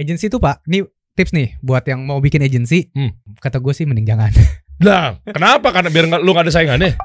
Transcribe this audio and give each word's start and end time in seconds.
Agency 0.00 0.32
itu 0.32 0.40
Pak, 0.40 0.64
ini 0.64 0.80
tips 1.12 1.36
nih 1.36 1.60
buat 1.60 1.84
yang 1.84 2.08
mau 2.08 2.24
bikin 2.24 2.40
agency. 2.40 2.88
Hmm. 2.96 3.12
Kata 3.36 3.60
gue 3.60 3.76
sih 3.76 3.84
mending 3.84 4.08
jangan. 4.08 4.32
Lah, 4.86 5.20
kenapa? 5.22 5.68
Karena 5.70 5.92
biar 5.92 6.08
nggak- 6.08 6.22
lu 6.24 6.32
gak 6.32 6.48
ada 6.48 6.52
saingannya. 6.56 6.96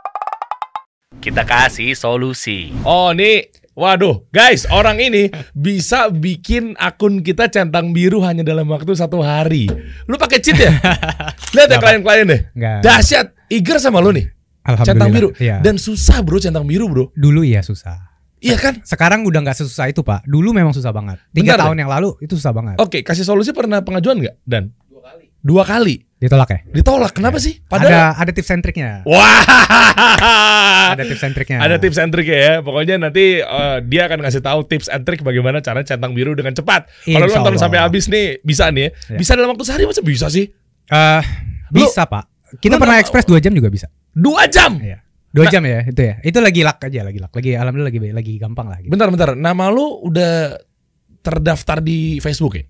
Kita 1.20 1.44
kasih 1.44 1.92
solusi. 1.92 2.72
Oh, 2.88 3.12
nih. 3.12 3.52
Waduh, 3.76 4.24
guys, 4.32 4.64
orang 4.72 5.04
ini 5.04 5.28
bisa 5.52 6.08
bikin 6.08 6.80
akun 6.80 7.20
kita 7.20 7.52
centang 7.52 7.92
biru 7.92 8.24
hanya 8.24 8.40
dalam 8.40 8.72
waktu 8.72 8.96
satu 8.96 9.20
hari. 9.20 9.68
Lu 10.08 10.16
pakai 10.16 10.40
cheat 10.40 10.56
ya? 10.56 10.72
Lihat 11.60 11.68
ya 11.68 11.78
klien-klien 11.84 12.24
deh. 12.24 12.42
Enggak. 12.56 12.80
Dahsyat, 12.80 13.36
eager 13.52 13.76
sama 13.84 14.00
lu 14.00 14.16
nih. 14.16 14.32
Alhamdulillah. 14.64 14.88
Centang 14.88 15.12
biru. 15.12 15.30
Iya. 15.36 15.60
Dan 15.60 15.76
susah 15.76 16.24
bro 16.24 16.40
centang 16.40 16.64
biru 16.64 16.88
bro. 16.88 17.12
dulu 17.12 17.44
iya 17.44 17.60
susah. 17.60 18.15
Iya 18.46 18.58
kan? 18.62 18.74
Sekarang 18.86 19.26
udah 19.26 19.42
nggak 19.42 19.58
sesusah 19.58 19.90
itu 19.90 20.06
Pak. 20.06 20.30
Dulu 20.30 20.54
memang 20.54 20.70
susah 20.70 20.94
banget. 20.94 21.18
Tiga 21.34 21.58
Bentar 21.58 21.66
tahun 21.66 21.78
yang 21.82 21.90
lalu 21.90 22.14
itu 22.22 22.38
susah 22.38 22.54
banget. 22.54 22.78
Oke, 22.78 23.02
kasih 23.02 23.26
solusi 23.26 23.50
pernah 23.58 23.82
pengajuan 23.82 24.22
nggak? 24.22 24.36
Dan 24.46 24.70
dua 24.86 25.02
kali. 25.02 25.26
Dua 25.42 25.64
kali. 25.66 25.96
Ditolak 26.16 26.50
ya? 26.54 26.60
Ditolak. 26.70 27.12
Kenapa 27.14 27.38
sih? 27.42 27.62
Padahal 27.66 28.14
Ada 28.16 28.22
ada 28.22 28.32
tips 28.34 28.50
and 28.54 28.62
triknya. 28.62 28.90
Wah. 29.06 29.42
Ada 30.96 31.04
tips 31.06 31.24
and 31.26 31.34
triknya. 31.38 31.58
Ada 31.62 31.76
tips 31.82 31.98
and 31.98 32.12
ya. 32.26 32.54
Pokoknya 32.62 32.96
nanti 32.98 33.42
eh, 33.42 33.78
dia 33.86 34.02
akan 34.10 34.26
ngasih 34.26 34.42
tahu 34.42 34.60
tips 34.70 34.88
and 34.90 35.04
trick 35.06 35.22
bagaimana 35.26 35.62
cara 35.62 35.82
centang 35.82 36.14
biru 36.14 36.34
dengan 36.38 36.54
cepat. 36.54 36.86
Kalau 37.06 37.26
lu 37.26 37.34
nonton 37.34 37.58
sampai 37.58 37.82
habis 37.82 38.10
nih 38.10 38.42
bisa 38.42 38.70
nih 38.74 38.90
ya. 38.90 39.18
Ya. 39.18 39.18
Bisa 39.22 39.32
dalam 39.38 39.54
waktu 39.54 39.66
sehari 39.66 39.86
masa 39.86 40.02
bisa 40.02 40.28
sih? 40.30 40.50
Eh, 40.90 41.22
Lu- 41.74 41.86
bisa 41.86 42.06
Pak. 42.06 42.26
Kita 42.62 42.78
lu 42.78 42.82
pernah 42.82 42.98
ekspres 43.02 43.26
2 43.28 43.42
jam 43.42 43.52
juga 43.52 43.68
bisa. 43.74 43.90
Dua 44.16 44.48
jam. 44.48 44.78
Iya. 44.80 45.05
Dua 45.36 45.46
Nah- 45.46 45.52
jam 45.52 45.64
ya 45.68 45.84
itu 45.84 46.00
ya. 46.00 46.16
Itu 46.24 46.40
lagi 46.40 46.64
luck 46.64 46.80
aja 46.80 47.00
lagi 47.04 47.20
luck. 47.20 47.36
Lagi 47.36 47.52
alhamdulillah 47.60 47.92
lagi 47.92 48.00
lagi 48.16 48.34
gampang 48.40 48.72
lah. 48.72 48.80
Gitu. 48.80 48.88
Bentar 48.88 49.12
bentar. 49.12 49.30
Nama 49.36 49.66
lu 49.68 50.00
udah 50.08 50.56
terdaftar 51.20 51.84
di 51.84 52.24
Facebook 52.24 52.56
ya? 52.56 52.64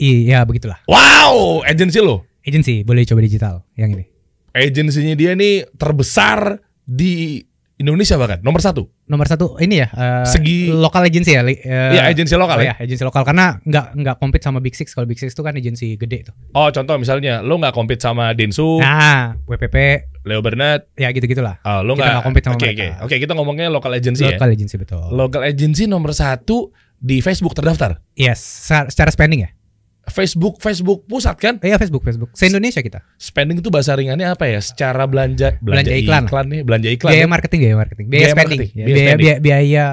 Iya 0.00 0.38
begitulah. 0.48 0.80
Wow, 0.88 1.60
agensi 1.68 2.00
lo. 2.00 2.24
Agency 2.40 2.88
boleh 2.88 3.04
coba 3.04 3.20
digital 3.20 3.54
yang 3.76 3.92
ini. 3.92 4.08
Agensinya 4.56 5.12
dia 5.12 5.36
nih 5.36 5.68
terbesar 5.76 6.56
di 6.80 7.44
Indonesia 7.76 8.16
bahkan 8.16 8.40
nomor 8.40 8.58
satu. 8.58 8.88
Nomor 9.04 9.28
satu 9.28 9.60
ini 9.60 9.84
ya 9.84 9.88
eh, 9.92 10.24
Segi- 10.24 10.72
lokal 10.72 11.04
agency 11.04 11.36
ya. 11.36 11.44
eh, 11.44 11.60
Iya, 11.92 12.08
agensi 12.08 12.32
lokal 12.32 12.56
oh 12.56 12.64
ya. 12.64 12.72
ya, 12.72 12.74
agensi 12.80 13.04
lokal 13.04 13.20
karena 13.22 13.60
nggak 13.60 13.86
nggak 13.94 14.16
compete 14.16 14.44
sama 14.44 14.64
Big 14.64 14.72
Six. 14.72 14.96
Kalau 14.96 15.04
Big 15.04 15.20
Six 15.20 15.36
itu 15.36 15.44
kan 15.44 15.52
agensi 15.52 15.92
gede 15.94 16.24
tuh. 16.24 16.34
Oh 16.52 16.72
contoh 16.72 16.96
misalnya 16.96 17.44
lo 17.44 17.60
nggak 17.60 17.70
compete 17.70 18.00
sama 18.00 18.32
Densu, 18.32 18.80
Nah, 18.80 19.36
WPP 19.44 19.76
Leo 20.24 20.40
Bernard, 20.40 20.88
ya 20.94 21.12
gitu-gitulah. 21.12 21.60
oh, 21.62 21.84
lo 21.84 21.94
Kita 21.94 22.04
nggak 22.08 22.24
compete 22.24 22.44
sama 22.44 22.56
Oke 22.56 22.66
oke 22.66 22.76
mereka. 22.82 23.04
oke 23.04 23.14
kita 23.20 23.32
ngomongnya 23.36 23.66
local 23.68 23.92
agency 23.92 24.24
ya. 24.24 24.34
Lokal 24.34 24.48
agency 24.50 24.76
betul. 24.80 25.04
Local 25.12 25.42
agency 25.44 25.84
nomor 25.84 26.10
satu 26.10 26.72
di 26.96 27.20
Facebook 27.20 27.52
terdaftar. 27.52 28.00
yes, 28.16 28.40
secara 28.64 29.12
spending 29.12 29.44
ya. 29.44 29.50
Facebook 30.06 30.62
Facebook 30.62 31.02
pusat 31.04 31.34
kan? 31.36 31.58
Iya 31.58 31.76
Facebook 31.76 32.02
Facebook. 32.02 32.30
Se 32.32 32.46
Indonesia 32.46 32.78
kita. 32.78 33.02
Spending 33.16 33.58
itu 33.58 33.68
bahasa 33.68 33.92
ringannya 33.92 34.30
apa 34.30 34.46
ya? 34.46 34.62
Secara 34.62 35.04
belanja 35.04 35.58
Belanja 35.58 35.92
iklan. 35.92 36.24
nih, 36.46 36.62
belanja 36.62 36.88
iklan. 36.88 37.10
Biaya 37.12 37.26
ya? 37.26 37.28
marketing, 37.28 37.58
biaya 37.60 37.76
marketing, 37.76 38.06
biaya, 38.06 38.20
Biaya 38.22 38.32
spending, 38.32 38.58
marketing, 38.62 38.78
Ya, 38.78 38.84
biaya 38.84 38.94
biaya, 38.94 39.06
spending. 39.10 39.26
biaya, 39.26 39.38
biaya 39.42 39.84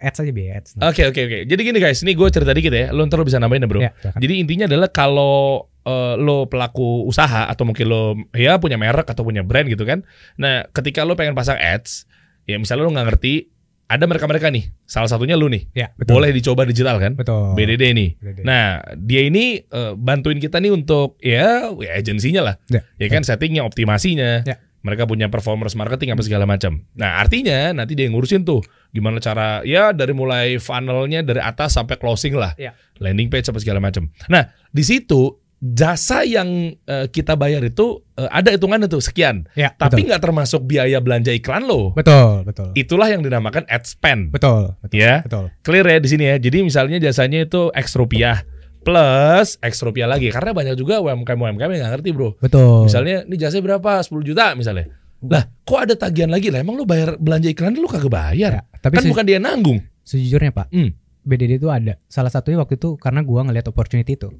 ads 0.00 0.16
aja 0.16 0.32
biaya 0.32 0.52
ads. 0.56 0.70
Oke 0.80 1.02
oke 1.04 1.20
oke. 1.20 1.38
Jadi 1.44 1.60
gini 1.60 1.78
guys, 1.78 1.98
ini 2.00 2.12
gue 2.14 2.28
cerita 2.30 2.52
dikit 2.54 2.72
ya. 2.72 2.88
Lo 2.94 3.04
ntar 3.04 3.20
lo 3.20 3.26
bisa 3.28 3.36
nambahin 3.36 3.64
ya 3.64 3.68
bro. 3.68 3.80
Ya, 3.82 3.90
silakan. 4.00 4.20
Jadi 4.22 4.34
intinya 4.40 4.64
adalah 4.70 4.88
kalau 4.88 5.66
eh, 5.82 6.14
lo 6.16 6.48
pelaku 6.48 7.04
usaha 7.04 7.44
atau 7.44 7.68
mungkin 7.68 7.84
lo 7.90 8.02
ya 8.32 8.56
punya 8.56 8.80
merek 8.80 9.10
atau 9.10 9.26
punya 9.26 9.44
brand 9.44 9.68
gitu 9.68 9.84
kan. 9.84 10.06
Nah 10.38 10.64
ketika 10.72 11.04
lo 11.04 11.18
pengen 11.18 11.36
pasang 11.36 11.60
ads, 11.60 12.08
ya 12.46 12.56
misalnya 12.56 12.86
lo 12.86 12.92
nggak 12.96 13.06
ngerti, 13.12 13.50
ada 13.90 14.06
mereka-mereka 14.06 14.54
nih. 14.54 14.70
Salah 14.86 15.10
satunya 15.10 15.34
lo 15.34 15.50
nih. 15.50 15.66
Ya, 15.74 15.90
betul. 15.98 16.22
Boleh 16.22 16.30
dicoba 16.30 16.62
digital 16.62 17.02
kan? 17.02 17.18
Betul. 17.18 17.58
BDD 17.58 17.90
nih. 17.90 18.10
BDD. 18.22 18.46
Nah 18.46 18.78
dia 18.94 19.26
ini 19.26 19.58
eh, 19.58 19.92
bantuin 19.98 20.38
kita 20.38 20.62
nih 20.62 20.70
untuk 20.70 21.18
ya, 21.18 21.74
ya 21.74 21.90
agensinya 21.98 22.46
lah. 22.46 22.54
Ya, 22.70 22.86
Ya 22.96 23.06
kan 23.10 23.26
settingnya, 23.26 23.66
optimasinya. 23.66 24.46
Ya. 24.46 24.62
Mereka 24.80 25.04
punya 25.04 25.28
performance 25.28 25.76
marketing 25.76 26.14
apa 26.14 26.22
segala 26.24 26.46
macam. 26.48 26.86
Nah 26.96 27.20
artinya 27.20 27.74
nanti 27.74 27.92
dia 27.92 28.06
yang 28.08 28.16
ngurusin 28.16 28.46
tuh 28.48 28.64
gimana 28.94 29.20
cara 29.20 29.60
ya 29.60 29.92
dari 29.92 30.16
mulai 30.16 30.56
funnelnya 30.56 31.20
dari 31.20 31.42
atas 31.42 31.76
sampai 31.76 32.00
closing 32.00 32.32
lah, 32.32 32.56
Ya. 32.56 32.72
landing 32.96 33.28
page 33.28 33.50
apa 33.52 33.60
segala 33.60 33.76
macam. 33.82 34.08
Nah 34.32 34.48
di 34.72 34.80
situ 34.80 35.36
jasa 35.60 36.24
yang 36.24 36.48
eh, 36.80 37.06
kita 37.06 37.36
bayar 37.36 37.60
itu 37.60 38.00
eh, 38.14 38.24
ada 38.26 38.48
hitungannya 38.48 38.88
tuh 38.88 38.98
sekian, 38.98 39.44
Ya, 39.52 39.70
tapi 39.72 40.08
nggak 40.08 40.18
termasuk 40.18 40.64
biaya 40.64 40.98
belanja 40.98 41.30
iklan 41.30 41.64
lo. 41.64 41.92
betul, 41.92 42.42
betul. 42.42 42.72
Itulah 42.72 43.08
yang 43.08 43.20
dinamakan 43.20 43.68
ad 43.68 43.84
spend. 43.84 44.32
Betul, 44.32 44.72
betul. 44.80 44.96
Ya. 44.96 45.20
Betul. 45.20 45.52
Clear 45.60 45.86
ya 45.86 45.98
di 46.00 46.08
sini 46.08 46.24
ya. 46.26 46.36
Jadi 46.36 46.64
misalnya 46.64 46.96
jasanya 46.96 47.44
itu 47.44 47.68
X 47.70 47.92
rupiah 47.92 48.40
plus 48.80 49.60
X 49.60 49.84
rupiah 49.84 50.08
lagi 50.08 50.32
karena 50.32 50.56
banyak 50.56 50.72
juga 50.74 51.04
UMKM 51.04 51.36
UMKM 51.36 51.68
yang 51.68 51.80
nggak 51.84 51.92
ngerti 52.00 52.10
bro. 52.16 52.32
Betul. 52.40 52.88
Misalnya 52.88 53.28
ini 53.28 53.36
jasanya 53.36 53.76
berapa? 53.76 54.00
10 54.00 54.24
juta 54.24 54.56
misalnya. 54.56 54.88
Lah, 55.20 55.44
kok 55.62 55.76
ada 55.76 55.92
tagihan 55.92 56.32
lagi 56.32 56.48
lah? 56.48 56.64
Emang 56.64 56.80
lu 56.80 56.88
bayar 56.88 57.20
belanja 57.20 57.52
iklan 57.52 57.76
lu 57.76 57.84
kagak 57.84 58.08
bayar? 58.08 58.50
Ya, 58.56 58.62
tapi 58.80 58.96
kan 58.96 59.04
bukan 59.04 59.24
dia 59.28 59.36
nanggung. 59.36 59.84
sejujurnya 60.00 60.50
Pak, 60.50 60.72
Hmm. 60.72 60.96
BDD 61.22 61.60
itu 61.60 61.68
ada. 61.68 62.00
Salah 62.08 62.32
satunya 62.32 62.56
waktu 62.56 62.80
itu 62.80 62.96
karena 62.96 63.20
gua 63.20 63.44
ngelihat 63.44 63.68
opportunity 63.68 64.16
itu. 64.16 64.32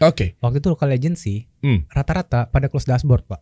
Oke. 0.00 0.38
Waktu 0.38 0.58
itu 0.58 0.68
local 0.68 0.88
agency 0.88 1.50
Hmm. 1.58 1.82
rata-rata 1.88 2.46
pada 2.46 2.66
close 2.66 2.86
dashboard, 2.86 3.26
Pak. 3.26 3.40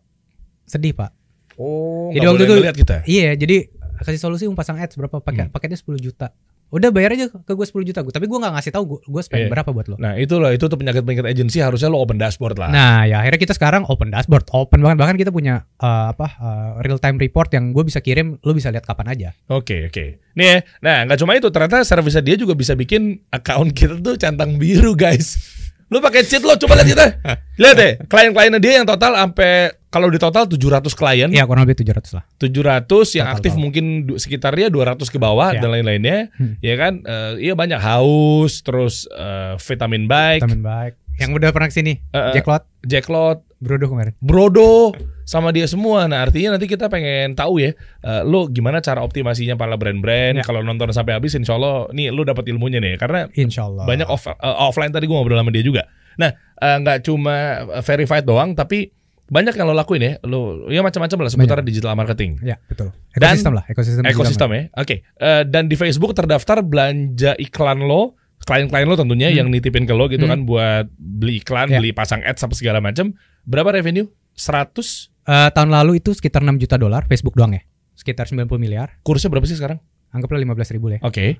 Sedih, 0.65 0.91
Pak. 0.91 1.13
Oh, 1.55 2.09
Jadi 2.09 2.25
waktu 2.25 2.43
itu- 2.43 2.55
ngeliat 2.55 2.77
kita. 2.77 2.95
Iya, 3.05 3.33
jadi 3.33 3.69
kasih 3.97 4.21
solusi 4.21 4.45
mau 4.45 4.53
pasang 4.53 4.77
ads 4.77 4.93
berapa 4.93 5.17
paket 5.17 5.49
Hmm. 5.49 5.53
paketnya 5.53 5.73
10 5.75 5.97
juta. 5.97 6.29
Udah 6.67 6.91
bayar 6.91 7.15
aja 7.15 7.31
ke 7.31 7.53
gue 7.55 7.63
10 7.63 7.87
juta 7.87 8.03
gue, 8.03 8.11
tapi 8.11 8.27
gue 8.27 8.35
nggak 8.35 8.51
ngasih 8.51 8.75
tahu 8.75 8.83
gue 8.83 8.99
gue 9.07 9.21
spend 9.23 9.47
Iya. 9.47 9.49
berapa 9.49 9.71
buat 9.71 9.87
lo. 9.87 9.95
Nah, 9.95 10.19
itu 10.19 10.35
loh, 10.35 10.51
itu 10.51 10.67
tuh 10.67 10.75
penyakit-penyakit 10.75 11.23
agensi 11.23 11.63
harusnya 11.63 11.87
lo 11.87 11.97
open 11.97 12.19
dashboard 12.19 12.59
lah. 12.59 12.67
Nah, 12.67 13.07
ya 13.07 13.23
akhirnya 13.23 13.39
kita 13.39 13.55
sekarang 13.55 13.87
open 13.87 14.11
dashboard, 14.11 14.51
open 14.51 14.83
banget. 14.83 14.99
Bahkan 14.99 15.15
kita 15.15 15.31
punya 15.31 15.63
eh, 15.79 16.05
apa 16.11 16.27
real 16.83 16.99
time 16.99 17.15
report 17.15 17.55
yang 17.55 17.71
gue 17.71 17.81
bisa 17.81 18.03
kirim, 18.03 18.35
lo 18.37 18.51
bisa 18.51 18.67
lihat 18.67 18.83
kapan 18.83 19.07
aja. 19.07 19.29
Oke, 19.47 19.87
oke. 19.87 20.19
Nih 20.35 20.45
ya. 20.45 20.57
Nah, 20.83 20.97
nggak 21.07 21.17
cuma 21.17 21.33
itu, 21.33 21.47
ternyata 21.47 21.81
servisnya 21.81 22.21
dia 22.21 22.35
juga 22.35 22.51
bisa 22.51 22.75
bikin 22.75 23.23
account 23.29 23.71
kita 23.71 23.95
tuh 23.97 24.19
centang 24.19 24.59
biru, 24.59 24.91
guys. 24.93 25.39
Lu 25.87 25.97
pakai 25.97 26.21
cheat 26.21 26.41
lo, 26.41 26.53
coba 26.53 26.75
lihat 26.75 26.89
kita. 26.89 27.05
Lihat 27.57 27.75
deh, 27.75 27.91
klien-kliennya 28.05 28.59
dia 28.59 28.73
yang 28.75 28.85
total 28.85 29.15
sampai 29.15 29.71
kalau 29.87 30.07
di 30.07 30.17
total 30.17 30.43
700 30.45 30.83
klien. 30.91 31.25
Iya, 31.27 31.43
kurang 31.43 31.63
lebih 31.63 31.79
700 31.79 32.11
lah. 32.11 32.23
700 32.35 32.83
yang 33.13 33.25
Total, 33.25 33.33
aktif 33.33 33.51
total. 33.51 33.63
mungkin 33.63 33.85
sekitarnya 34.13 34.67
200 34.67 35.07
ke 35.07 35.17
bawah 35.17 35.49
Ya. 35.49 35.59
dan 35.59 35.71
lain-lainnya 35.71 36.27
Hmm. 36.33 36.59
ya 36.59 36.75
kan 36.75 36.99
Eh, 36.99 37.33
iya 37.41 37.53
banyak 37.53 37.79
haus 37.79 38.61
terus 38.61 39.07
eh, 39.09 39.55
vitamin 39.57 40.05
baik 40.05 40.43
Vitamin 40.43 40.61
baik. 40.61 40.93
Yang 41.17 41.29
udah 41.33 41.49
pernah 41.49 41.65
ke 41.65 41.73
sini, 41.73 41.93
Eh, 42.05 42.19
eh. 42.19 42.33
Jacklot, 42.35 42.67
jacklot 42.83 43.46
Brodo 43.57 43.85
kemarin. 43.87 44.13
brodo 44.19 44.93
sama 45.23 45.49
dia 45.49 45.65
semua 45.65 46.05
nah 46.05 46.21
artinya 46.21 46.53
nanti 46.53 46.65
kita 46.65 46.87
pengen 46.87 47.33
tahu 47.33 47.59
ya 47.59 47.73
eh, 47.99 48.21
lo 48.23 48.45
gimana 48.45 48.79
cara 48.79 49.01
optimasinya 49.01 49.53
para 49.53 49.73
brand-brand 49.73 50.39
Ya. 50.39 50.43
kalau 50.43 50.61
nonton 50.61 50.87
sampai 50.89 51.13
habis 51.13 51.33
insya 51.33 51.53
Allah 51.53 51.89
nih 51.89 52.09
lo 52.09 52.21
dapat 52.21 52.45
ilmunya 52.47 52.77
nih 52.77 52.95
karena 52.95 53.25
Insya 53.33 53.65
Allah. 53.65 53.83
banyak 53.83 54.05
off- 54.05 54.29
eh, 54.29 54.37
offline 54.59 54.89
tadi 54.89 55.03
gue 55.03 55.11
ngobrol 55.11 55.35
sama 55.35 55.49
dia 55.49 55.61
juga 55.61 55.89
nah 56.15 56.29
eh, 56.31 56.77
nggak 56.77 57.01
cuma 57.03 57.35
eh, 57.67 57.81
verified 57.81 58.23
doang 58.23 58.53
tapi 58.53 58.93
banyak 59.27 59.51
yang 59.53 59.65
lo 59.65 59.75
lakuin 59.75 59.99
ya 59.99 60.13
lo 60.23 60.39
ya 60.67 60.79
macam-macam 60.79 61.17
lah 61.19 61.29
seputar 61.29 61.59
digital 61.59 61.91
marketing 61.93 62.39
Ya, 62.39 62.55
betul. 62.63 62.95
Dan- 63.11 63.33
Ekosistem 63.33 63.53
lah, 63.53 63.65
ekosistem. 63.65 64.03
ekosistem 64.05 64.49
ya. 64.49 64.61
Oke. 64.73 64.95
Eh, 65.03 65.43
dan 65.43 65.65
di 65.65 65.75
Facebook 65.75 66.13
terdaftar 66.13 66.61
belanja 66.61 67.35
iklan 67.35 67.81
lo, 67.81 68.15
klien-klien 68.39 68.85
lo 68.85 68.95
tentunya 68.95 69.27
yang 69.27 69.49
nitipin 69.49 69.83
ke 69.83 69.91
lo 69.91 70.07
gitu 70.07 70.23
Hmm. 70.23 70.31
kan 70.31 70.39
buat 70.43 70.85
beli 70.93 71.41
iklan, 71.41 71.67
Ya. 71.67 71.77
beli 71.77 71.91
pasang 71.91 72.21
ads 72.21 72.39
apa 72.39 72.53
segala 72.53 72.79
macam. 72.79 73.11
Berapa 73.47 73.71
revenue? 73.71 74.11
100. 74.35 75.09
Eh, 75.23 75.49
tahun 75.55 75.71
lalu 75.71 76.03
itu 76.03 76.11
sekitar 76.11 76.43
6 76.43 76.59
juta 76.59 76.75
dolar 76.75 77.07
Facebook 77.07 77.33
doang 77.33 77.55
ya. 77.55 77.63
Sekitar 77.95 78.27
90 78.27 78.59
miliar. 78.59 78.99
Kursnya 79.01 79.31
berapa 79.31 79.47
sih 79.47 79.55
sekarang? 79.55 79.79
Anggaplah 80.11 80.39
15 80.39 80.75
ribu 80.75 80.91
lah 80.91 80.99
ya. 80.99 81.01
Oke. 81.07 81.39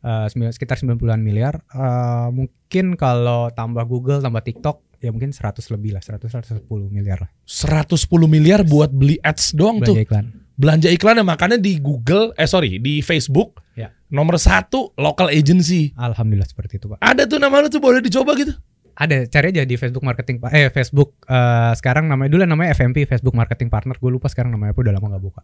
Eh, 0.00 0.26
sembilan- 0.32 0.54
sekitar 0.54 0.78
90-an 0.78 1.20
miliar. 1.20 1.60
Eh, 1.66 2.28
mungkin 2.30 2.94
kalau 2.94 3.50
tambah 3.50 3.82
Google, 3.84 4.22
tambah 4.22 4.40
TikTok, 4.40 4.96
ya 5.02 5.10
mungkin 5.10 5.34
100 5.34 5.68
lebih 5.74 5.92
lah, 5.92 6.00
100 6.00 6.30
110 6.32 6.88
miliar 6.88 7.26
lah. 7.26 7.30
110 7.44 8.30
miliar 8.30 8.62
buat 8.64 8.88
beli 8.88 9.18
ads 9.20 9.52
doang 9.52 9.82
tuh. 9.82 9.92
Belanja 9.98 10.06
iklan. 10.06 10.26
Belanja 10.60 10.88
iklan 10.92 11.16
yang 11.20 11.28
makanya 11.28 11.56
di 11.56 11.80
Google, 11.80 12.32
eh 12.36 12.44
sorry, 12.44 12.78
di 12.78 13.00
Facebook. 13.00 13.60
Ya. 13.74 13.90
Nomor 14.08 14.36
satu 14.36 14.92
local 14.96 15.28
agency. 15.28 15.92
Alhamdulillah 15.96 16.44
seperti 16.44 16.76
itu, 16.76 16.86
Pak. 16.88 17.00
Ada 17.00 17.24
tuh 17.24 17.40
nama 17.40 17.60
lo 17.60 17.68
tuh 17.68 17.80
boleh 17.80 18.00
dicoba 18.00 18.36
gitu. 18.36 18.52
Ada, 19.00 19.24
cari 19.32 19.56
aja 19.56 19.64
di 19.64 19.80
Facebook 19.80 20.04
Marketing 20.04 20.36
Pak. 20.44 20.52
Eh, 20.52 20.68
Facebook 20.68 21.16
eh, 21.24 21.72
sekarang 21.72 22.04
namanya 22.04 22.36
dulu 22.36 22.44
namanya 22.44 22.76
FMP, 22.76 23.08
Facebook 23.08 23.32
Marketing 23.32 23.72
Partner. 23.72 23.96
Gue 23.96 24.12
lupa 24.12 24.28
sekarang 24.28 24.52
namanya 24.52 24.76
apa 24.76 24.80
udah 24.84 24.92
lama 24.92 25.06
nggak 25.16 25.24
buka. 25.24 25.40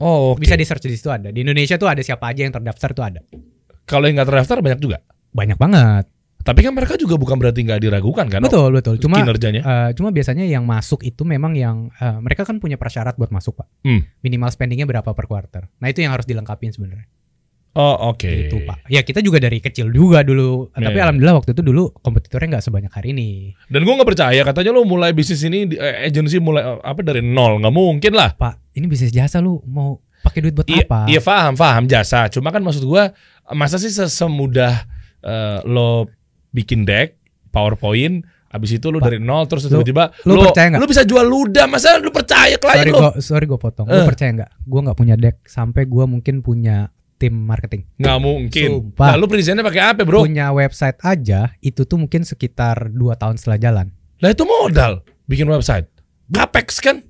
Oh, 0.00 0.32
oke. 0.32 0.40
Bisa 0.40 0.56
di 0.56 0.64
search 0.64 0.88
di 0.88 0.96
situ 0.96 1.12
ada. 1.12 1.28
Di 1.28 1.44
Indonesia 1.44 1.76
tuh 1.76 1.90
ada 1.92 2.00
siapa 2.00 2.32
aja 2.32 2.48
yang 2.48 2.54
terdaftar 2.54 2.90
tuh 2.96 3.04
ada. 3.04 3.20
Kalau 3.84 4.08
yang 4.08 4.16
nggak 4.16 4.28
terdaftar 4.32 4.56
banyak 4.64 4.80
juga. 4.80 5.04
Banyak 5.36 5.60
banget. 5.60 6.08
Tapi 6.38 6.64
kan 6.64 6.72
mereka 6.72 6.96
juga 6.96 7.20
bukan 7.20 7.36
berarti 7.36 7.60
nggak 7.60 7.80
diragukan 7.82 8.24
kan? 8.24 8.40
betul, 8.40 8.72
betul. 8.72 8.96
Cuma 8.96 9.20
kinerjanya. 9.20 9.60
eh, 9.60 9.90
cuma 9.92 10.08
biasanya 10.08 10.48
yang 10.48 10.64
masuk 10.64 11.04
itu 11.04 11.28
memang 11.28 11.52
yang 11.52 11.92
eh, 12.00 12.16
mereka 12.24 12.48
kan 12.48 12.56
punya 12.56 12.80
prasyarat 12.80 13.20
buat 13.20 13.28
masuk, 13.28 13.60
Pak. 13.60 13.68
Hmm. 13.84 14.00
Minimal 14.24 14.48
spendingnya 14.48 14.88
berapa 14.88 15.12
per 15.12 15.28
quarter. 15.28 15.68
Nah, 15.76 15.92
itu 15.92 16.00
yang 16.00 16.16
harus 16.16 16.24
dilengkapin 16.24 16.72
sebenarnya. 16.72 17.04
Oh, 17.70 18.10
oke. 18.10 18.26
gitu 18.26 18.64
pak. 18.64 18.86
Ya 18.86 19.00
kita 19.00 19.18
juga 19.18 19.38
dari 19.38 19.58
kecil 19.58 19.88
juga 19.88 20.20
dulu, 20.20 20.66
tapi 20.68 20.88
Iya. 20.90 21.04
alhamdulillah 21.04 21.36
waktu 21.36 21.52
itu 21.52 21.62
dulu 21.62 21.94
kompetitornya 21.96 22.56
nggak 22.56 22.64
sebanyak 22.64 22.90
hari 22.90 23.12
ini. 23.12 23.54
Dan 23.66 23.82
gue 23.82 23.92
nggak 23.92 24.08
percaya 24.08 24.40
katanya 24.42 24.70
lo 24.72 24.82
mulai 24.82 25.12
bisnis 25.12 25.40
ini 25.40 25.68
eh, 25.72 26.06
agency 26.06 26.38
mulai 26.38 26.64
eh, 26.64 26.78
apa 26.80 27.00
dari 27.00 27.20
nol 27.20 27.60
nggak 27.60 27.70
mungkin 27.70 28.12
lah. 28.12 28.34
Pak, 28.34 28.74
ini 28.74 28.86
bisnis 28.86 29.10
jasa 29.10 29.38
lu 29.38 29.62
mau 29.64 29.94
pakai 30.18 30.42
duit 30.42 30.54
buat 30.54 30.66
Iya, 30.66 30.82
apa? 30.84 31.00
iya 31.06 31.20
paham 31.20 31.54
paham 31.54 31.84
jasa. 31.86 32.26
Cuma 32.28 32.50
kan 32.50 32.60
maksud 32.60 32.82
gua 32.82 33.14
masa 33.50 33.76
sih 33.76 33.88
se- 33.88 34.10
semudah 34.10 34.82
eh, 35.20 35.58
lo 35.62 36.10
bikin 36.50 36.82
deck 36.82 37.14
PowerPoint 37.52 38.22
Abis 38.48 38.74
itu 38.74 38.88
lu 38.88 38.96
Pak, 38.96 39.06
dari 39.06 39.20
nol 39.20 39.44
terus 39.44 39.68
lu- 39.68 39.84
tiba-tiba 39.84 40.08
lu 40.24 40.40
percaya 40.40 40.66
nggak? 40.72 40.80
Lu 40.80 40.88
bisa 40.88 41.04
jual 41.04 41.20
ludah, 41.22 41.68
masa 41.68 42.00
lu 42.00 42.08
percaya 42.08 42.56
klien 42.56 42.80
sorry 42.80 42.90
lu? 42.90 42.96
gua 42.96 43.10
sorry 43.20 43.44
gua 43.44 43.60
potong. 43.60 43.84
Lu 43.84 43.92
Eh. 43.94 44.08
percaya 44.08 44.30
nggak? 44.32 44.50
Gua 44.64 44.80
nggak 44.88 44.96
punya 44.96 45.14
deck 45.14 45.36
sampai 45.44 45.84
gua 45.84 46.08
mungkin 46.08 46.40
punya 46.40 46.88
tim 47.18 47.34
marketing. 47.34 47.82
Nggak 47.98 48.18
mungkin. 48.22 48.68
Sumpah. 48.94 49.12
Nah, 49.12 49.16
lu 49.18 49.26
presentnya 49.26 49.66
pakai 49.66 49.82
apa, 49.92 50.02
Bro? 50.06 50.22
Punya 50.24 50.54
website 50.54 50.96
aja 51.02 51.50
itu 51.58 51.82
tuh 51.82 51.98
mungkin 51.98 52.22
sekitar 52.22 52.94
2 52.94 53.18
tahun 53.18 53.36
setelah 53.36 53.58
jalan. 53.58 53.86
Lah 54.22 54.30
itu 54.30 54.46
modal 54.46 55.02
bikin 55.26 55.46
website. 55.46 55.86
Capex 56.30 56.78
kan? 56.78 57.02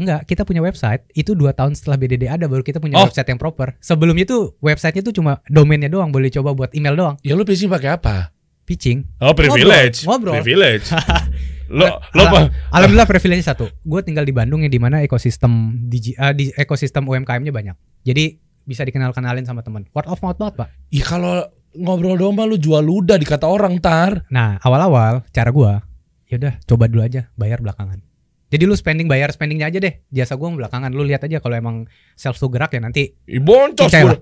Enggak, 0.00 0.24
kita 0.24 0.48
punya 0.48 0.64
website 0.64 1.04
itu 1.12 1.36
dua 1.36 1.52
tahun 1.52 1.76
setelah 1.76 2.00
BDD 2.00 2.24
ada 2.24 2.48
baru 2.48 2.64
kita 2.64 2.80
punya 2.80 2.96
Oh. 2.96 3.04
website 3.04 3.26
yang 3.28 3.36
proper. 3.36 3.76
Sebelumnya 3.84 4.24
tuh 4.24 4.56
websitenya 4.64 5.04
tuh 5.04 5.12
cuma 5.12 5.44
domainnya 5.44 5.92
doang, 5.92 6.08
boleh 6.08 6.32
coba 6.32 6.56
buat 6.56 6.72
email 6.72 6.96
doang. 6.96 7.14
Ya 7.20 7.36
lu 7.36 7.44
pitching 7.44 7.68
pakai 7.68 8.00
apa? 8.00 8.32
Pitching. 8.64 9.04
Oh, 9.20 9.36
privilege. 9.36 10.06
Ngobrol, 10.08 10.32
ngobrol. 10.32 10.34
Privilege. 10.40 10.86
lo 11.78 12.00
lo 12.16 12.20
apa? 12.22 12.40
Alhamdulillah 12.72 13.10
privilege 13.10 13.44
satu. 13.44 13.68
Gue 13.82 14.00
tinggal 14.00 14.24
di 14.24 14.32
Bandung 14.32 14.64
yang 14.64 14.72
di 14.72 14.80
mana 14.80 15.04
ekosistem 15.04 15.76
digi, 15.90 16.16
ah, 16.16 16.32
di 16.32 16.48
ekosistem 16.54 17.04
UMKM-nya 17.04 17.52
banyak. 17.52 17.76
Jadi 18.06 18.40
bisa 18.64 18.84
dikenal-kenalin 18.84 19.44
sama 19.46 19.64
teman. 19.64 19.86
Word 19.92 20.08
of 20.08 20.20
mouth 20.20 20.38
banget, 20.38 20.54
Pak. 20.64 20.68
Ya 20.92 21.04
kalau 21.06 21.46
ngobrol 21.74 22.18
doang 22.18 22.34
mah 22.34 22.46
lu 22.50 22.58
jual 22.58 22.82
ludah 22.82 23.16
di 23.16 23.26
kata 23.26 23.46
orang 23.46 23.78
tar. 23.78 24.26
Nah, 24.30 24.58
awal-awal 24.62 25.22
cara 25.30 25.50
gua 25.54 25.82
ya 26.30 26.38
udah 26.38 26.54
coba 26.62 26.86
dulu 26.86 27.02
aja, 27.02 27.26
bayar 27.34 27.58
belakangan. 27.58 28.02
Jadi 28.50 28.66
lu 28.66 28.74
spending 28.74 29.06
bayar 29.06 29.30
spendingnya 29.30 29.70
aja 29.70 29.78
deh. 29.78 30.02
Jasa 30.10 30.34
gua 30.34 30.50
belakangan. 30.50 30.90
Lu 30.90 31.06
lihat 31.06 31.22
aja 31.22 31.38
kalau 31.38 31.54
emang 31.54 31.76
sales 32.18 32.38
tuh 32.38 32.50
gerak 32.50 32.74
ya 32.74 32.82
nanti 32.82 33.14
boncos 33.38 33.90
gua. 33.90 34.18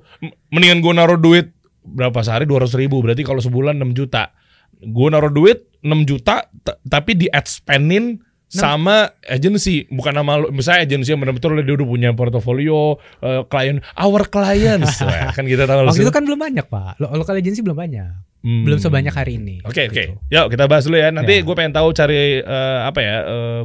Mendingan 0.53 0.85
gue 0.85 0.93
naruh 0.93 1.21
duit 1.21 1.53
berapa 1.89 2.21
sehari 2.21 2.45
200 2.45 2.69
ribu 2.77 3.01
berarti 3.01 3.25
kalau 3.25 3.41
sebulan 3.41 3.81
6 3.81 3.97
juta. 3.97 4.37
Gue 4.85 5.09
naruh 5.09 5.33
duit 5.33 5.73
6 5.81 6.05
juta 6.05 6.45
tapi 6.85 7.17
di 7.17 7.27
ad 7.33 7.49
spendin 7.49 8.21
sama 8.49 9.13
agency 9.23 9.85
bukan 9.87 10.13
nama 10.13 10.41
lu 10.41 10.49
misalnya 10.51 10.89
agency 10.89 11.13
yang 11.13 11.21
benar-betul 11.21 11.53
dia 11.61 11.75
udah 11.75 11.85
punya 11.87 12.11
portofolio 12.13 12.97
eh, 13.21 13.45
klien 13.45 13.79
our 13.95 14.25
clients 14.25 14.99
Wah, 15.05 15.31
kan 15.31 15.45
kita 15.45 15.65
tahu 15.65 15.85
waktu 15.85 15.89
langsung. 15.93 16.05
itu 16.05 16.13
kan 16.13 16.25
belum 16.25 16.41
banyak, 16.41 16.67
Pak. 16.67 16.97
Lo 16.99 17.13
local 17.13 17.37
agency 17.37 17.61
belum 17.61 17.77
banyak. 17.77 18.09
Hmm. 18.39 18.63
Belum 18.63 18.79
sebanyak 18.79 19.11
hari 19.11 19.35
ini. 19.35 19.59
Oke 19.67 19.91
oke, 19.91 19.99
Gitu. 19.99 20.15
yuk 20.31 20.47
kita 20.49 20.65
bahas 20.65 20.87
dulu 20.87 20.95
ya. 20.95 21.11
Nanti 21.11 21.35
Ya. 21.35 21.45
gue 21.45 21.55
pengen 21.55 21.75
tahu 21.75 21.91
cari 21.91 22.39
eh, 22.39 22.79
apa 22.87 23.01
ya? 23.03 23.17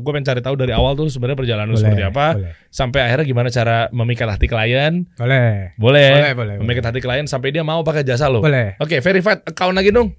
gue 0.02 0.12
pengen 0.12 0.26
cari 0.26 0.42
tahu 0.42 0.56
dari 0.58 0.74
awal 0.74 0.98
tuh 0.98 1.08
sebenarnya 1.08 1.38
perjalanan 1.38 1.70
lu 1.70 1.78
seperti 1.78 2.02
apa, 2.02 2.26
Boleh. 2.36 2.54
sampai 2.68 3.00
akhirnya 3.06 3.24
gimana 3.24 3.48
cara 3.48 3.78
memikat 3.94 4.28
hati 4.28 4.50
klien. 4.50 5.06
Boleh. 5.14 5.78
Boleh, 5.78 6.10
Boleh, 6.12 6.34
boleh, 6.34 6.56
memikat 6.58 6.90
hati 6.90 7.00
klien 7.00 7.24
sampai 7.24 7.54
dia 7.54 7.62
mau 7.62 7.86
pakai 7.86 8.02
jasa 8.02 8.28
lo. 8.28 8.42
Boleh. 8.42 8.74
Oke, 8.82 8.98
verified 8.98 9.46
account 9.46 9.78
lagi 9.78 9.94
dong. 9.94 10.10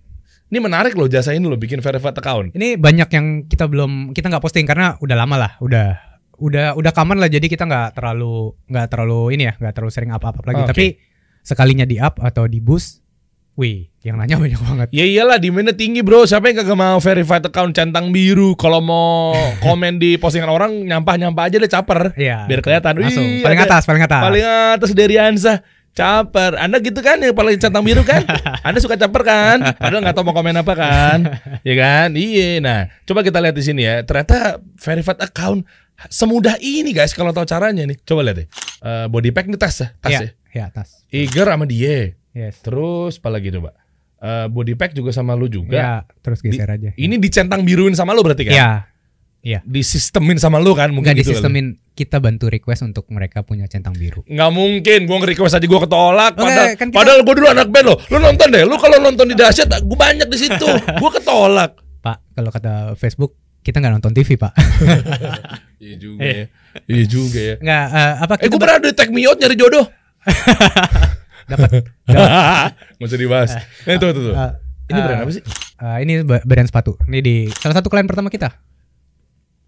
Ini 0.55 0.63
menarik 0.63 0.95
loh 0.95 1.11
jasa 1.11 1.35
ini 1.35 1.51
lo 1.51 1.59
bikin 1.59 1.83
verified 1.83 2.15
account. 2.15 2.55
Ini 2.55 2.79
banyak 2.79 3.11
yang 3.11 3.27
kita 3.51 3.67
belum 3.67 4.15
kita 4.15 4.31
nggak 4.31 4.39
posting 4.39 4.63
karena 4.63 4.95
udah 5.03 5.17
lama 5.19 5.35
lah, 5.35 5.53
udah 5.59 6.15
udah 6.39 6.79
udah 6.79 6.93
common 6.95 7.19
lah 7.19 7.27
jadi 7.27 7.43
kita 7.43 7.67
nggak 7.67 7.99
terlalu 7.99 8.55
nggak 8.67 8.87
terlalu 8.87 9.35
ini 9.35 9.51
ya 9.51 9.55
nggak 9.59 9.75
terlalu 9.75 9.91
sering 9.91 10.11
apa-apa 10.11 10.43
lagi 10.43 10.63
Oke. 10.63 10.71
tapi 10.71 10.87
sekalinya 11.43 11.87
di 11.87 12.03
up 12.03 12.19
atau 12.19 12.51
di 12.51 12.59
boost 12.59 13.03
wih 13.55 13.87
yang 14.03 14.19
nanya 14.19 14.39
banyak 14.43 14.59
banget 14.59 14.87
Ya 14.91 15.07
iyalah 15.07 15.39
demandnya 15.39 15.75
tinggi 15.75 16.03
bro. 16.03 16.27
Siapa 16.27 16.51
yang 16.51 16.63
kagak 16.63 16.75
mau 16.79 16.99
verified 16.99 17.45
account 17.47 17.73
centang 17.75 18.11
biru? 18.11 18.59
Kalau 18.59 18.83
mau 18.83 19.35
komen 19.65 19.99
di 20.03 20.19
postingan 20.19 20.51
orang 20.51 20.87
nyampah-nyampah 20.87 21.51
aja 21.51 21.57
deh 21.59 21.71
caper. 21.71 22.13
Iya. 22.19 22.47
Biar 22.51 22.61
kelihatan. 22.63 22.93
langsung 22.99 23.25
Wih, 23.25 23.43
paling 23.43 23.59
ada- 23.63 23.79
atas 23.79 23.83
paling 23.87 24.03
atas 24.03 24.23
Paling 24.23 24.45
atas 24.79 24.91
dari 24.93 25.17
Ansa. 25.19 25.63
Caper. 25.95 26.59
Anda 26.59 26.79
gitu 26.79 26.99
kan 26.99 27.17
yang 27.17 27.33
paling 27.33 27.55
centang 27.57 27.81
biru 27.81 28.03
kan? 28.03 28.27
Anda 28.67 28.79
suka 28.79 28.95
caper 28.95 29.23
kan? 29.23 29.59
Padahal 29.73 30.03
nggak 30.03 30.13
tahu 30.13 30.27
mau 30.27 30.35
komen 30.35 30.55
apa 30.57 30.75
kan? 30.75 31.19
Ya 31.69 31.75
kan? 31.75 32.13
Iya. 32.13 32.59
Nah, 32.59 32.81
coba 33.05 33.23
kita 33.23 33.39
lihat 33.39 33.55
di 33.55 33.63
sini 33.63 33.83
ya. 33.83 34.03
Ternyata 34.03 34.59
verified 34.75 35.19
account 35.19 35.63
semudah 36.07 36.59
ini 36.59 36.91
guys 36.91 37.15
kalau 37.15 37.31
tahu 37.31 37.47
caranya 37.47 37.87
nih. 37.87 37.95
Coba 38.03 38.27
lihat 38.27 38.43
deh. 38.43 38.47
Eh, 38.81 39.07
body 39.07 39.31
pack 39.31 39.47
nih 39.47 39.57
tas 39.57 39.79
ya, 39.79 39.89
tas 39.97 40.11
Iya, 40.11 40.21
ya. 40.21 40.31
iya 40.53 40.67
tas 40.69 40.89
Iger 41.09 41.47
sama 41.47 41.65
dia. 41.65 42.13
yes 42.31 42.59
Terus 42.61 43.17
apa 43.17 43.31
lagi 43.31 43.49
coba? 43.49 43.73
Eh, 44.19 44.47
body 44.49 44.75
pack 44.75 44.93
juga 44.93 45.09
sama 45.09 45.33
lu 45.33 45.47
juga. 45.47 45.73
ya 45.73 45.95
terus 46.21 46.41
geser 46.41 46.67
aja 46.67 46.91
Ini 46.93 47.17
dicentang 47.17 47.63
biruin 47.63 47.95
sama 47.95 48.13
lu 48.13 48.21
berarti 48.21 48.45
kan? 48.45 48.83
ya 49.41 49.61
Disistemin 49.63 50.37
sama 50.37 50.57
lu 50.57 50.73
kan 50.73 50.89
mungkin 50.89 51.13
nggak 51.13 51.23
gitu 51.23 51.37
kali. 51.37 51.77
Kita 51.95 52.19
bantu 52.19 52.47
request 52.47 52.83
untuk 52.83 53.07
mereka 53.09 53.41
punya 53.41 53.65
centang 53.65 53.95
biru 53.95 54.27
Nggak 54.27 54.51
mungkin, 54.51 54.99
gue 55.05 55.17
nge-request 55.17 55.55
aja 55.55 55.63
gue 55.63 55.81
ketolak. 55.81 56.35
Padahal, 56.35 56.75
kan 56.75 56.91
kita- 56.91 56.97
padahal 56.97 57.21
gue 57.23 57.35
dulu 57.35 57.47
anak 57.49 57.69
band 57.71 57.87
loh. 57.87 57.99
Lu 58.05 58.19
nonton 58.19 58.47
deh, 58.51 58.63
lu 58.63 58.75
kalau 58.75 58.99
nonton 58.99 59.25
di 59.25 59.35
dahsyat, 59.35 59.71
gue 59.71 59.95
banyak 59.97 60.27
di 60.27 60.35
situ. 60.37 60.69
gue 61.01 61.11
ketolak. 61.13 61.79
pak 62.01 62.21
kalau 62.33 62.51
kata 62.51 62.73
Facebook 62.95 63.33
kita 63.63 63.79
nggak 63.79 63.95
nonton 63.95 64.13
TV 64.13 64.37
pak 64.37 64.53
Iya 65.81 65.95
juga 65.97 66.21
ya. 66.21 66.45
Iya 66.85 67.05
juga 67.07 67.41
ya. 67.41 67.55
nggak 67.57 67.85
eh, 67.89 68.15
apa 68.21 68.33
Eh 68.37 68.49
gue 68.49 68.59
pernah 68.59 68.77
di 68.77 68.93
tag 68.93 69.09
me 69.09 69.25
out 69.25 69.39
nyari 69.39 69.55
jodoh. 69.55 69.87
dapat 71.51 71.85
Nggak 72.05 73.07
usah 73.07 73.19
dibahas. 73.19 73.51
Nah, 73.85 73.93
itu, 73.95 74.07
itu. 74.07 74.21
Eh, 74.33 74.53
Ini 74.85 74.99
brand 75.01 75.17
eh, 75.17 75.25
apa 75.25 75.33
sih? 75.33 75.43
eh, 75.75 75.97
ini 76.03 76.13
brand 76.25 76.69
sepatu 76.69 76.99
ini 77.07 77.19
di 77.19 77.35
salah 77.51 77.73
satu 77.73 77.89
klien 77.89 78.05
pertama 78.05 78.29
kita 78.29 78.53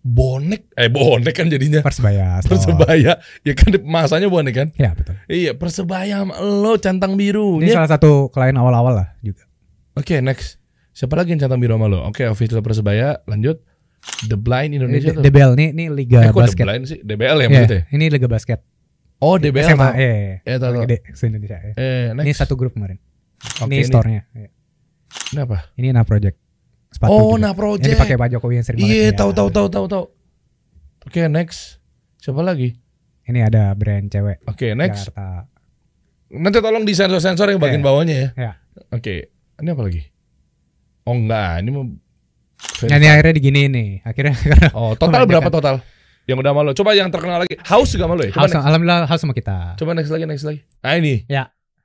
Bonek. 0.07 0.71
Eh 0.73 0.87
bonek 0.87 1.35
kan 1.35 1.47
jadinya. 1.47 1.81
Persebaya 1.81 2.39
stop. 2.41 2.55
Persebaya. 2.55 3.19
Ya 3.43 3.53
kan 3.53 3.75
masanya 3.83 4.27
bonek 4.27 4.55
kan. 4.55 4.69
ya 4.73 4.93
betul 4.93 5.19
Iya, 5.27 5.53
Persebaya 5.53 6.23
lo 6.39 6.77
centang 6.77 7.15
biru. 7.15 7.59
ini 7.59 7.69
Ya. 7.69 7.83
salah 7.83 7.91
satu 7.91 8.29
klien 8.29 8.55
awal-awal 8.55 8.95
lah 8.95 9.09
juga 9.21 9.43
Oke, 9.93 10.21
next. 10.21 10.63
Siapa 10.93 11.13
lagi 11.13 11.33
yang 11.33 11.41
centang 11.41 11.59
biru 11.59 11.75
sama 11.75 11.87
lo? 11.87 12.05
Oke, 12.05 12.23
official 12.25 12.61
Persebaya. 12.61 13.19
Lanjut. 13.25 13.59
The 14.23 14.37
Blind 14.37 14.71
ini 14.71 14.79
Indonesia 14.79 15.11
D- 15.11 15.19
tuh. 15.19 15.23
DBL 15.25 15.53
nih 15.53 15.69
ini 15.73 15.85
liga 15.91 16.21
eh, 16.21 16.29
kok 16.29 16.39
The 16.39 16.43
basket 16.47 16.65
Blind 16.65 16.85
sih? 16.87 16.99
DBL 17.01 17.19
ya 17.37 17.43
Iya, 17.43 17.49
maksudnya? 17.51 17.83
ini 17.91 18.05
liga 18.07 18.27
basket 18.27 18.61
Oh, 19.19 19.35
DBL. 19.35 19.67
SMA 19.67 19.83
tau. 19.83 19.93
eh 19.97 20.39
Eh, 20.41 20.57
tahu, 20.57 20.71
tahu. 20.71 20.83
gede 20.85 20.97
se 21.11 21.23
Indonesia 21.25 21.59
ya. 21.59 21.73
Eh, 21.75 22.07
next. 22.13 22.23
ini 22.23 22.33
satu 22.33 22.55
grup 22.55 22.71
kemarin 22.71 23.03
Oke, 23.59 23.73
ini 23.73 23.83
store-nya 23.83 24.23
Iya. 24.31 24.49
Ini 25.27 25.41
apa? 25.43 25.59
ini 25.75 25.89
nah 25.91 26.05
project 26.05 26.39
sepatu 26.97 27.13
Oh, 27.13 27.37
juga. 27.37 27.45
nah 27.45 27.53
yang 27.53 27.59
project. 27.59 27.93
dipakai 27.93 28.17
Pak 28.17 28.29
Jokowi 28.33 28.55
yang 28.55 28.65
sering 28.65 28.79
banget 28.81 28.91
Iya, 28.91 29.05
ya. 29.05 29.13
tahu 29.13 29.31
tahu 29.31 29.49
tahu 29.53 29.67
tahu 29.69 29.87
tahu. 29.87 30.05
Oke, 31.05 31.21
next. 31.29 31.79
Siapa 32.17 32.41
lagi? 32.41 32.73
ini 33.27 33.43
ada 33.43 33.75
brand 33.75 34.07
cewek 34.07 34.39
Oke, 34.47 34.73
next. 34.73 35.11
Jakarta 35.11 35.51
Nanti 36.29 36.59
tolong 36.59 36.83
di 36.83 36.91
sensor-sensor 36.91 37.51
yang 37.51 37.59
bagian 37.59 37.83
Iya. 37.83 37.87
bawahnya 37.87 38.15
ya. 38.17 38.29
ya 38.35 38.53
Oke. 38.91 39.31
Ini 39.57 39.69
apa 39.69 39.83
lagi? 39.83 40.03
Oh, 41.03 41.15
enggak. 41.15 41.59
Ini 41.61 41.71
mau 41.71 41.85
nah, 42.87 42.97
ini 42.97 43.07
akhirnya 43.07 43.35
digini 43.35 43.61
nih 43.67 43.89
akhirnya 44.03 44.35
Oh, 44.79 44.95
total 44.95 45.27
berapa 45.27 45.51
total? 45.51 45.83
Yang 46.27 46.39
udah 46.43 46.53
malu. 46.55 46.71
Coba 46.71 46.95
yang 46.95 47.11
terkenal 47.11 47.43
lagi. 47.43 47.55
House 47.63 47.95
juga 47.95 48.07
malu 48.07 48.27
ya? 48.27 48.31
Coba 48.31 48.43
house 48.43 48.55
next. 48.55 48.67
alhamdulillah 48.67 49.01
house 49.07 49.23
sama 49.23 49.35
kita 49.35 49.59
Coba 49.75 49.91
next 49.95 50.11
lagi, 50.11 50.25
next 50.27 50.45
lagi. 50.47 50.61
Ah, 50.83 50.95
ini. 50.95 51.23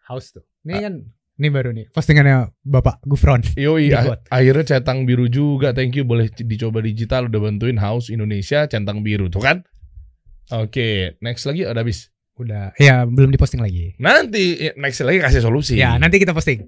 house 0.05 0.33
tuh 0.33 0.45
ini 0.61 0.77
kan 0.77 0.93
ini 1.35 1.47
baru 1.47 1.71
nih 1.71 1.89
postingannya 1.89 2.51
Bapak 2.61 2.99
Gufron 3.03 3.41
Yoi, 3.55 3.91
a- 3.91 4.03
Dibuat. 4.03 4.19
akhirnya 4.27 4.65
centang 4.67 5.05
biru 5.05 5.25
juga. 5.25 5.71
Thank 5.71 5.95
you, 5.95 6.03
boleh 6.03 6.27
dicoba 6.29 6.81
digital. 6.81 7.29
Udah 7.29 7.39
bantuin 7.39 7.77
House 7.77 8.09
Indonesia 8.09 8.65
centang 8.65 9.01
biru, 9.01 9.29
tuh 9.29 9.41
kan? 9.41 9.63
Oke, 10.51 11.15
next 11.19 11.45
lagi 11.45 11.63
ada 11.63 11.81
habis. 11.81 12.09
udah 12.31 12.73
ya 12.81 13.05
belum 13.05 13.29
diposting 13.29 13.61
lagi 13.61 13.93
Nanti 14.01 14.57
eh, 14.57 14.73
next 14.73 15.03
lagi 15.05 15.21
kasih 15.21 15.45
solusi. 15.45 15.77
ya 15.77 15.99
nanti 16.01 16.17
kita 16.17 16.33
posting 16.33 16.65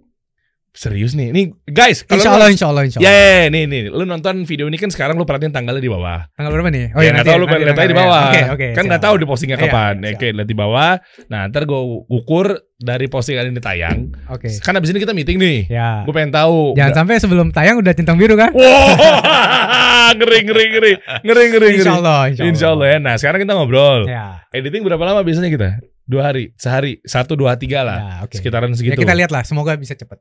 Serius 0.74 1.14
nih, 1.14 1.30
nih 1.30 1.54
guys. 1.64 2.02
Insya 2.04 2.34
Allah 2.34 2.50
Insya 2.50 2.66
Allah 2.66 2.82
Insya 2.82 2.98
Ya, 2.98 3.06
Allah 3.06 3.14
ya, 3.14 3.38
ya, 3.40 3.54
nih 3.54 3.64
nih, 3.70 3.82
lu 3.88 4.04
nonton 4.04 4.42
video 4.42 4.66
ini 4.66 4.74
kan 4.76 4.90
sekarang 4.90 5.14
lu 5.14 5.24
perhatiin 5.24 5.54
tanggalnya 5.54 5.78
di 5.78 5.86
bawah. 5.86 6.26
tanggal 6.34 6.50
berapa 6.50 6.66
nih 6.68 6.90
ya 6.92 7.10
nggak 7.14 7.28
tahu 7.30 7.38
lu 7.38 7.46
lihat 7.46 7.78
aja 7.78 7.86
di 7.86 7.94
bawah. 7.94 8.24
oke 8.26 8.42
oke 8.50 8.68
kan 8.74 8.84
nggak 8.84 9.04
tahu 9.04 9.16
di 9.16 9.26
postingnya 9.30 9.54
Iya, 9.56 9.70
kapan. 9.70 9.94
Oke, 10.04 10.28
lihat 10.34 10.50
di 10.50 10.58
bawah. 10.58 10.98
Nah, 11.30 11.46
ntar 11.46 11.70
gue 11.70 11.78
ukur 12.10 12.58
dari 12.76 13.06
postingan 13.06 13.54
ini 13.54 13.62
tayang. 13.62 14.18
oke 14.26 14.50
Kan 14.60 14.74
abis 14.74 14.90
ini 14.90 15.00
kita 15.00 15.14
meeting 15.14 15.38
nih. 15.38 15.70
ya 15.70 16.02
Gue 16.04 16.12
pengen 16.12 16.34
tahu. 16.34 16.74
jangan 16.74 17.06
sampai 17.06 17.22
sebelum 17.22 17.54
tayang 17.54 17.78
udah 17.78 17.94
centang 17.94 18.18
biru 18.18 18.34
kan 18.34 18.50
Wah, 18.50 20.10
ngeri 20.18 20.40
ngeri 20.42 20.66
ngeri 20.68 20.92
ngeri 21.22 21.44
ngeri 21.54 21.68
ngeri. 21.70 21.70
Insya 21.78 21.94
Allah 21.94 22.22
Insya 22.26 22.42
Allah, 22.42 22.50
Insya 22.50 22.68
Allah 22.68 22.88
ya. 22.90 22.98
Nah 22.98 23.14
sekarang 23.16 23.40
kita 23.40 23.54
ngobrol. 23.54 24.10
ya 24.10 24.42
Editing 24.50 24.82
berapa 24.82 25.06
lama 25.06 25.22
biasanya 25.22 25.54
kita? 25.54 25.70
Dua 26.04 26.26
hari, 26.26 26.52
sehari, 26.58 27.00
satu, 27.02 27.38
dua, 27.38 27.56
tiga 27.56 27.80
lah. 27.80 28.26
Ya. 28.26 28.36
Sekitaran 28.36 28.68
Ya, 28.68 28.76
segitu. 28.76 29.00
kita 29.00 29.16
lihat 29.16 29.32
lah, 29.32 29.48
semoga 29.48 29.72
bisa 29.78 29.96
cepet. 29.96 30.20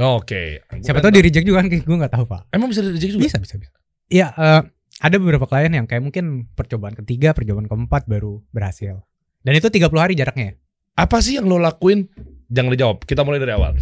Oke. 0.00 0.64
Siapa 0.80 0.98
tahu 0.98 1.12
di 1.12 1.20
reject 1.20 1.44
juga 1.44 1.60
kan, 1.60 1.68
gue 1.68 1.96
nggak 2.00 2.12
tahu 2.12 2.24
pak. 2.24 2.48
Emang 2.50 2.72
bisa 2.72 2.80
di 2.80 2.90
reject 2.90 3.12
juga? 3.12 3.22
Bisa, 3.22 3.36
bisa, 3.36 3.54
bisa. 3.60 3.72
Iya, 4.08 4.32
eh, 4.32 4.62
ada 5.00 5.16
beberapa 5.16 5.44
klien 5.44 5.70
yang 5.70 5.84
kayak 5.84 6.00
mungkin 6.00 6.48
percobaan 6.50 6.96
ketiga, 6.96 7.36
percobaan 7.36 7.68
keempat 7.68 8.08
baru 8.08 8.40
berhasil. 8.50 9.04
Dan 9.40 9.52
itu 9.54 9.68
30 9.68 9.88
hari 9.96 10.16
jaraknya. 10.16 10.56
Apa 10.96 11.20
sih 11.20 11.36
yang 11.36 11.46
lo 11.46 11.56
lakuin 11.56 12.08
Jangan 12.50 12.74
dijawab. 12.74 13.06
Kita 13.06 13.22
mulai 13.22 13.38
dari 13.38 13.54
awal. 13.54 13.78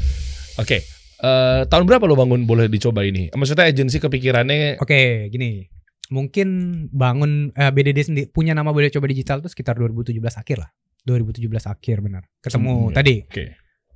Oke. 0.58 0.84
eh, 1.18 1.62
tahun 1.66 1.84
berapa 1.88 2.04
lo 2.04 2.14
bangun 2.14 2.44
boleh 2.44 2.68
dicoba 2.68 3.02
ini? 3.02 3.32
Maksudnya 3.32 3.66
agensi 3.66 3.98
kepikirannya 3.98 4.78
Oke, 4.78 5.26
gini. 5.32 5.66
Mungkin 6.08 6.48
bangun 6.88 7.50
eh, 7.52 7.72
BDD 7.72 7.98
sendiri 8.04 8.26
punya 8.28 8.52
nama 8.52 8.70
boleh 8.70 8.86
coba 8.88 9.08
digital 9.08 9.40
tuh 9.40 9.50
sekitar 9.50 9.74
2017 9.74 10.14
akhir 10.20 10.56
lah. 10.60 10.70
2017 11.04 11.48
akhir 11.64 11.96
benar. 12.04 12.22
Ketemu 12.38 12.92
Sebelum- 12.92 12.94
tadi 12.94 13.14
Oke. 13.24 13.44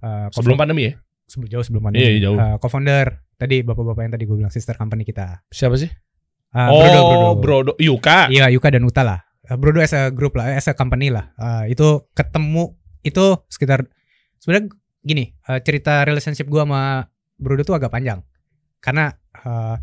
eh, 0.00 0.26
Sebelum 0.32 0.56
co- 0.56 0.60
pandemi 0.60 0.82
ya? 0.88 0.92
Sebelum 1.32 1.48
jauh 1.48 1.64
sebelum 1.64 1.88
pandemi. 1.88 2.04
Iya, 2.04 2.10
iya, 2.12 2.20
jauh. 2.28 2.36
Eh, 2.36 2.56
co-founder 2.60 3.06
tadi 3.40 3.64
bapak-bapak 3.64 4.02
yang 4.04 4.12
tadi 4.12 4.24
gue 4.28 4.36
bilang 4.36 4.52
sister 4.52 4.76
company 4.76 5.08
kita. 5.08 5.40
Siapa 5.48 5.80
sih? 5.80 5.88
Eh, 5.88 6.68
oh, 6.68 6.84
Brodo, 6.84 7.00
Brodo. 7.00 7.32
Brodo. 7.40 7.72
Yuka. 7.80 8.28
Iya, 8.28 8.52
Yuka 8.52 8.68
dan 8.68 8.84
Uta 8.84 9.00
lah. 9.00 9.24
Eh, 9.48 9.56
Brodo 9.56 9.80
as 9.80 9.96
a 9.96 10.12
group 10.12 10.36
lah, 10.36 10.52
as 10.52 10.68
a 10.68 10.76
company 10.76 11.08
lah. 11.08 11.32
Eh, 11.40 11.72
itu 11.72 12.04
ketemu 12.12 12.76
itu 13.00 13.24
sekitar 13.48 13.88
sebenarnya 14.36 14.70
gini, 15.00 15.32
eh, 15.32 15.60
cerita 15.64 16.04
relationship 16.04 16.46
gua 16.52 16.68
sama 16.68 16.82
Brodo 17.40 17.64
tuh 17.64 17.80
agak 17.80 17.88
panjang. 17.88 18.20
Karena 18.84 19.08
eh, 19.40 19.76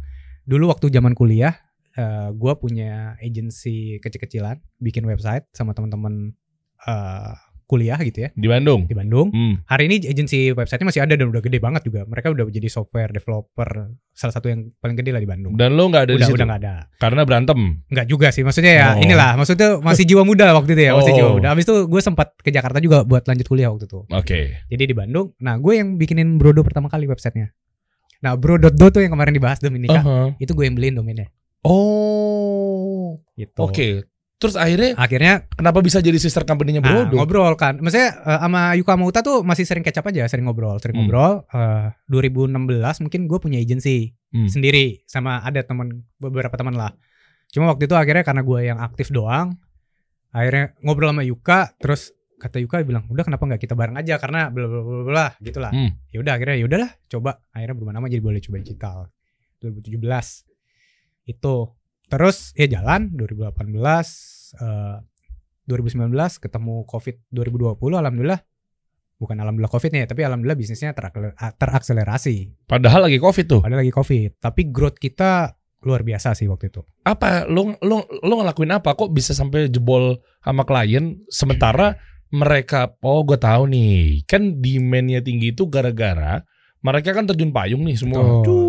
dulu 0.45 0.69
waktu 0.69 0.93
zaman 0.93 1.17
kuliah 1.17 1.57
eh, 1.97 2.29
gua 2.37 2.61
punya 2.61 3.17
agensi 3.17 3.97
kecil-kecilan, 3.97 4.61
bikin 4.77 5.03
website 5.09 5.49
sama 5.51 5.73
teman-teman 5.73 6.37
eh, 6.85 7.33
kuliah 7.69 8.01
gitu 8.01 8.25
ya 8.25 8.29
Di 8.33 8.49
Bandung. 8.49 8.89
di 8.89 8.97
Bandung. 8.97 9.29
Hmm. 9.29 9.61
Hari 9.63 9.85
ini 9.85 10.01
agensi 10.03 10.49
websitenya 10.49 10.89
masih 10.89 11.01
ada 11.05 11.13
dan 11.13 11.29
udah 11.29 11.37
gede 11.37 11.61
banget 11.61 11.85
juga. 11.85 12.01
Mereka 12.03 12.33
udah 12.33 12.49
jadi 12.49 12.65
software 12.65 13.13
developer 13.13 13.93
salah 14.09 14.33
satu 14.33 14.49
yang 14.49 14.73
paling 14.75 14.97
gede 14.97 15.13
lah 15.13 15.21
di 15.21 15.29
Bandung. 15.29 15.53
Dan 15.53 15.77
lo 15.77 15.85
nggak 15.85 16.03
ada 16.03 16.11
di 16.11 16.17
udah 16.17 16.25
situ 16.25 16.35
udah 16.35 16.47
nggak 16.49 16.61
ada. 16.65 16.75
karena 16.97 17.21
berantem. 17.21 17.59
Enggak 17.85 18.05
juga 18.05 18.33
sih, 18.33 18.41
maksudnya 18.41 18.73
ya 18.73 18.87
Oh. 18.89 19.05
inilah, 19.05 19.37
maksudnya 19.37 19.77
masih 19.77 20.01
jiwa 20.03 20.25
muda 20.25 20.49
waktu 20.51 20.73
itu 20.73 20.81
ya, 20.81 20.97
masih 20.97 21.13
Oh. 21.13 21.17
jiwa 21.21 21.29
muda. 21.37 21.47
Habis 21.53 21.63
itu 21.63 21.75
gue 21.85 22.01
sempat 22.01 22.33
ke 22.35 22.49
Jakarta 22.49 22.81
juga 22.81 23.05
buat 23.05 23.21
lanjut 23.23 23.45
kuliah 23.45 23.69
waktu 23.69 23.85
itu. 23.85 24.01
Oke. 24.09 24.39
Jadi 24.65 24.83
di 24.83 24.95
Bandung, 24.97 25.37
nah 25.37 25.53
gue 25.55 25.73
yang 25.75 25.93
bikinin 25.95 26.35
Brodo 26.35 26.65
pertama 26.65 26.89
kali 26.89 27.05
websitenya. 27.05 27.53
Nah 28.19 28.33
Bro.do 28.33 28.73
tuh 28.89 28.99
yang 28.99 29.13
kemarin 29.13 29.31
dibahas 29.31 29.61
Dominika, 29.61 29.95
Aha. 29.95 30.17
itu 30.35 30.51
gue 30.51 30.65
yang 30.65 30.73
beliin 30.73 30.97
domainnya. 30.97 31.29
Oh. 31.63 33.21
Gitu. 33.37 33.55
Oke. 33.55 34.08
Terus 34.39 34.55
akhirnya 34.55 34.95
Akhirnya 34.95 35.33
kenapa 35.51 35.83
bisa 35.83 35.99
jadi 35.99 36.15
sister 36.15 36.47
company-nya 36.47 36.79
nah, 36.79 37.03
Brodo? 37.03 37.19
ngobrol 37.19 37.53
kan, 37.53 37.75
maksudnya 37.77 38.15
eh, 38.17 38.39
sama 38.39 38.71
Yuka 38.73 38.95
sama 38.95 39.03
Uta 39.03 39.19
tuh 39.19 39.43
masih 39.43 39.67
sering 39.67 39.83
catch 39.83 39.99
up 39.99 40.07
aja, 40.07 40.23
sering 40.25 40.47
ngobrol, 40.47 40.79
sering 40.79 40.95
Hmm. 40.95 41.03
ngobrol. 41.05 41.43
Eh, 41.45 41.91
2016 42.07 42.55
mungkin 42.99 43.27
gue 43.27 43.35
punya 43.37 43.59
agency 43.59 44.15
Hmm. 44.31 44.47
sendiri 44.47 45.03
sama 45.03 45.43
ada 45.43 45.59
teman 45.61 45.91
beberapa 46.15 46.55
teman 46.55 46.71
lah. 46.73 46.95
Cuma 47.49 47.67
waktu 47.67 47.83
itu 47.83 47.93
akhirnya 47.93 48.23
karena 48.23 48.41
gue 48.41 48.59
yang 48.63 48.79
aktif 48.79 49.11
doang, 49.11 49.59
akhirnya 50.29 50.71
ngobrol 50.79 51.09
sama 51.09 51.21
Yuka, 51.21 51.75
terus 51.75 52.13
kata 52.37 52.63
Yuka 52.63 52.79
bilang, 52.81 53.03
udah 53.05 53.25
kenapa 53.25 53.43
nggak 53.43 53.59
kita 53.59 53.75
bareng 53.75 53.99
aja 53.99 54.15
karena 54.15 54.47
bla 54.47 54.63
bla 54.65 54.79
bla 54.79 55.03
bla 55.03 55.25
gitulah. 55.37 55.75
Hmm. 55.75 55.99
Ya 56.07 56.23
udah 56.23 56.33
akhirnya 56.33 56.55
ya 56.55 56.63
udahlah 56.63 56.91
coba 57.07 57.43
akhirnya 57.51 57.75
berubah 57.75 57.91
nama 57.91 58.07
jadi 58.07 58.21
boleh 58.21 58.39
coba 58.39 58.55
digital 58.57 58.97
2017 59.59 59.99
itu 61.27 61.55
terus 62.09 62.51
ya 62.57 62.65
jalan 62.65 63.13
2018 63.13 63.53
eh, 64.57 64.97
2019 65.69 66.09
ketemu 66.41 66.75
covid 66.89 67.15
2020 67.29 67.77
alhamdulillah. 68.01 68.41
Bukan 69.19 69.35
alhamdulillah 69.35 69.69
covid 69.69 69.91
nih 69.93 70.07
tapi 70.09 70.23
alhamdulillah 70.25 70.57
bisnisnya 70.57 70.95
terak- 70.97 71.35
terakselerasi. 71.59 72.65
Padahal 72.65 73.05
lagi 73.05 73.19
Covid 73.21 73.45
tuh. 73.45 73.61
ada 73.61 73.77
lagi 73.77 73.91
covid. 73.91 74.39
Tapi 74.39 74.71
growth 74.71 74.97
kita 74.97 75.53
luar 75.83 76.03
biasa 76.03 76.35
sih 76.35 76.47
waktu 76.47 76.71
itu. 76.71 76.81
Apa 77.03 77.45
lo 77.45 77.75
lo 77.83 78.07
lo 78.09 78.33
ngelakuin 78.39 78.79
apa? 78.79 78.95
Kok 78.95 79.11
bisa 79.11 79.35
sampai 79.35 79.67
jebol 79.67 80.23
sama 80.39 80.63
klien 80.63 81.19
sementara 81.27 81.99
mereka 82.31 82.95
oh 83.03 83.21
gue 83.27 83.35
tahu 83.35 83.67
nih. 83.69 84.23
Kan 84.23 84.63
demand-nya 84.63 85.19
tinggi 85.19 85.51
itu 85.51 85.67
gara-gara 85.67 86.41
mereka 86.79 87.11
kan 87.11 87.27
terjun 87.27 87.51
payung 87.51 87.83
nih 87.83 87.99
semua. 87.99 88.39
Betul. 88.39 88.68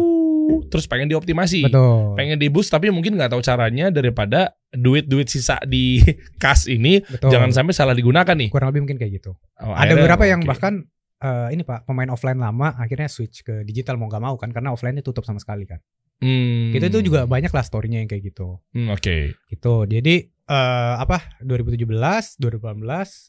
Terus 0.66 0.84
pengen 0.84 1.06
dioptimasi. 1.06 1.64
betul 1.64 2.14
Pengen 2.14 2.36
di 2.36 2.46
boost 2.46 2.68
tapi 2.68 2.88
mungkin 2.88 3.14
nggak 3.14 3.30
tahu 3.30 3.40
caranya 3.40 3.88
daripada 3.88 4.40
duit-duit 4.68 5.26
sisa 5.26 5.58
di 5.62 5.98
kas 6.42 6.66
ini 6.66 7.00
betul 7.00 7.28
jangan 7.28 7.50
sampai 7.50 7.72
salah 7.72 7.92
digunakan 7.92 8.32
nih. 8.32 8.48
kurang 8.48 8.70
lebih 8.70 8.84
mungkin 8.84 8.96
kayak 8.96 9.12
gitu 9.16 9.34
Oh, 9.56 9.72
ada 9.72 9.92
beberapa 9.92 10.24
yang 10.24 10.40
oke. 10.40 10.48
bahkan 10.48 10.86
eh, 11.18 11.48
ini 11.50 11.62
pak 11.62 11.84
pemain 11.84 12.08
offline 12.08 12.38
lama 12.38 12.72
akhirnya 12.74 13.06
switch 13.06 13.42
ke 13.42 13.62
digital 13.62 13.94
mau 13.94 14.06
nggak 14.06 14.22
mau 14.22 14.34
kan 14.34 14.48
karena 14.48 14.70
offline-nya 14.70 15.00
tutup 15.00 15.22
sama 15.22 15.38
sekali 15.38 15.64
kan 15.64 15.78
Hmm. 16.20 16.68
Gitu 16.70 16.84
itu 16.86 17.00
juga 17.02 17.24
banyak 17.24 17.48
lah 17.48 17.64
story-nya 17.64 17.96
yang 17.96 18.10
kayak 18.12 18.28
gitu. 18.28 18.60
Hmm, 18.70 18.92
Oke. 18.92 19.40
Gitu. 19.48 19.74
Jadi 19.88 20.14
eh 20.28 20.94
apa 20.94 21.16
2017, 21.40 21.88
2018 22.36 22.84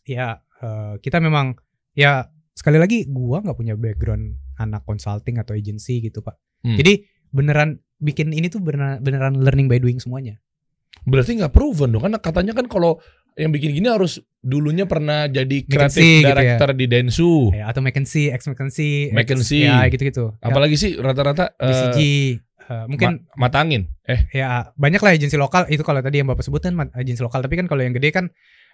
ya 0.06 0.28
eh, 0.60 0.94
kita 1.00 1.18
memang 1.18 1.56
ya 1.94 2.28
sekali 2.52 2.76
lagi 2.76 3.08
gua 3.08 3.40
nggak 3.40 3.56
punya 3.56 3.74
background 3.74 4.36
anak 4.58 4.84
consulting 4.84 5.40
atau 5.40 5.56
agency 5.56 6.04
gitu, 6.04 6.20
Pak. 6.20 6.36
Hmm. 6.62 6.76
Jadi 6.76 7.08
beneran 7.32 7.80
bikin 7.98 8.32
ini 8.36 8.48
tuh 8.52 8.60
beneran, 8.60 9.00
beneran 9.00 9.40
learning 9.40 9.68
by 9.72 9.80
doing 9.80 9.98
semuanya. 9.98 10.38
Berarti 11.08 11.40
nggak 11.40 11.54
proven 11.56 11.90
dong 11.96 12.04
kan 12.04 12.14
katanya 12.22 12.54
kan 12.54 12.68
kalau 12.70 13.02
yang 13.40 13.50
bikin 13.50 13.72
gini 13.72 13.88
harus 13.88 14.20
dulunya 14.44 14.84
pernah 14.84 15.26
jadi 15.26 15.64
kreatif 15.64 16.04
McKinsey 16.04 16.20
gitu 16.20 16.28
ya. 16.28 16.30
director 16.36 16.70
di 16.76 16.86
Densu. 16.86 17.34
Ya, 17.56 17.72
atau 17.72 17.80
McKinsey, 17.80 18.28
ex 18.30 18.44
McKinsey, 18.46 19.16
McKinsey. 19.16 19.64
ya 19.66 19.88
gitu-gitu. 19.88 20.36
Apalagi 20.44 20.76
sih 20.76 21.00
rata-rata 21.00 21.56
BCG 21.56 21.98
eh, 21.98 22.28
eh, 22.68 22.84
mungkin 22.92 23.24
ma- 23.24 23.48
mata 23.48 23.64
angin. 23.64 23.88
Eh, 24.04 24.28
ya 24.36 24.76
banyak 24.76 25.00
lah 25.00 25.16
agensi 25.16 25.40
lokal 25.40 25.72
itu 25.72 25.82
kalau 25.82 26.04
tadi 26.04 26.20
yang 26.20 26.28
Bapak 26.28 26.44
sebutkan 26.44 26.76
agensi 26.92 27.24
lokal 27.24 27.40
tapi 27.40 27.56
kan 27.56 27.66
kalau 27.72 27.82
yang 27.82 27.96
gede 27.96 28.12
kan 28.12 28.26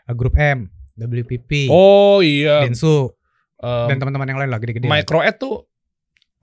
eh, 0.10 0.16
grup 0.18 0.34
M, 0.42 0.74
WPP, 0.98 1.70
oh 1.70 2.26
iya. 2.26 2.66
Densu 2.66 3.14
eh, 3.62 3.86
dan 3.94 4.02
teman-teman 4.02 4.26
yang 4.26 4.40
lain 4.42 4.50
lah 4.50 4.60
gede-gede. 4.60 4.90
Microed 4.90 5.38
tuh 5.38 5.70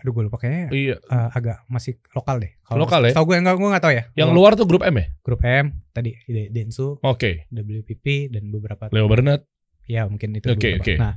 Aduh 0.05 0.13
gue 0.13 0.25
lupa 0.29 0.37
kayaknya 0.37 0.69
iya. 0.71 0.97
eh, 1.01 1.29
agak 1.33 1.65
masih 1.67 1.97
lokal 2.13 2.37
deh. 2.37 2.53
Kalau 2.61 2.85
Lokal 2.85 3.09
ya? 3.09 3.13
Tahu 3.17 3.25
gue 3.25 3.37
enggak 3.41 3.57
gue 3.57 3.65
enggak 3.67 3.83
tahu 3.83 3.93
ya. 3.93 4.05
Yang 4.15 4.31
luar 4.31 4.53
tuh 4.53 4.69
grup 4.69 4.85
M 4.85 4.95
ya? 4.95 5.07
grup 5.19 5.41
M 5.41 5.67
tadi 5.91 6.13
De- 6.23 6.53
Densu, 6.53 7.01
Oke. 7.01 7.49
WPP 7.49 8.29
dan 8.29 8.53
beberapa 8.53 8.93
Leo 8.93 9.09
Bernard. 9.09 9.49
ya 9.85 10.05
mungkin 10.05 10.33
itu 10.33 10.45
Oke, 10.47 10.77
beberapa. 10.77 10.85
oke. 10.85 10.95
Nah, 10.97 11.15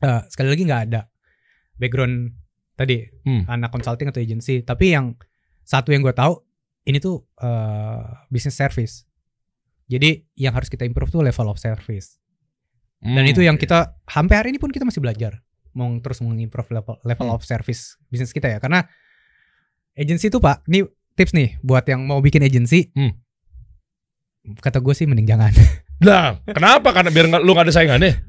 eh, 0.00 0.20
sekali 0.26 0.48
lagi 0.48 0.62
nggak 0.64 0.82
ada 0.86 1.06
background 1.76 2.34
tadi 2.74 3.06
Hmm. 3.22 3.46
anak 3.46 3.70
consulting 3.70 4.08
atau 4.08 4.18
agency, 4.18 4.60
tapi 4.60 4.90
yang 4.90 5.14
satu 5.62 5.90
yang 5.90 6.00
gue 6.00 6.10
tahu 6.12 6.34
ini 6.82 6.98
tuh 6.98 7.22
eh, 7.36 8.02
business 8.26 8.54
service. 8.54 9.06
Jadi 9.86 10.10
yang 10.34 10.50
harus 10.50 10.66
kita 10.66 10.82
improve 10.82 11.10
tuh 11.10 11.20
level 11.20 11.46
of 11.46 11.58
service. 11.58 12.18
Dan 12.96 13.16
Hmm, 13.16 13.26
itu 13.26 13.40
yang 13.40 13.54
kita 13.54 13.96
sampai 14.04 14.34
hari 14.36 14.48
ini 14.50 14.58
pun 14.58 14.68
kita 14.68 14.82
masih 14.82 14.98
belajar 14.98 15.40
mau 15.72 15.90
terus 15.98 16.18
mengimprove 16.20 16.70
level 16.70 16.96
level 17.00 17.26
Hmm. 17.26 17.36
of 17.36 17.42
service 17.42 17.94
bisnis 18.06 18.30
kita 18.30 18.48
ya 18.48 18.58
karena 18.58 18.84
agency 19.92 20.26
itu 20.26 20.38
pak 20.38 20.66
ini 20.66 20.82
tips 21.12 21.30
nih 21.30 21.58
buat 21.60 21.84
yang 21.84 22.02
mau 22.02 22.18
bikin 22.18 22.40
agency 22.40 22.90
Hmm. 22.90 23.14
kata 24.56 24.78
gue 24.78 24.92
sih 24.92 25.04
mending 25.04 25.26
jangan 25.26 25.52
Lah, 26.00 26.40
kenapa? 26.42 26.96
Karena 26.96 27.12
biar 27.12 27.28
nggak 27.28 27.42
lu 27.44 27.52
nggak 27.52 27.68
ada 27.68 27.74
saingannya. 27.76 28.24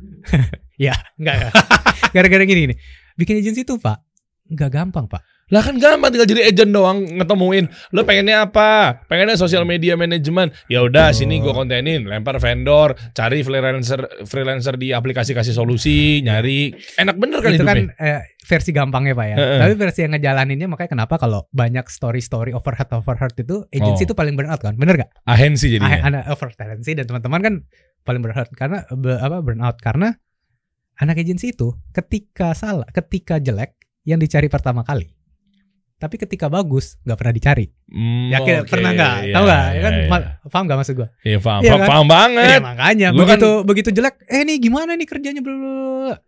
ya 0.76 0.92
enggak 1.20 1.36
enggak. 1.40 1.54
gara-gara 2.14 2.44
gini 2.44 2.60
gini 2.68 2.76
bikin 3.16 3.40
agency 3.40 3.64
itu 3.64 3.80
pak 3.80 3.96
nggak 4.46 4.70
gampang 4.70 5.08
pak 5.08 5.24
Lah 5.52 5.62
kan 5.62 5.76
gampang 5.76 6.10
tinggal 6.10 6.26
jadi 6.26 6.48
agent 6.48 6.72
doang 6.72 7.04
ngetemuin. 7.04 7.68
Lu 7.92 8.02
pengennya 8.02 8.48
apa? 8.48 9.04
Pengennya 9.06 9.36
sosial 9.36 9.64
media 9.64 9.94
management. 9.94 10.56
Ya 10.66 10.80
udah 10.80 11.02
Oh. 11.04 11.14
sini 11.14 11.38
gua 11.38 11.52
kontenin, 11.54 12.04
lempar 12.04 12.40
vendor, 12.40 12.96
cari 13.12 13.42
freelancer 13.42 14.00
freelancer 14.24 14.76
di 14.76 14.90
aplikasi 14.90 15.32
kasih 15.32 15.52
solusi, 15.52 16.20
nyari. 16.22 16.72
Enak 16.96 17.16
bener 17.16 17.40
kan 17.40 17.52
itu 17.52 17.62
kan 17.62 17.78
eh, 17.94 18.24
versi 18.42 18.72
gampangnya 18.72 19.12
pak 19.12 19.26
ya 19.28 19.36
tapi 19.60 19.74
versi 19.76 20.00
yang 20.02 20.12
ngejalaninnya 20.12 20.66
makanya 20.66 20.92
kenapa 20.92 21.16
kalau 21.16 21.46
banyak 21.52 21.86
story 21.86 22.20
story 22.20 22.52
overhead 22.52 22.90
overhead 22.90 23.32
itu 23.34 23.64
agency 23.70 24.04
Oh. 24.04 24.08
itu 24.08 24.14
paling 24.14 24.34
burnout 24.34 24.58
kan 24.58 24.74
bener 24.74 24.98
gak 24.98 25.12
Ahensi 25.24 25.70
jadinya. 25.70 25.94
Ah, 25.96 26.08
anak 26.10 26.24
over 26.28 26.50
talency 26.52 26.92
dan 26.92 27.06
teman-teman 27.06 27.40
kan 27.40 27.54
paling 28.02 28.20
burnout 28.20 28.50
karena 28.52 28.84
be- 28.90 29.16
apa 29.16 29.40
burnout 29.40 29.78
karena 29.78 30.18
anak 30.96 31.18
agensi 31.18 31.52
itu 31.52 31.76
ketika 31.92 32.52
salah 32.52 32.88
ketika 32.88 33.38
jelek 33.38 33.78
yang 34.04 34.18
dicari 34.18 34.48
pertama 34.48 34.82
kali 34.82 35.08
tapi 36.02 36.18
ketika 36.18 36.50
bagus 36.50 36.98
nggak 37.06 37.14
pernah 37.14 37.34
dicari. 37.38 37.66
Hmm, 37.86 38.34
yakin 38.34 38.54
oke, 38.66 38.70
pernah 38.74 38.90
nggak? 38.90 39.16
Iya, 39.22 39.34
tahu 39.38 39.44
nggak? 39.46 39.66
iya, 39.70 39.82
kan 39.86 39.94
iya. 39.94 40.08
ma- 40.10 40.26
paham 40.50 40.64
nggak 40.66 40.80
maksud 40.82 40.96
gua? 40.98 41.08
Iya 41.22 41.38
paham, 41.38 41.62
Iya 41.62 41.70
paham, 41.70 41.80
kan? 41.80 41.90
paham 41.94 42.08
banget. 42.10 42.42
Iya, 42.50 42.58
makanya. 42.60 43.08
Gua 43.14 43.20
begitu 43.22 43.50
begitu 43.62 43.90
jelek 43.94 44.16
eh 44.26 44.42
nih 44.42 44.58
gimana 44.58 44.92
nih 44.98 45.06
kerjanya? 45.06 45.42
Belum 45.46 45.62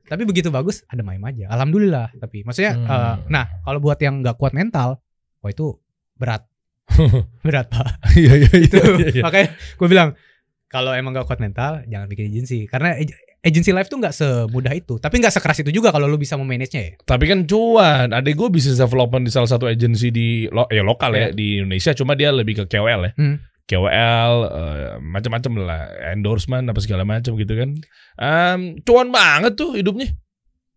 tapi 0.06 0.24
begitu 0.30 0.54
bagus 0.54 0.86
ada 0.86 1.02
main 1.02 1.18
aja. 1.20 1.50
Alhamdulillah. 1.50 2.14
Tapi 2.22 2.46
maksudnya 2.46 2.78
Hmm. 2.78 2.86
eh, 2.86 3.16
nah 3.28 3.46
kalau 3.66 3.82
buat 3.82 3.98
yang 3.98 4.22
nggak 4.22 4.38
kuat 4.38 4.54
mental 4.54 5.02
wah 5.42 5.50
itu 5.50 5.74
berat. 6.14 6.46
Berat 7.48 7.74
pak. 7.74 8.14
Iya 8.14 8.34
iya 8.46 8.52
itu 8.60 8.78
iya, 8.78 9.08
iya. 9.10 9.24
makanya 9.26 9.48
gue 9.58 9.88
bilang 9.90 10.10
kalau 10.70 10.94
emang 10.94 11.14
gak 11.14 11.26
kuat 11.26 11.42
mental 11.42 11.82
jangan 11.86 12.06
bikin 12.06 12.30
agensi 12.30 12.66
karena 12.66 12.94
ag- 12.94 13.33
agency 13.44 13.70
life 13.70 13.86
tuh 13.86 14.00
nggak 14.00 14.12
semudah 14.12 14.72
itu 14.72 14.96
tapi 14.98 15.20
nggak 15.20 15.30
sekeras 15.30 15.60
itu 15.60 15.70
juga 15.70 15.92
kalau 15.92 16.08
lu 16.08 16.16
bisa 16.16 16.34
memanage 16.34 16.72
nya 16.72 16.82
ya 16.82 16.92
Tapi 16.98 17.28
kan 17.28 17.44
cuan. 17.44 18.08
Adek 18.10 18.34
gue 18.34 18.48
bisnis 18.50 18.76
development 18.76 19.24
di 19.24 19.32
salah 19.32 19.46
satu 19.46 19.68
agensi 19.68 20.10
di 20.10 20.28
lo, 20.48 20.64
ya 20.68 20.82
lokal 20.82 21.12
ya 21.12 21.20
Iya. 21.22 21.30
di 21.30 21.48
Indonesia. 21.58 21.92
Cuma 21.92 22.14
dia 22.14 22.32
lebih 22.32 22.56
ke 22.56 22.68
KOL 22.68 23.02
ya. 23.04 23.12
Hmm. 23.14 23.38
KOL 23.64 24.34
eh, 24.46 24.92
macam-macam 25.00 25.52
lah, 25.62 25.82
endorsement 26.10 26.64
apa 26.66 26.80
segala 26.80 27.04
macam 27.04 27.34
gitu 27.34 27.54
kan. 27.54 27.70
Em, 28.16 28.60
cuan 28.82 29.08
banget 29.08 29.54
tuh 29.54 29.72
hidupnya. 29.74 30.12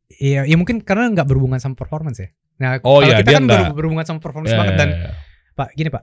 Iya, 0.08 0.42
ya 0.44 0.54
mungkin 0.54 0.80
karena 0.80 1.06
nggak 1.08 1.26
berhubungan 1.26 1.58
sama 1.58 1.74
performance 1.74 2.18
ya. 2.18 2.30
Nah, 2.56 2.78
Oh, 2.80 2.98
kalau 2.98 3.06
iya, 3.06 3.20
kita 3.20 3.30
kan 3.32 3.42
nggak. 3.44 3.62
ber- 3.68 3.76
berhubungan 3.76 4.06
sama 4.06 4.18
performance 4.18 4.50
Ya, 4.50 4.58
banget 4.58 4.74
ya, 4.74 4.78
dan 4.78 4.88
ya. 4.88 5.10
Pak, 5.52 5.68
gini 5.74 5.90
Pak. 5.90 6.02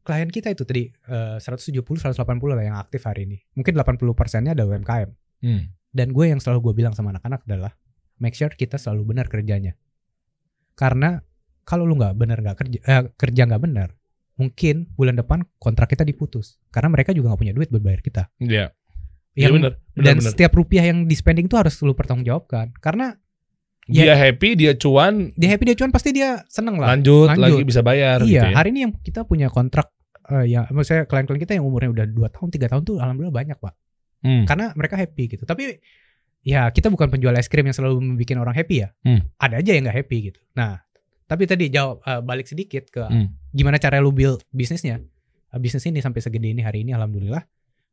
Klien 0.00 0.28
kita 0.28 0.48
itu 0.48 0.64
tadi 0.64 0.88
eh, 0.88 1.36
170 1.36 1.84
180 1.96 2.16
lah 2.48 2.64
yang 2.64 2.76
aktif 2.76 3.04
hari 3.04 3.24
ini. 3.24 3.40
Mungkin 3.52 3.72
80 3.72 3.96
persennya 4.14 4.52
ada 4.52 4.64
UMKM. 4.64 5.08
Hmm. 5.40 5.64
Dan 5.88 6.12
gue 6.12 6.28
yang 6.28 6.38
selalu 6.38 6.70
gue 6.70 6.74
bilang 6.84 6.92
sama 6.92 7.10
anak-anak 7.16 7.48
adalah 7.48 7.72
make 8.20 8.36
sure 8.36 8.52
kita 8.52 8.76
selalu 8.76 9.14
benar 9.14 9.26
kerjanya. 9.26 9.72
Karena 10.74 11.18
kalau 11.64 11.84
lu 11.84 11.96
nggak 11.98 12.14
benar 12.16 12.38
nggak 12.40 12.56
kerja 12.56 12.78
eh, 12.80 13.02
kerja 13.12 13.42
nggak 13.44 13.62
benar, 13.62 13.88
mungkin 14.36 14.88
bulan 14.94 15.16
depan 15.16 15.44
kontrak 15.58 15.90
kita 15.90 16.04
diputus. 16.04 16.56
Karena 16.70 16.92
mereka 16.92 17.12
juga 17.12 17.32
nggak 17.32 17.40
punya 17.40 17.54
duit 17.56 17.68
buat 17.72 17.82
bayar 17.82 18.00
kita. 18.00 18.28
Iya. 18.38 18.72
Iya 19.34 19.48
Yang- 19.48 19.54
benar. 19.54 19.72
Benar 19.78 20.04
dan 20.04 20.14
benar. 20.18 20.30
setiap 20.34 20.52
rupiah 20.54 20.84
yang 20.86 21.04
di 21.06 21.14
spending 21.14 21.46
itu 21.46 21.56
harus 21.58 21.74
lu 21.82 21.94
pertanggungjawabkan. 21.94 22.74
Karena 22.78 23.14
Dia 23.88 24.12
happy, 24.12 24.52
dia 24.52 24.76
cuan, 24.76 25.32
dia 25.32 25.48
happy 25.56 25.72
dia 25.72 25.76
cuan 25.80 25.88
pasti 25.88 26.12
dia 26.12 26.44
seneng 26.52 26.76
lah. 26.76 26.92
lanjut, 26.92 27.24
lanjut. 27.32 27.40
lagi 27.40 27.64
bisa 27.64 27.80
bayar 27.80 28.20
gitu 28.20 28.36
iya, 28.36 28.52
ya. 28.52 28.60
hari 28.60 28.68
ini 28.76 28.84
yang 28.84 28.92
kita 29.00 29.24
punya 29.24 29.48
kontrak 29.48 29.88
eh, 30.28 30.44
ya 30.44 30.68
maksudnya 30.68 31.08
klien-klien 31.08 31.40
kita 31.40 31.56
yang 31.56 31.64
umurnya 31.64 31.96
udah 31.96 32.04
2 32.04 32.28
tahun, 32.36 32.48
3 32.52 32.68
tahun 32.68 32.82
tuh 32.84 33.00
alhamdulillah 33.00 33.32
banyak, 33.32 33.56
Pak. 33.56 33.72
Hmm. 34.24 34.44
Karena 34.44 34.74
mereka 34.74 34.98
happy 34.98 35.38
gitu. 35.38 35.44
Tapi 35.46 35.78
ya 36.42 36.70
kita 36.70 36.90
bukan 36.90 37.10
penjual 37.10 37.34
es 37.36 37.46
krim 37.46 37.66
yang 37.66 37.76
selalu 37.76 38.02
membuat 38.02 38.50
orang 38.50 38.56
happy 38.56 38.82
ya. 38.82 38.88
Hmm. 39.06 39.26
Ada 39.38 39.62
aja 39.62 39.70
yang 39.74 39.84
nggak 39.86 39.98
happy 40.04 40.18
gitu. 40.32 40.40
Nah, 40.58 40.80
tapi 41.28 41.44
tadi 41.46 41.68
jawab 41.70 42.02
eh, 42.02 42.20
balik 42.24 42.46
sedikit 42.48 42.88
ke 42.88 43.04
Hmm. 43.04 43.34
gimana 43.54 43.78
cara 43.78 44.02
lu 44.02 44.10
build 44.10 44.42
bisnisnya. 44.50 44.98
Eh, 45.54 45.58
bisnis 45.60 45.86
ini 45.86 46.02
sampai 46.02 46.20
segede 46.24 46.50
ini 46.50 46.62
hari 46.62 46.82
ini 46.82 46.94
alhamdulillah. 46.94 47.42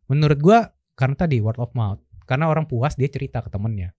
Menurut 0.10 0.40
gua 0.42 0.60
karena 0.96 1.16
tadi 1.18 1.42
word 1.42 1.60
of 1.62 1.74
mouth. 1.76 2.02
Karena 2.26 2.50
orang 2.50 2.66
puas 2.66 2.98
dia 2.98 3.06
cerita 3.06 3.46
ke 3.46 3.54
temennya. 3.54 3.94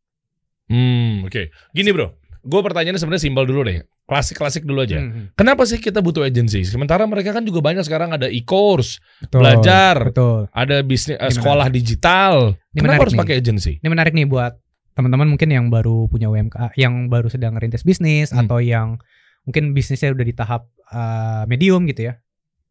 Hmm, 0.67 1.23
oke. 1.23 1.55
Gini 1.71 1.95
bro, 1.95 2.11
gue 2.47 2.61
pertanyaannya 2.63 2.97
sebenarnya 2.97 3.25
simpel 3.25 3.45
dulu 3.45 3.61
deh. 3.63 3.83
Klasik-klasik 4.03 4.63
dulu 4.63 4.81
aja. 4.81 4.97
Hmm, 4.97 5.35
Kenapa 5.35 5.63
sih 5.63 5.77
kita 5.77 5.99
butuh 5.99 6.23
agency? 6.23 6.63
Sementara 6.63 7.03
mereka 7.05 7.31
kan 7.31 7.43
juga 7.43 7.59
banyak 7.59 7.83
sekarang 7.83 8.11
ada 8.11 8.27
e-course, 8.27 9.03
belajar, 9.27 9.99
Betul. 10.07 10.47
ada 10.49 10.77
bisnis 10.81 11.15
Ini 11.15 11.35
sekolah 11.35 11.67
digital. 11.69 12.55
Ini 12.71 12.79
Kenapa 12.79 12.83
menarik 12.87 13.03
harus 13.03 13.13
nih. 13.13 13.21
pakai 13.21 13.35
agency? 13.37 13.73
Ini 13.77 13.89
menarik 13.89 14.13
nih 14.13 14.25
buat 14.25 14.55
teman-teman 14.93 15.27
mungkin 15.27 15.49
yang 15.49 15.67
baru 15.69 16.07
punya 16.07 16.27
UMK, 16.27 16.73
yang 16.75 17.07
baru 17.07 17.27
sedang 17.27 17.53
ngerintis 17.53 17.83
bisnis 17.83 18.31
Hmm. 18.31 18.47
atau 18.47 18.59
yang 18.59 18.97
mungkin 19.43 19.71
bisnisnya 19.71 20.11
udah 20.11 20.23
di 20.23 20.33
tahap 20.33 20.71
uh, 20.89 21.43
medium 21.45 21.83
gitu 21.85 22.07
ya. 22.07 22.23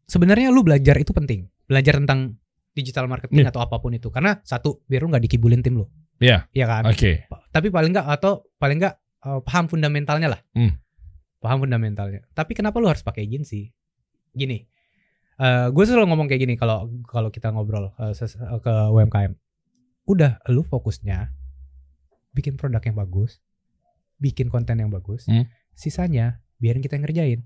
Sebenarnya 0.04 0.50
lu 0.50 0.62
belajar 0.62 0.96
itu 0.96 1.12
penting. 1.12 1.50
Belajar 1.66 1.98
tentang 1.98 2.38
digital 2.72 3.06
marketing 3.06 3.42
Iya. 3.42 3.50
atau 3.50 3.60
apa 3.60 3.78
pun 3.78 3.92
itu. 3.92 4.08
Karena 4.08 4.40
satu, 4.42 4.84
biar 4.86 5.02
lu 5.02 5.10
nggak 5.10 5.24
dikibulin 5.24 5.60
tim 5.60 5.80
lu. 5.80 5.86
Iya. 6.16 6.48
Iya 6.50 6.66
kan? 6.66 6.84
Oke. 6.88 7.28
Pa- 7.28 7.44
Tapi 7.50 7.68
paling 7.68 7.92
nggak 7.92 8.08
atau 8.10 8.48
paling 8.56 8.80
nggak 8.80 8.96
uh, 9.26 9.42
paham 9.42 9.66
fundamentalnya 9.66 10.30
lah. 10.32 10.42
Hmm. 10.54 10.78
Paham 11.42 11.62
fundamentalnya. 11.62 12.24
Tapi 12.32 12.54
kenapa 12.54 12.78
lu 12.78 12.88
harus 12.88 13.02
pakai 13.02 13.26
agency? 13.26 13.74
Gini. 14.32 14.62
eh 15.36 15.68
gue 15.68 15.84
selalu 15.84 16.08
ngomong 16.08 16.32
kayak 16.32 16.48
gini 16.48 16.56
kalau 16.56 16.88
kalau 17.04 17.28
kita 17.28 17.52
ngobrol 17.52 17.92
eh, 18.00 18.16
ke 18.56 18.74
UMKM. 18.88 19.36
Udah 20.08 20.40
lu 20.48 20.64
fokusnya 20.64 21.28
bikin 22.32 22.56
produk 22.56 22.80
yang 22.80 22.96
bagus, 22.96 23.44
bikin 24.16 24.48
konten 24.48 24.80
yang 24.80 24.88
bagus. 24.88 25.28
Hmm. 25.28 25.44
Sisanya 25.76 26.40
biarin 26.56 26.80
kita 26.80 26.96
yang 26.96 27.04
ngerjain. 27.04 27.40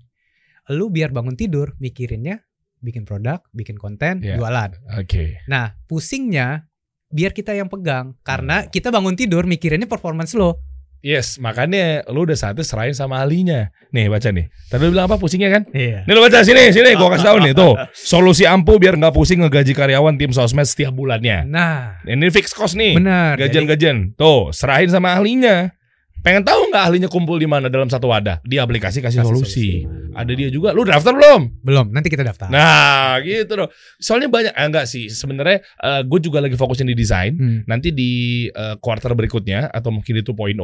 Lu 0.70 0.86
biar 0.86 1.10
bangun 1.10 1.34
tidur 1.34 1.74
mikirinnya 1.82 2.46
bikin 2.78 3.02
produk, 3.02 3.42
bikin 3.50 3.74
konten, 3.74 4.22
Iya. 4.22 4.38
jualan. 4.38 4.70
Oke. 4.96 5.42
Nah, 5.50 5.74
pusingnya 5.84 6.70
biar 7.10 7.34
kita 7.34 7.52
yang 7.52 7.66
pegang 7.66 8.14
Hmm. 8.14 8.22
karena 8.22 8.56
kita 8.70 8.94
bangun 8.94 9.18
tidur 9.18 9.50
mikirinnya 9.50 9.90
performance 9.90 10.32
lo. 10.38 10.62
Yes, 11.00 11.40
makanya 11.40 12.04
lu 12.12 12.28
udah 12.28 12.36
saatnya 12.36 12.60
serahin 12.60 12.92
sama 12.92 13.24
ahlinya. 13.24 13.72
Nih 13.88 14.12
baca 14.12 14.28
nih. 14.28 14.52
Tadi 14.68 14.84
lu 14.84 14.92
bilang 14.92 15.08
apa 15.08 15.16
pusingnya 15.16 15.48
kan? 15.48 15.62
Iya. 15.72 16.04
Nih 16.04 16.12
lu 16.12 16.20
baca 16.20 16.44
sini, 16.44 16.68
sini 16.70 16.92
gua 16.92 17.16
kasih 17.16 17.26
tahu 17.26 17.38
nih 17.40 17.52
tuh. 17.56 17.72
Solusi 18.12 18.44
ampuh 18.44 18.76
biar 18.76 19.00
nggak 19.00 19.16
pusing 19.16 19.40
ngegaji 19.40 19.72
karyawan 19.72 20.20
tim 20.20 20.30
sosmed 20.30 20.68
setiap 20.68 20.92
bulannya. 20.92 21.48
Nah, 21.48 22.04
Ini 22.04 22.28
fix 22.28 22.52
cost 22.52 22.76
nih. 22.76 23.00
benar. 23.00 23.40
Gajian-gajian. 23.40 24.12
Tuh, 24.14 24.52
serahin 24.52 24.92
sama 24.92 25.16
ahlinya. 25.16 25.72
Pengen 26.20 26.44
tahu 26.44 26.68
nggak 26.68 26.84
ahlinya 26.84 27.08
kumpul 27.08 27.40
di 27.40 27.48
mana 27.48 27.72
dalam 27.72 27.88
satu 27.88 28.12
wadah? 28.12 28.44
Di 28.44 28.60
aplikasi 28.60 29.00
kasih, 29.00 29.24
Kasih 29.24 29.28
solusi. 29.28 29.68
Ada 30.12 30.32
dia 30.36 30.52
juga. 30.52 30.76
Lu 30.76 30.84
daftar 30.84 31.16
belum? 31.16 31.64
belum, 31.64 31.86
nanti 31.96 32.12
kita 32.12 32.20
daftar. 32.20 32.52
Nah, 32.52 33.16
gitu 33.24 33.48
dong. 33.56 33.70
Soalnya 33.96 34.28
banyak 34.28 34.52
eh, 34.52 34.66
enggak 34.68 34.84
sih. 34.84 35.08
Sebenarnya 35.08 35.64
gue 36.04 36.20
juga 36.20 36.44
lagi 36.44 36.60
fokusin 36.60 36.88
di 36.88 36.96
desain. 36.96 37.32
Hmm. 37.32 37.64
Nanti 37.64 37.94
di 37.96 38.46
eh, 38.52 38.76
quarter 38.78 39.16
berikutnya 39.16 39.72
atau 39.72 39.88
mungkin 39.88 40.20
di 40.20 40.22
2.0. 40.22 40.60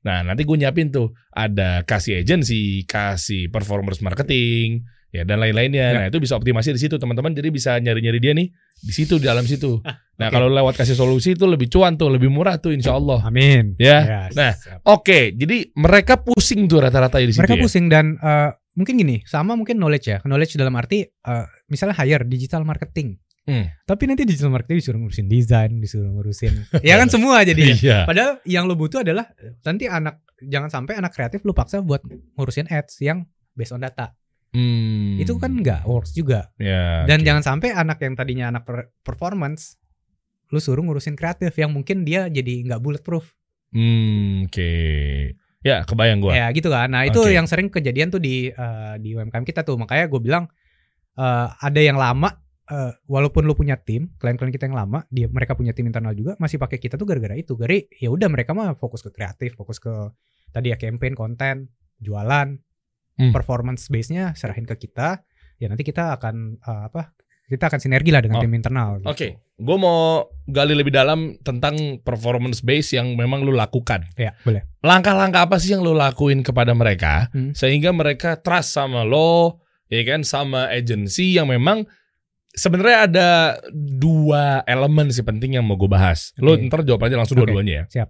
Nah, 0.00 0.24
nanti 0.24 0.48
gue 0.48 0.56
nyiapin 0.56 0.88
tuh 0.88 1.12
ada 1.32 1.84
kasih 1.84 2.24
agency, 2.24 2.88
kasih 2.88 3.52
performance 3.52 4.00
marketing, 4.00 4.84
ya 5.12 5.28
dan 5.28 5.42
lain-lainnya. 5.42 5.86
Ya. 5.92 5.96
Nah, 5.96 6.04
itu 6.08 6.18
bisa 6.22 6.38
optimasi 6.38 6.72
di 6.72 6.80
situ 6.80 6.96
teman-teman. 6.96 7.36
Jadi 7.36 7.48
bisa 7.52 7.76
nyari-nyari 7.76 8.18
dia 8.22 8.32
nih 8.32 8.48
di 8.80 8.92
situ 8.92 9.20
di 9.20 9.28
dalam 9.28 9.44
situ. 9.44 9.80
Nah, 10.20 10.28
oke. 10.28 10.36
kalau 10.36 10.52
lewat 10.52 10.76
kasih 10.76 10.92
solusi 10.92 11.32
itu 11.32 11.48
lebih 11.48 11.72
cuan 11.72 11.96
tuh, 11.96 12.12
lebih 12.12 12.28
murah 12.28 12.60
tuh 12.60 12.76
insya 12.76 12.92
Allah. 12.92 13.24
Amin. 13.24 13.72
Ya. 13.80 14.28
Yes. 14.28 14.36
Nah, 14.36 14.52
Oke, 14.84 15.32
jadi 15.32 15.72
mereka 15.72 16.20
pusing 16.20 16.68
tuh 16.68 16.84
rata-rata 16.84 17.16
di 17.24 17.32
situ 17.32 17.40
mereka 17.40 17.56
ya. 17.56 17.62
pusing 17.64 17.88
dan 17.88 18.20
eh, 18.20 18.52
mungkin 18.76 19.00
gini, 19.00 19.24
sama 19.24 19.56
mungkin 19.56 19.80
knowledge 19.80 20.12
ya. 20.12 20.18
Knowledge 20.20 20.60
dalam 20.60 20.76
arti 20.76 21.08
eh, 21.08 21.46
misalnya 21.72 21.96
hire 22.04 22.28
digital 22.28 22.68
marketing. 22.68 23.16
Hmm. 23.48 23.72
Tapi 23.88 24.04
nanti 24.04 24.28
digital 24.28 24.52
marketing 24.52 24.84
disuruh 24.84 25.00
ngurusin 25.00 25.26
desain, 25.26 25.72
disuruh 25.80 26.12
ngurusin 26.12 26.52
ya 26.84 27.00
kan 27.00 27.08
semua 27.08 27.40
jadi. 27.40 27.72
Iya. 27.72 27.98
Padahal 28.04 28.44
yang 28.44 28.68
lo 28.68 28.76
butuh 28.76 29.00
adalah 29.00 29.24
nanti 29.64 29.88
anak 29.88 30.20
jangan 30.44 30.68
sampai 30.68 31.00
anak 31.00 31.16
kreatif 31.16 31.40
lu 31.48 31.56
paksa 31.56 31.80
buat 31.80 32.04
ngurusin 32.36 32.68
ads 32.68 33.00
yang 33.00 33.24
based 33.56 33.72
on 33.72 33.80
data. 33.80 34.12
Hmm. 34.52 35.16
Itu 35.16 35.40
kan 35.40 35.56
nggak 35.56 35.88
works 35.88 36.12
juga. 36.12 36.52
Ya. 36.60 37.08
Dan 37.08 37.24
oke. 37.24 37.26
jangan 37.26 37.42
sampai 37.42 37.72
anak 37.72 37.98
yang 38.04 38.14
tadinya 38.18 38.52
anak 38.52 38.68
per- 38.68 38.92
performance 39.00 39.79
lu 40.50 40.58
suruh 40.58 40.82
ngurusin 40.82 41.14
kreatif 41.14 41.54
yang 41.54 41.70
mungkin 41.70 42.02
dia 42.02 42.26
jadi 42.26 42.66
nggak 42.66 42.80
bulletproof. 42.80 43.30
Hmm, 43.70 44.46
oke. 44.46 44.72
Ya, 45.60 45.84
kebayang 45.84 46.18
gua. 46.18 46.32
Ya 46.32 46.46
gitu 46.50 46.72
kan. 46.72 46.88
Nah, 46.88 47.04
itu 47.04 47.20
Oke. 47.20 47.36
yang 47.36 47.44
sering 47.44 47.68
kejadian 47.68 48.08
tuh 48.08 48.18
di 48.18 48.48
eh, 48.48 48.94
di 48.96 49.12
UMKM 49.12 49.44
kita 49.44 49.60
tuh. 49.60 49.76
Makanya 49.76 50.08
gue 50.08 50.18
bilang 50.18 50.48
eh, 51.14 51.48
ada 51.52 51.80
yang 51.80 52.00
lama 52.00 52.32
eh, 52.66 52.96
walaupun 53.04 53.44
lu 53.44 53.52
punya 53.52 53.76
tim, 53.76 54.08
klien-klien 54.16 54.50
kita 54.50 54.64
yang 54.66 54.74
lama, 54.74 55.04
dia 55.12 55.28
mereka 55.28 55.52
punya 55.52 55.70
tim 55.70 55.84
internal 55.84 56.16
juga 56.16 56.32
masih 56.40 56.56
pakai 56.56 56.80
kita 56.80 56.96
tuh 56.96 57.04
gara-gara 57.04 57.36
itu. 57.36 57.54
Gara 57.54 57.76
ya 57.76 58.08
udah 58.08 58.26
mereka 58.26 58.56
mah 58.56 58.72
fokus 58.74 59.04
ke 59.04 59.12
kreatif, 59.12 59.52
fokus 59.54 59.76
ke 59.78 59.92
tadi 60.50 60.72
ya 60.72 60.80
campaign, 60.80 61.14
konten, 61.14 61.68
jualan, 62.00 62.56
Hmm. 63.20 63.36
performance 63.36 63.92
base-nya 63.92 64.32
serahin 64.32 64.64
ke 64.64 64.80
kita. 64.80 65.20
Ya 65.60 65.68
nanti 65.68 65.84
kita 65.84 66.16
akan 66.16 66.56
eh, 66.56 66.82
apa? 66.88 67.12
Kita 67.44 67.68
akan 67.68 67.76
sinergi 67.76 68.08
lah 68.08 68.24
dengan 68.24 68.40
Oh, 68.40 68.42
tim 68.46 68.54
internal. 68.56 68.90
gitu. 69.02 69.10
Oke, 69.12 69.28
gue 69.60 69.76
mau 69.76 70.24
gali 70.48 70.72
lebih 70.72 70.90
dalam 70.90 71.36
tentang 71.44 72.00
performance 72.00 72.64
base 72.64 72.96
yang 72.96 73.12
memang 73.12 73.44
lu 73.44 73.52
lakukan. 73.52 74.08
Ya, 74.16 74.32
boleh. 74.40 74.64
Langkah-langkah 74.80 75.44
apa 75.44 75.60
sih 75.60 75.76
yang 75.76 75.84
lu 75.84 75.92
lakuin 75.92 76.40
kepada 76.40 76.72
mereka 76.72 77.28
Hmm. 77.30 77.52
sehingga 77.52 77.92
mereka 77.92 78.40
trust 78.40 78.72
sama 78.72 79.04
lo, 79.04 79.60
ya 79.86 80.00
kan, 80.02 80.24
sama 80.24 80.72
agency 80.72 81.36
yang 81.36 81.46
memang 81.46 81.84
sebenarnya 82.50 82.98
ada 83.06 83.28
dua 83.72 84.64
elemen 84.66 85.12
sih 85.12 85.22
penting 85.22 85.54
yang 85.54 85.62
mau 85.62 85.76
gue 85.76 85.86
bahas. 85.86 86.32
Lo 86.40 86.56
Oke. 86.56 86.66
ntar 86.66 86.82
jawab 86.82 87.06
aja 87.06 87.20
langsung 87.20 87.38
Oke, 87.38 87.46
dua-duanya 87.46 87.74
ya. 87.74 87.84
siap. 87.86 88.08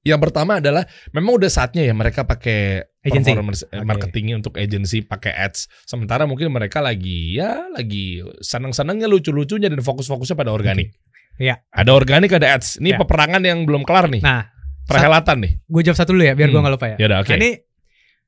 Yang 0.00 0.20
pertama 0.24 0.58
adalah 0.58 0.88
memang 1.12 1.36
udah 1.36 1.46
saatnya 1.46 1.84
ya 1.84 1.92
mereka 1.92 2.24
pakai 2.24 2.88
Agency. 3.00 3.32
performance 3.32 3.60
eh, 3.64 3.78
Oke. 3.78 3.84
marketingnya 3.84 4.34
untuk 4.36 4.56
agency 4.56 5.04
pakai 5.04 5.32
ads. 5.32 5.68
Sementara 5.84 6.24
mungkin 6.24 6.48
mereka 6.48 6.80
lagi 6.80 7.36
ya 7.36 7.68
lagi 7.68 8.20
senang-senangnya 8.40 9.04
lucu-lucunya 9.06 9.68
dan 9.68 9.80
fokus-fokusnya 9.80 10.36
pada 10.36 10.52
organik. 10.52 10.96
Iya. 11.36 11.60
Ada 11.68 11.90
organik 11.92 12.32
ada 12.32 12.48
ads. 12.52 12.80
Ini 12.80 12.94
Ya. 12.94 12.98
peperangan 12.98 13.40
yang 13.40 13.64
belum 13.64 13.84
kelar 13.84 14.08
nih. 14.08 14.20
Nah, 14.20 14.48
Perhelatan 14.84 15.38
nih. 15.44 15.52
gue 15.62 15.82
jawab 15.84 15.96
satu 15.96 16.12
dulu 16.12 16.24
ya 16.24 16.32
biar 16.32 16.48
Hmm. 16.48 16.54
gue 16.56 16.62
nggak 16.64 16.74
lupa 16.74 16.86
ya. 16.88 16.96
Ya 16.96 17.06
udah 17.06 17.18
oke. 17.20 17.30
Nah, 17.30 17.36
ini 17.36 17.50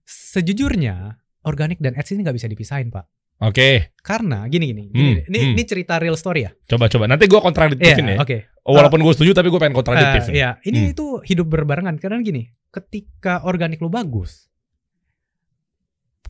sejujurnya 0.05 0.95
organik 1.43 1.79
dan 1.81 1.95
ads 1.95 2.13
ini 2.13 2.23
nggak 2.23 2.37
bisa 2.37 2.49
dipisahin 2.49 2.89
pak. 2.89 3.09
Oke, 3.41 3.91
Karena 4.03 4.45
gini 4.47 4.71
gini, 4.71 4.85
gini 4.89 5.13
Hmm, 5.19 5.29
ini 5.31 5.39
hmm. 5.39 5.53
ini 5.55 5.63
cerita 5.63 5.99
real 5.99 6.15
story 6.15 6.45
ya. 6.45 6.51
coba-coba. 6.67 7.07
Nanti 7.07 7.27
gue 7.27 7.39
kontradiktifin 7.39 8.05
Iya, 8.05 8.15
ya. 8.15 8.23
oke. 8.23 8.37
Walaupun 8.63 9.01
gue 9.01 9.13
setuju 9.15 9.31
tapi 9.33 9.51
gue 9.51 9.59
pengen 9.59 9.75
kontradiktif. 9.75 10.31
Nih. 10.31 10.35
Iya, 10.39 10.51
ini 10.63 10.79
Hmm. 10.79 10.93
itu 10.93 11.07
hidup 11.23 11.47
berbarengan 11.49 11.99
karena 11.99 12.19
gini, 12.21 12.43
ketika 12.71 13.43
organik 13.43 13.79
lu 13.79 13.89
bagus, 13.89 14.47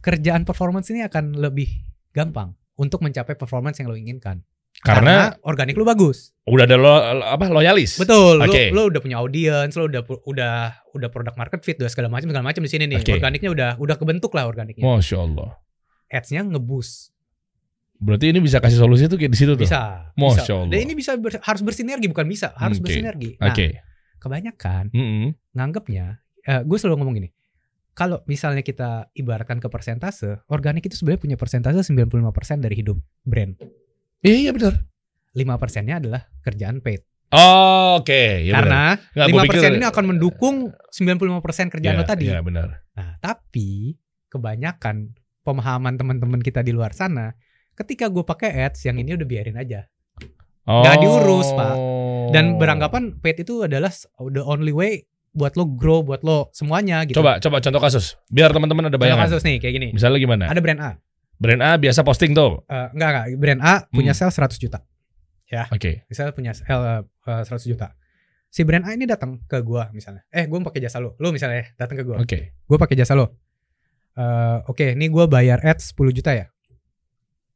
kerjaan 0.01 0.43
performance 0.43 0.89
ini 0.89 1.03
akan 1.03 1.37
lebih 1.37 1.69
gampang 2.11 2.53
untuk 2.75 3.01
mencapai 3.01 3.37
performance 3.37 3.79
yang 3.79 3.89
lo 3.89 3.97
inginkan. 3.97 4.41
Karena 4.83 5.37
organik 5.45 5.77
lu 5.77 5.85
bagus. 5.85 6.33
udah 6.43 6.65
ada 6.65 6.75
lo, 6.75 6.91
apa 7.23 7.45
loyalis. 7.47 8.01
Betul. 8.01 8.41
Oke. 8.41 8.73
Lo, 8.73 8.83
lo 8.83 8.91
udah 8.91 9.01
punya 9.01 9.21
audience, 9.21 9.77
lo 9.77 9.87
udah 9.87 10.03
udah 10.27 10.55
udah 10.91 11.09
product 11.09 11.37
market 11.37 11.61
fit, 11.63 11.77
udah 11.79 11.87
segala 11.87 12.09
macam 12.09 12.27
segala 12.27 12.43
macam 12.43 12.65
di 12.65 12.71
sini 12.73 12.89
nih. 12.89 12.99
Oke. 12.99 13.15
Organiknya 13.15 13.51
udah 13.53 13.71
udah 13.79 13.97
kebentuk 13.97 14.33
lah 14.33 14.49
organiknya. 14.49 14.83
Masya 14.83 15.23
Allah. 15.23 15.61
Ads-nya 16.13 16.45
ngebus. 16.45 17.09
Berarti 17.97 18.29
ini 18.29 18.39
bisa 18.39 18.59
kasih 18.59 18.77
solusi 18.77 19.07
tuh 19.07 19.17
kayak 19.17 19.33
di 19.33 19.39
situ 19.39 19.55
tuh. 19.55 19.65
Bisa. 19.65 20.13
Masya 20.13 20.43
bisa. 20.43 20.53
Allah. 20.53 20.69
Dan 20.69 20.79
ini 20.83 20.93
bisa 20.93 21.17
ber- 21.17 21.41
harus 21.41 21.63
bersinergi 21.63 22.07
bukan 22.07 22.27
bisa, 22.27 22.53
harus 22.55 22.77
Oke. 22.77 22.85
bersinergi. 22.85 23.31
Nah, 23.39 23.49
Oke. 23.49 23.67
kebanyakan 24.19 24.91
Mm-mm. 24.91 25.27
nganggapnya 25.51 26.21
gue 26.43 26.77
selalu 26.77 26.97
ngomong 26.99 27.17
gini. 27.17 27.31
Kalau 27.93 28.25
misalnya 28.25 28.61
kita 28.61 29.13
ibaratkan 29.13 29.57
ke 29.57 29.69
persentase, 29.69 30.41
organik 30.49 30.83
itu 30.83 30.97
sebenarnya 30.97 31.21
punya 31.21 31.37
persentase 31.37 31.85
95% 31.85 32.19
dari 32.59 32.75
hidup 32.75 32.97
brand. 33.23 33.53
Iya, 34.21 34.49
iya 34.49 34.51
benar. 34.51 34.81
5 35.33 35.57
persennya 35.57 35.97
adalah 35.97 36.25
kerjaan 36.41 36.81
paid. 36.81 37.05
Oh, 37.31 38.01
Oke, 38.01 38.45
ya 38.45 38.57
benar. 38.57 38.65
Karena 38.65 38.83
Nggak, 39.15 39.27
gua 39.29 39.29
5 39.29 39.45
pikir- 39.45 39.53
persen 39.53 39.71
ini 39.77 39.87
akan 39.87 40.05
mendukung 40.09 40.57
95% 40.91 41.69
kerjaan 41.71 41.95
Iya, 41.95 42.01
lo 42.01 42.05
tadi. 42.05 42.25
Iya, 42.29 42.41
benar. 42.41 42.69
Nah, 42.93 43.13
tapi 43.21 43.97
kebanyakan 44.29 45.13
pemahaman 45.43 45.95
teman-teman 45.95 46.39
kita 46.39 46.63
di 46.63 46.71
luar 46.71 46.91
sana, 46.91 47.35
ketika 47.75 48.07
gue 48.07 48.23
pakai 48.23 48.51
ads, 48.63 48.83
yang 48.85 48.97
ini 48.97 49.15
udah 49.15 49.27
biarin 49.27 49.57
aja. 49.57 49.87
Nggak 50.63 50.97
diurus, 50.99 51.51
Pak. 51.53 51.75
Oh. 51.75 52.31
Dan 52.31 52.55
beranggapan 52.57 53.19
paid 53.19 53.43
itu 53.43 53.67
adalah 53.67 53.91
the 54.31 54.41
only 54.41 54.71
way 54.71 55.03
buat 55.33 55.57
lo 55.57 55.67
grow, 55.67 56.05
buat 56.05 56.23
lo 56.23 56.53
semuanya 56.53 57.03
gitu. 57.03 57.19
Coba, 57.19 57.41
coba 57.41 57.59
contoh 57.59 57.81
kasus. 57.81 58.15
Biar 58.29 58.53
teman-teman 58.53 58.87
ada 58.87 58.95
Contoh 58.95 59.03
bayangan. 59.03 59.27
kasus 59.27 59.43
nih 59.43 59.59
kayak 59.59 59.75
gini. 59.75 59.89
Misalnya 59.91 60.21
gimana? 60.21 60.45
Ada 60.47 60.61
brand 60.61 60.81
A. 60.81 60.91
Brand 61.41 61.63
A 61.65 61.71
biasa 61.75 62.07
posting 62.07 62.31
tuh. 62.31 62.63
Eh, 62.69 62.89
enggak 62.95 63.09
enggak, 63.11 63.27
brand 63.41 63.61
A 63.65 63.75
punya 63.91 64.13
Hmm. 64.15 64.31
sales 64.31 64.37
100 64.39 64.61
juta. 64.61 64.79
Oke. 65.69 66.07
Misalnya 66.09 66.33
punya 66.33 66.53
sel 66.55 66.81
eh, 67.27 67.43
100 67.45 67.67
juta. 67.67 67.93
Si 68.53 68.63
brand 68.63 68.85
A 68.85 68.93
ini 68.93 69.09
datang 69.09 69.41
ke 69.43 69.59
gua 69.65 69.89
misalnya. 69.91 70.23
Eh, 70.29 70.45
gua 70.47 70.61
pakai 70.63 70.85
jasa 70.85 71.01
lo. 71.01 71.17
Lo 71.19 71.33
misalnya 71.33 71.65
datang 71.75 71.97
ke 71.99 72.05
gua. 72.05 72.21
Oke. 72.21 72.55
Gua 72.69 72.77
pakai 72.79 72.95
jasa 72.95 73.17
lo. 73.17 73.42
Eh, 74.13 74.59
oke, 74.69 74.93
ini 74.93 75.09
gua 75.09 75.25
bayar 75.25 75.65
ads 75.65 75.97
10 75.97 76.13
juta 76.13 76.37
ya. 76.37 76.47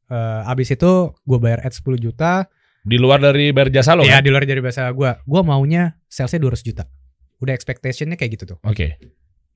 Eh, 0.09 0.51
abis 0.51 0.73
itu 0.73 1.13
gua 1.21 1.37
bayar 1.37 1.61
ads 1.61 1.81
10 1.85 2.01
juta. 2.01 2.49
Di 2.87 2.97
luar 2.97 3.19
dari 3.19 3.51
bayar 3.51 3.69
jasa 3.69 3.99
lo 3.99 4.07
ya 4.07 4.17
kan? 4.17 4.23
di 4.23 4.29
luar 4.31 4.47
dari 4.47 4.61
bahasa 4.63 4.89
gua. 4.95 5.21
Gua 5.27 5.41
maunya 5.45 6.01
salesnya 6.09 6.41
200 6.41 6.63
juta. 6.65 6.83
Udah 7.37 7.53
expectationnya 7.53 8.17
kayak 8.17 8.31
gitu 8.39 8.55
tuh. 8.55 8.59
Oke. 8.65 8.97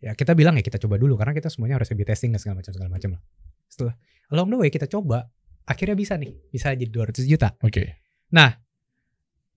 ya 0.02 0.18
kita 0.18 0.34
bilang 0.34 0.58
ya 0.58 0.66
kita 0.66 0.82
coba 0.82 0.98
dulu 0.98 1.14
karena 1.14 1.30
kita 1.30 1.46
semuanya 1.46 1.78
harus 1.78 1.94
A/B 1.94 2.02
testing 2.02 2.34
dan 2.34 2.42
segala 2.42 2.58
macam 2.66 2.74
segala 2.74 2.90
macam 2.90 3.10
lah. 3.14 3.22
Setelah 3.70 3.94
along 4.34 4.50
the 4.50 4.58
way 4.58 4.70
kita 4.74 4.90
coba, 4.90 5.30
akhirnya 5.70 5.94
bisa 5.94 6.18
nih, 6.18 6.34
bisa 6.50 6.74
jadi 6.74 6.90
200 6.90 7.30
juta. 7.30 7.54
Oke. 7.62 8.02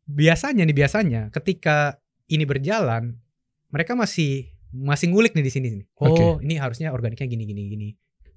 Biasanya 0.05 0.69
nih 0.69 0.77
biasanya 0.77 1.33
ketika 1.33 1.97
ini 2.29 2.45
berjalan, 2.45 3.17
mereka 3.73 3.97
masih 3.97 4.54
masih 4.75 5.15
ngulik 5.15 5.39
nih 5.39 5.47
di 5.47 5.53
sini. 5.55 5.69
Oh, 6.03 6.43
ini 6.43 6.59
harusnya 6.59 6.91
organiknya 6.91 7.31
gini 7.31 7.47
gini 7.47 7.63
gini. 7.71 7.89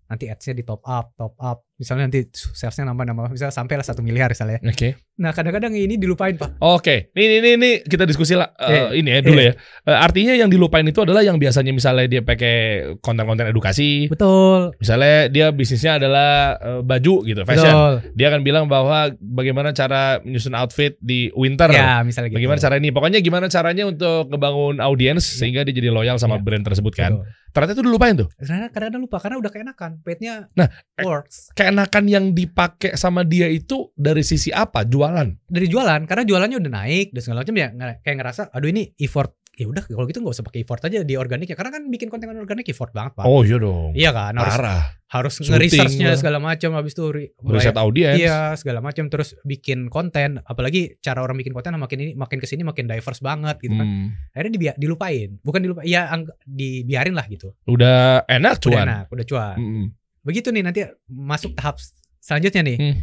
Nanti 0.07 0.29
ads-nya 0.31 0.55
di 0.55 0.63
top 0.63 0.85
up, 0.87 1.17
top 1.17 1.35
up. 1.41 1.65
Misalnya 1.77 2.09
nanti 2.09 2.25
salesnya 2.33 2.89
nambah 2.89 3.05
nambah, 3.05 3.25
misalnya 3.29 3.53
sampai 3.53 3.77
lah 3.77 3.85
satu 3.85 4.01
miliar 4.01 4.33
misalnya. 4.33 4.57
Oke. 4.65 4.97
Nah 5.17 5.29
kadang-kadang 5.29 5.73
ini 5.73 5.97
dilupain 5.97 6.33
pak. 6.33 6.57
Oke, 6.57 7.13
ini 7.13 7.37
ini 7.37 7.49
ini 7.53 7.69
kita 7.81 8.01
diskusi 8.01 8.33
lah 8.33 8.49
eh, 8.57 8.69
Iya. 8.69 8.83
ini 8.97 9.09
ya 9.09 9.19
dulu 9.21 9.37
Iya. 9.37 9.53
ya. 9.53 9.53
Eh, 9.85 9.97
artinya 9.97 10.33
yang 10.33 10.49
dilupain 10.49 10.81
itu 10.81 11.05
adalah 11.05 11.21
yang 11.21 11.37
biasanya 11.37 11.69
misalnya 11.69 12.09
dia 12.09 12.21
pakai 12.21 12.55
konten-konten 12.97 13.45
edukasi, 13.45 14.09
Betul. 14.09 14.73
misalnya 14.77 15.29
dia 15.29 15.53
bisnisnya 15.53 16.01
adalah 16.01 16.57
eh, 16.57 16.81
baju 16.81 17.15
gitu, 17.23 17.45
fashion. 17.45 17.69
Betul. 17.69 17.93
Dia 18.17 18.25
akan 18.33 18.41
bilang 18.41 18.65
bahwa 18.65 19.13
bagaimana 19.17 19.69
cara 19.69 20.17
menyusun 20.21 20.57
outfit 20.57 20.97
di 20.97 21.29
winter. 21.33 21.69
Ya 21.69 22.01
misalnya 22.01 22.33
gitu. 22.33 22.41
Bagaimana 22.41 22.57
cara 22.57 22.75
ini? 22.77 22.89
Pokoknya 22.89 23.21
gimana 23.21 23.45
caranya 23.47 23.85
untuk 23.85 24.33
ngebangun 24.33 24.81
audiens 24.81 25.21
sehingga 25.21 25.61
dia 25.61 25.73
jadi 25.73 25.93
loyal 25.93 26.17
sama 26.17 26.37
Iya. 26.37 26.45
brand 26.45 26.65
tersebut 26.65 26.93
kan. 26.93 27.21
Betul. 27.21 27.29
Ternyata 27.47 27.73
itu 27.73 27.83
dilupain 27.89 28.13
tuh. 28.13 28.29
Karena 28.37 28.69
kadang-kadang 28.69 29.01
lupa 29.01 29.17
karena 29.17 29.37
udah 29.41 29.49
keenakan, 29.49 29.91
paid-nya 30.05 30.45
Nah, 30.53 30.69
works. 31.01 31.49
Keenakan 31.67 32.03
yang 32.07 32.25
dipakai 32.31 32.95
sama 32.95 33.21
dia 33.21 33.45
itu 33.45 33.91
dari 33.93 34.23
sisi 34.23 34.49
apa? 34.49 34.81
Jualan. 34.81 35.27
dari 35.45 35.67
jualan 35.67 35.99
karena 36.03 36.23
jualannya 36.23 36.57
udah 36.57 36.71
naik 36.73 37.11
dan 37.11 37.19
segala 37.19 37.43
macam 37.43 37.55
ya 37.55 37.67
kayak 37.97 38.17
ngerasa 38.17 38.41
aduh 38.49 38.67
ini 38.67 38.95
effort 38.97 39.35
ya 39.51 39.65
udah 39.65 39.83
kalau 39.83 40.05
gitu 40.05 40.21
nggak 40.21 40.31
usah 40.31 40.45
pakai 40.45 40.61
effort 40.61 40.79
aja 40.81 41.01
di 41.01 41.13
organiknya 41.13 41.51
karena 41.51 41.73
kan 41.73 41.83
bikin 41.85 42.07
konten 42.07 42.29
organik 42.31 42.63
effort 42.67 42.93
banget 42.93 43.13
pak 43.13 43.25
Oh 43.25 43.41
iya 43.41 43.57
dong. 43.57 43.89
iya 43.91 44.11
kan 44.11 44.31
harus 44.33 44.53
Parah. 44.53 44.81
harus 45.09 45.33
nge-researchnya 45.41 46.07
lah. 46.07 46.15
segala 46.15 46.37
macam 46.37 46.69
habis 46.73 46.93
itu 46.93 47.03
Riset 47.41 47.73
audiens. 47.73 48.15
iya 48.15 48.53
segala 48.53 48.79
macam 48.79 49.07
terus 49.07 49.33
bikin 49.41 49.89
konten 49.89 50.39
apalagi 50.41 50.95
cara 50.97 51.19
orang 51.19 51.35
bikin 51.35 51.51
konten 51.51 51.73
makin 51.73 51.99
ini 51.99 52.11
makin 52.13 52.37
ke 52.37 52.45
sini 52.45 52.61
makin 52.61 52.85
diverse 52.85 53.19
banget 53.19 53.57
gitu 53.59 53.73
kan 53.73 53.83
Hmm. 53.83 54.07
akhirnya 54.31 54.51
dibi- 54.53 54.77
dilupain 54.77 55.41
bukan 55.41 55.59
dilupain 55.59 55.83
ya 55.85 56.05
dibiarin 56.45 57.11
lah 57.11 57.25
gitu 57.25 57.51
Udah 57.65 58.23
enak 58.25 58.55
udah 58.55 58.63
cuan. 58.63 58.85
enak 58.85 59.05
udah 59.09 59.25
cuan 59.25 59.57
Mm-mm. 59.57 59.85
Begitu 60.27 60.51
nih 60.51 60.59
nanti 60.61 60.83
masuk 61.07 61.55
tahap 61.55 61.79
selanjutnya 62.19 62.61
nih 62.67 62.77
Hmm. 62.77 62.95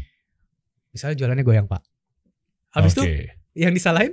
misalnya 0.92 1.16
jualannya 1.16 1.40
goyang 1.42 1.64
pak 1.64 1.80
habis 2.70 2.92
itu 2.92 3.02
Oke. 3.02 3.32
yang 3.56 3.72
disalahin 3.72 4.12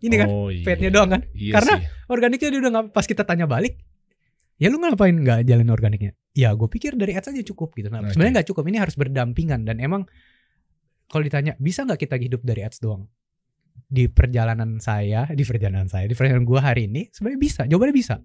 ini 0.00 0.14
kan 0.16 0.28
Oh, 0.28 0.48
iya. 0.48 0.88
doang 0.88 1.10
kan 1.10 1.22
Iya 1.32 1.52
Karena- 1.56 1.76
sih. 1.80 1.88
organiknya 2.08 2.48
dia 2.48 2.60
udah 2.60 2.70
nggak 2.72 2.86
pas 2.90 3.04
kita 3.04 3.22
tanya 3.22 3.44
balik 3.44 3.76
ya 4.56 4.72
lu 4.72 4.80
ngapain 4.80 5.12
nggak 5.12 5.44
jalin 5.44 5.68
organiknya 5.68 6.12
ya 6.32 6.52
gue 6.52 6.68
pikir 6.68 6.96
dari 6.96 7.12
ads 7.12 7.28
aja 7.28 7.44
cukup 7.44 7.76
gitu 7.76 7.92
nah 7.92 8.00
Oke. 8.00 8.16
sebenarnya 8.16 8.40
nggak 8.40 8.48
cukup 8.48 8.64
ini 8.68 8.78
harus 8.80 8.96
berdampingan 8.96 9.64
dan 9.64 9.76
emang 9.78 10.08
kalau 11.06 11.22
ditanya 11.22 11.52
bisa 11.56 11.84
nggak 11.84 12.00
kita 12.02 12.16
hidup 12.16 12.40
dari 12.40 12.64
ads 12.64 12.80
doang 12.80 13.04
di 13.86 14.08
perjalanan 14.08 14.80
saya 14.80 15.28
di 15.30 15.44
perjalanan 15.44 15.86
saya 15.86 16.08
di 16.08 16.16
perjalanan 16.16 16.48
gue 16.48 16.60
hari 16.60 16.88
ini 16.88 17.12
sebenarnya 17.12 17.40
bisa 17.40 17.62
jawabannya 17.68 17.92
bisa 17.94 18.16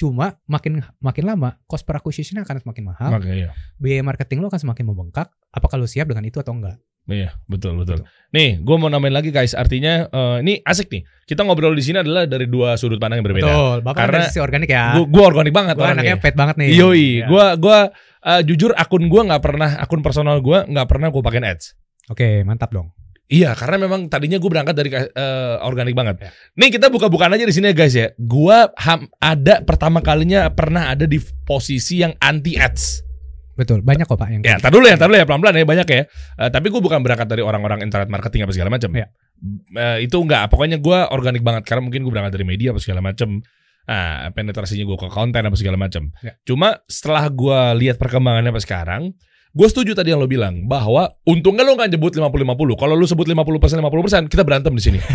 cuma 0.00 0.40
makin 0.48 0.80
makin 0.98 1.24
lama 1.28 1.60
cost 1.68 1.84
per 1.84 2.00
acquisition 2.00 2.40
akan 2.40 2.56
semakin 2.58 2.88
mahal 2.88 3.12
Makanya 3.12 3.36
iya. 3.36 3.48
biaya 3.76 4.00
marketing 4.00 4.40
lo 4.40 4.48
akan 4.48 4.56
semakin 4.58 4.88
membengkak 4.88 5.28
apakah 5.52 5.76
lo 5.76 5.84
siap 5.84 6.08
dengan 6.08 6.24
itu 6.24 6.40
atau 6.40 6.56
enggak 6.56 6.80
Iya, 7.10 7.34
betul 7.50 7.74
betul. 7.74 8.06
Nih, 8.30 8.62
gue 8.62 8.76
mau 8.78 8.86
nambahin 8.86 9.10
lagi 9.10 9.34
guys. 9.34 9.50
Artinya 9.50 10.06
eh, 10.06 10.36
ini 10.46 10.62
asik 10.62 10.86
nih. 10.86 11.02
Kita 11.26 11.42
ngobrol 11.42 11.74
di 11.74 11.82
sini 11.82 11.98
adalah 11.98 12.22
dari 12.22 12.46
dua 12.46 12.78
sudut 12.78 13.02
pandang 13.02 13.18
yang 13.18 13.26
berbeda. 13.26 13.50
betul 13.50 13.76
bapak 13.82 13.98
Karena 13.98 14.20
sisi 14.30 14.38
organik 14.38 14.70
ya 14.70 14.94
Gue 14.94 15.04
gue 15.10 15.24
organik 15.24 15.50
banget 15.50 15.74
gue 15.74 15.88
anaknya 15.90 16.16
pet 16.22 16.36
banget 16.38 16.60
nih 16.60 16.68
Yoi, 16.70 17.24
Ya. 17.24 17.26
gue 17.26 17.44
gua 17.58 17.78
eh, 18.22 18.40
jujur 18.46 18.70
akun 18.76 19.10
gue 19.10 19.20
nggak 19.26 19.42
pernah 19.42 19.70
akun 19.82 20.04
personal 20.06 20.38
gue 20.38 20.58
nggak 20.70 20.86
pernah 20.86 21.08
gue 21.10 21.22
pakai 21.24 21.40
ads. 21.42 21.74
oke 22.06 22.46
mantap 22.46 22.70
dong 22.70 22.94
Iya, 23.30 23.54
karena 23.54 23.86
memang 23.86 24.10
tadinya 24.10 24.42
gue 24.42 24.50
berangkat 24.50 24.74
dari 24.74 24.90
eh, 24.90 25.54
organik 25.62 25.94
banget. 25.94 26.16
Ya. 26.18 26.30
Nih 26.58 26.74
kita 26.74 26.90
buka-bukaan 26.90 27.30
aja 27.30 27.46
di 27.46 27.54
sini 27.54 27.70
ya 27.70 27.74
guys 27.78 27.94
ya. 27.94 28.10
Ham- 28.82 29.06
ada 29.22 29.62
pertama 29.62 30.02
kalinya 30.02 30.50
pernah 30.50 30.90
ada 30.90 31.06
di 31.06 31.22
posisi 31.46 32.02
yang 32.02 32.10
anti 32.18 32.58
ads. 32.58 33.06
betul 33.60 33.84
banyak 33.84 34.08
kok 34.08 34.16
pak 34.16 34.28
yang 34.32 34.40
Ya, 34.40 34.56
tar 34.56 34.72
dulu 34.72 34.88
ya, 34.88 34.96
tar 34.96 35.04
dulu 35.12 35.20
ya, 35.20 35.28
pelan-pelan 35.28 35.52
ya, 35.52 35.68
banyak 35.68 35.88
ya. 35.92 36.02
Eh, 36.42 36.50
tapi 36.50 36.72
gue 36.72 36.80
bukan 36.80 37.04
berangkat 37.04 37.28
dari 37.28 37.44
orang-orang 37.44 37.84
internet 37.84 38.08
marketing 38.08 38.48
apa 38.48 38.52
segala 38.56 38.72
macam. 38.72 38.90
Ya. 38.96 39.06
Eh, 39.76 40.08
itu 40.08 40.16
enggak, 40.16 40.48
pokoknya 40.48 40.80
gue 40.80 40.98
organik 41.12 41.44
banget 41.44 41.68
karena 41.68 41.84
mungkin 41.84 42.02
gue 42.02 42.10
berangkat 42.10 42.34
dari 42.40 42.46
media 42.48 42.72
apa 42.72 42.80
segala 42.80 43.04
macam. 43.04 43.44
Nah, 43.90 44.30
penetrasinya 44.32 44.86
gue 44.86 44.98
ke 45.02 45.08
konten 45.12 45.42
apa 45.44 45.56
segala 45.60 45.76
macam. 45.76 46.08
Ya. 46.24 46.38
Cuma 46.46 46.78
setelah 46.88 47.28
gue 47.28 47.60
lihat 47.84 48.00
perkembangannya 48.00 48.48
apa 48.48 48.62
sekarang, 48.64 49.12
gue 49.50 49.66
setuju 49.66 49.98
tadi 49.98 50.14
yang 50.14 50.22
lo 50.22 50.30
bilang 50.30 50.62
bahwa 50.70 51.10
untungnya 51.26 51.66
lo 51.66 51.74
nggak 51.74 51.90
nyebut 51.90 52.14
50-50. 52.14 52.78
Kalau 52.78 52.94
lo 52.94 53.02
sebut 53.02 53.26
50% 53.26 53.82
50%, 53.82 54.30
kita 54.30 54.46
berantem 54.46 54.70
di 54.70 54.82
sini. 54.82 54.98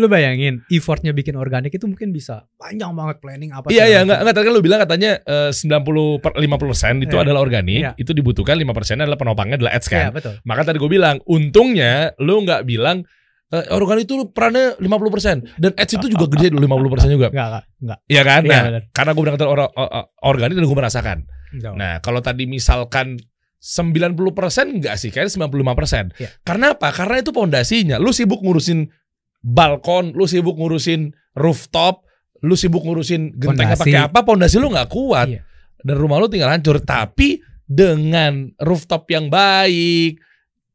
Lu 0.00 0.08
bayangin 0.08 0.64
effortnya 0.68 1.12
bikin 1.12 1.36
organik 1.36 1.72
itu 1.72 1.84
mungkin 1.84 2.10
bisa 2.10 2.48
panjang 2.56 2.92
banget 2.96 3.20
planning 3.20 3.52
apa 3.52 3.68
Iya 3.68 3.84
iya 3.84 3.98
enggak 4.04 4.24
enggak 4.24 4.34
tadi 4.34 4.44
kan 4.48 4.54
lu 4.54 4.62
bilang 4.64 4.80
katanya 4.80 5.10
eh, 5.20 5.50
90 5.52 6.24
per 6.24 6.32
50% 6.36 7.04
itu 7.04 7.14
Iya. 7.16 7.22
adalah 7.28 7.40
organik, 7.44 7.82
Iya. 7.84 7.92
itu 8.00 8.10
dibutuhkan 8.16 8.56
5% 8.56 9.04
adalah 9.04 9.18
penopangnya 9.20 9.56
adalah 9.60 9.72
ads 9.76 9.88
Iya 9.88 9.92
kan. 9.92 10.04
betul. 10.16 10.34
Maka 10.48 10.60
tadi 10.64 10.76
gue 10.80 10.90
bilang, 10.90 11.16
untungnya 11.28 12.16
lu 12.16 12.40
nggak 12.42 12.64
bilang 12.64 13.04
eh, 13.52 13.68
organik 13.68 14.08
itu 14.08 14.16
perannya 14.32 14.80
50% 14.80 15.60
dan 15.60 15.72
ads 15.76 15.92
itu 15.92 16.06
juga 16.08 16.24
gede 16.32 16.56
dulu 16.56 16.64
50% 16.64 17.12
juga. 17.12 17.28
Enggak 17.28 17.48
enggak 17.52 17.64
enggak. 17.84 17.98
Iya 18.08 18.22
kan? 18.24 18.40
Iya, 18.42 18.48
Nah, 18.48 18.62
benar. 18.64 18.82
karena 18.96 19.12
gue 19.12 19.24
or- 19.44 19.72
or- 19.76 20.08
organik 20.24 20.54
dan 20.56 20.64
gue 20.64 20.78
merasakan. 20.80 21.18
Enggak. 21.52 21.72
Nah, 21.76 21.94
kalau 22.00 22.20
tadi 22.24 22.48
misalkan 22.48 23.20
90% 23.62 24.82
enggak 24.82 24.98
sih, 24.98 25.14
kayaknya 25.14 25.46
95%. 25.46 26.18
Iya. 26.18 26.28
Karena 26.42 26.74
apa? 26.74 26.90
Karena 26.90 27.22
itu 27.22 27.30
pondasinya. 27.30 27.96
Lu 28.02 28.10
sibuk 28.10 28.42
ngurusin 28.42 28.90
balkon, 29.38 30.16
lu 30.18 30.26
sibuk 30.26 30.58
ngurusin 30.58 31.14
rooftop, 31.38 32.02
lu 32.42 32.58
sibuk 32.58 32.82
ngurusin 32.82 33.38
gentengnya 33.38 33.78
pakai 33.78 34.02
apa, 34.10 34.26
pondasi 34.26 34.58
lu 34.58 34.72
nggak 34.74 34.90
kuat. 34.90 35.30
Iya. 35.30 35.42
Dan 35.82 35.94
rumah 35.94 36.18
lu 36.18 36.26
tinggal 36.26 36.50
hancur. 36.50 36.82
Tapi 36.82 37.38
dengan 37.62 38.50
rooftop 38.58 39.06
yang 39.14 39.30
baik, 39.30 40.18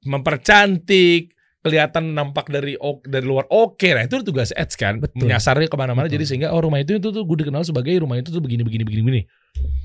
mempercantik, 0.07 1.35
kelihatan 1.59 2.15
nampak 2.15 2.47
dari 2.47 2.79
dari 3.03 3.25
luar 3.27 3.51
oke, 3.51 3.87
nah 3.91 4.07
itu 4.07 4.23
tugas 4.23 4.55
ads 4.55 4.79
kan, 4.79 5.03
Betul. 5.03 5.27
menyasarnya 5.27 5.67
ke 5.67 5.75
mana-mana. 5.75 6.07
Jadi 6.07 6.23
sehingga 6.23 6.55
oh 6.55 6.63
rumah 6.63 6.79
itu 6.79 6.95
itu 6.95 7.11
tuh 7.11 7.23
gue 7.27 7.37
dikenal 7.43 7.67
sebagai 7.67 7.99
rumah 7.99 8.15
itu 8.15 8.31
tuh 8.31 8.39
begini 8.39 8.63
begini 8.63 8.87
begini 8.87 9.01
begini. 9.03 9.21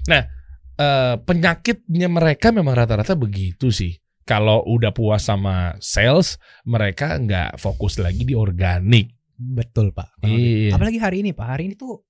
Nah 0.06 0.22
eh, 0.78 1.16
penyakitnya 1.20 2.08
mereka 2.08 2.54
memang 2.54 2.76
rata-rata 2.76 3.16
begitu 3.18 3.72
sih. 3.72 3.96
Kalau 4.22 4.62
udah 4.64 4.94
puas 4.94 5.26
sama 5.26 5.74
sales, 5.82 6.38
mereka 6.62 7.18
nggak 7.18 7.58
fokus 7.58 7.98
lagi 7.98 8.22
di 8.22 8.38
organik. 8.38 9.10
Betul, 9.34 9.90
Pak. 9.90 10.22
Iya. 10.22 10.78
Apalagi 10.78 11.02
hari 11.02 11.26
ini, 11.26 11.34
Pak. 11.34 11.46
Hari 11.58 11.62
ini 11.66 11.74
tuh 11.74 12.06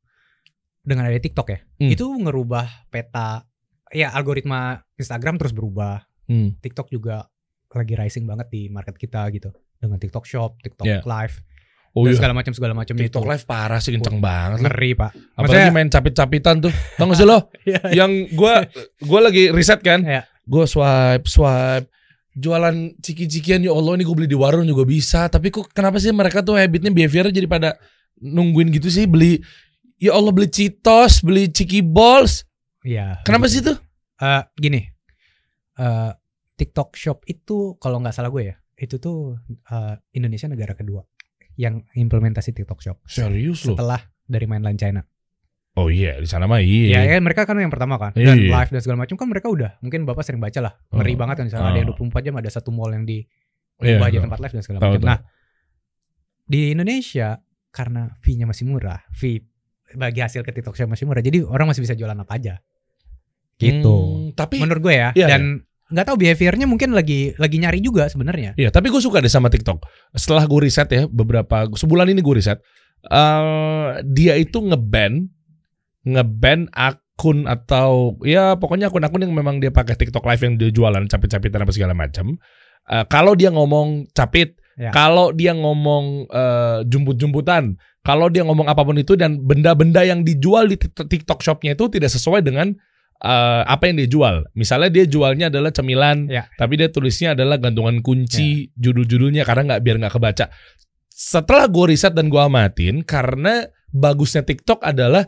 dengan 0.85 1.09
ada 1.09 1.17
TikTok 1.17 1.49
ya. 1.49 1.59
Hmm. 1.81 1.91
Itu 1.91 2.13
ngerubah 2.13 2.93
peta 2.93 3.47
ya 3.95 4.13
algoritma 4.13 4.83
Instagram 4.99 5.41
terus 5.41 5.55
berubah. 5.55 6.05
Hmm. 6.29 6.59
TikTok 6.61 6.93
juga 6.93 7.27
lagi 7.73 7.97
rising 7.97 8.29
banget 8.29 8.53
di 8.53 8.69
market 8.69 9.01
kita 9.01 9.25
gitu. 9.33 9.49
Dengan 9.81 9.97
TikTok 9.97 10.29
Shop, 10.29 10.61
TikTok 10.61 10.85
Yeah. 10.87 11.03
Live. 11.07 11.41
Oh 11.93 12.09
dan 12.09 12.13
iya. 12.13 12.19
segala 12.19 12.33
macam 12.33 12.53
segala 12.57 12.73
macam 12.73 12.95
itu. 12.97 13.05
TikTok 13.05 13.25
live 13.27 13.45
parah 13.45 13.77
sih 13.77 13.93
kenceng 13.93 14.17
banget. 14.17 14.59
lah. 14.59 14.73
Ngeri, 14.73 14.91
Pak. 14.97 15.11
Apalagi 15.13 15.37
Maksudnya- 15.39 15.73
main 15.73 15.89
capit-capitan 15.89 16.57
tuh. 16.61 16.73
Tau 16.97 17.05
gak 17.05 17.19
sih 17.19 17.27
lo? 17.27 17.39
Iya. 17.69 17.81
yang 17.95 18.11
gua 18.33 18.65
gua 18.99 19.21
lagi 19.23 19.49
riset 19.49 19.81
kan. 19.81 20.01
Iya. 20.01 20.25
Gua 20.43 20.65
swipe 20.65 21.25
swipe 21.25 21.87
jualan 22.33 22.73
ciki-cikian 22.99 23.61
ya 23.61 23.71
Allah 23.71 23.93
ini 23.93 24.03
gue 24.03 24.17
beli 24.17 24.25
di 24.25 24.33
warung 24.33 24.65
juga 24.65 24.89
bisa 24.89 25.29
tapi 25.29 25.53
kok 25.53 25.69
kenapa 25.69 26.01
sih 26.01 26.09
mereka 26.11 26.41
tuh 26.41 26.57
habitnya 26.57 26.89
behavior 26.89 27.29
jadi 27.29 27.45
pada 27.45 27.77
nungguin 28.17 28.73
gitu 28.73 28.89
sih 28.89 29.05
beli 29.05 29.37
ya 30.01 30.17
Allah 30.17 30.33
beli 30.33 30.49
Citos 30.49 31.21
beli 31.21 31.53
Ciki 31.53 31.85
Balls 31.85 32.49
Iya. 32.83 33.21
kenapa 33.21 33.47
sih 33.47 33.61
tuh 33.61 33.77
Eh, 34.17 34.43
gini. 34.57 34.81
eh, 35.77 36.11
TikTok 36.55 36.97
Shop 36.97 37.21
itu 37.27 37.77
kalau 37.77 37.99
nggak 37.99 38.15
salah 38.15 38.31
gue 38.31 38.49
ya, 38.49 38.57
itu 38.77 38.97
tuh 38.97 39.37
eh, 39.69 39.95
Indonesia 40.13 40.49
negara 40.49 40.73
kedua 40.73 41.05
yang 41.55 41.85
implementasi 41.93 42.53
TikTok 42.53 42.81
Shop 42.81 42.97
serius 43.05 43.65
lo 43.65 43.75
setelah 43.75 44.01
dari 44.23 44.45
mainland 44.45 44.77
China. 44.77 45.03
oh 45.75 45.89
iya 45.89 46.17
di 46.17 46.27
sana 46.27 46.45
mah 46.45 46.59
Ya, 46.59 47.01
iya 47.01 47.01
ya 47.07 47.19
mereka 47.19 47.45
kan 47.45 47.57
yang 47.57 47.69
pertama 47.69 47.97
kan 47.97 48.13
dan 48.13 48.37
Iya. 48.37 48.49
live 48.51 48.71
dan 48.71 48.81
segala 48.81 48.99
macam 49.03 49.17
kan 49.17 49.27
mereka 49.27 49.49
udah 49.49 49.71
mungkin 49.81 50.05
bapak 50.05 50.23
sering 50.23 50.39
baca 50.39 50.61
lah 50.61 50.73
ngeri 50.91 51.13
Oh. 51.13 51.19
banget 51.19 51.35
kan 51.37 51.45
di 51.47 51.53
sana 51.53 51.65
ada 51.69 51.79
yang 51.79 51.89
Oh. 51.89 51.97
24 51.97 52.21
jam 52.23 52.35
ada 52.37 52.49
satu 52.49 52.71
mall 52.71 52.91
yang 52.91 53.03
di 53.03 53.25
Iya, 53.81 53.97
ubah 53.97 54.07
aja 54.07 54.15
tahu. 54.15 54.25
tempat 54.27 54.39
live 54.39 54.53
dan 54.53 54.63
segala 54.63 54.79
macam. 54.81 55.01
Nah 55.03 55.19
di 56.45 56.61
Indonesia 56.71 57.29
karena 57.71 58.13
fee-nya 58.21 58.45
masih 58.45 58.65
murah, 58.65 59.01
fee 59.11 59.41
bagi 59.93 60.21
hasil 60.21 60.41
ke 60.41 60.53
TikTok 60.53 60.75
Shop 60.75 60.87
masih 60.87 61.05
murah, 61.05 61.21
jadi 61.21 61.41
orang 61.41 61.69
masih 61.69 61.81
bisa 61.81 61.93
jualan 61.93 62.15
apa 62.15 62.33
aja. 62.33 62.55
Gitu. 63.57 63.89
Hmm, 63.89 64.33
tapi 64.35 64.59
Menurut 64.59 64.83
gue 64.83 64.95
ya 64.95 65.09
Iya, 65.15 65.27
dan 65.29 65.65
nggak 65.93 66.07
tahu 66.09 66.17
behaviornya 66.17 66.65
mungkin 66.65 66.97
lagi 66.97 67.37
lagi 67.37 67.57
nyari 67.61 67.85
juga 67.85 68.09
sebenarnya. 68.09 68.57
Iya, 68.57 68.73
tapi 68.73 68.89
gue 68.89 68.99
suka 68.99 69.21
deh 69.21 69.29
sama 69.29 69.53
TikTok. 69.53 69.85
Setelah 70.17 70.49
gue 70.49 70.61
riset 70.65 70.89
ya, 70.89 71.05
beberapa 71.07 71.69
sebulan 71.71 72.09
ini 72.09 72.25
gue 72.25 72.35
riset, 72.41 72.59
eh 73.07 73.89
dia 74.09 74.35
itu 74.41 74.59
ngeban, 74.59 75.29
ngeban 76.03 76.67
akun 76.73 77.47
atau 77.47 78.17
ya 78.27 78.57
pokoknya 78.59 78.91
akun-akun 78.91 79.23
yang 79.29 79.35
memang 79.37 79.61
dia 79.61 79.71
pakai 79.71 79.95
TikTok 79.95 80.25
Live 80.27 80.43
yang 80.43 80.55
dia 80.59 80.71
jualan 80.73 81.05
capit-capitan 81.07 81.63
apa 81.63 81.73
segala 81.73 81.95
macam. 81.95 82.35
Eh, 82.91 83.05
kalau 83.07 83.39
dia 83.39 83.53
ngomong 83.53 84.11
capit, 84.11 84.59
Ya. 84.73 84.89
kalau 84.89 85.37
dia 85.37 85.53
ngomong 85.53 86.33
eh, 86.33 86.79
jumput-jumputan, 86.89 87.77
kalau 88.03 88.33
dia 88.33 88.41
ngomong 88.43 88.67
apa 88.67 88.83
pun 88.83 88.97
itu 88.97 89.15
dan 89.15 89.39
benda-benda 89.45 90.01
yang 90.03 90.25
dijual 90.25 90.65
di 90.67 90.81
Tik- 90.81 91.07
TikTok 91.07 91.45
Shopnya 91.45 91.77
itu 91.77 91.87
tidak 91.93 92.09
sesuai 92.09 92.41
dengan 92.41 92.73
eh, 93.23 93.63
apa 93.65 93.87
yang 93.87 93.97
dia 94.03 94.09
jual. 94.11 94.37
Misalnya 94.53 94.91
dia 94.91 95.07
jualnya 95.07 95.47
adalah 95.47 95.71
cemilan, 95.71 96.27
Ya. 96.27 96.51
tapi 96.59 96.75
dia 96.75 96.91
tulisnya 96.91 97.39
adalah 97.39 97.57
gantungan 97.57 98.03
kunci 98.03 98.75
judul-judulnya 98.75 99.47
karena 99.47 99.75
nggak 99.75 99.83
biar 99.83 99.97
nggak 100.03 100.15
kebaca. 100.19 100.47
Setelah 101.09 101.71
gue 101.71 101.85
riset 101.95 102.13
dan 102.13 102.27
gue 102.27 102.43
amatin, 102.43 103.07
karena 103.07 103.63
bagusnya 103.95 104.43
TikTok 104.43 104.83
adalah 104.83 105.23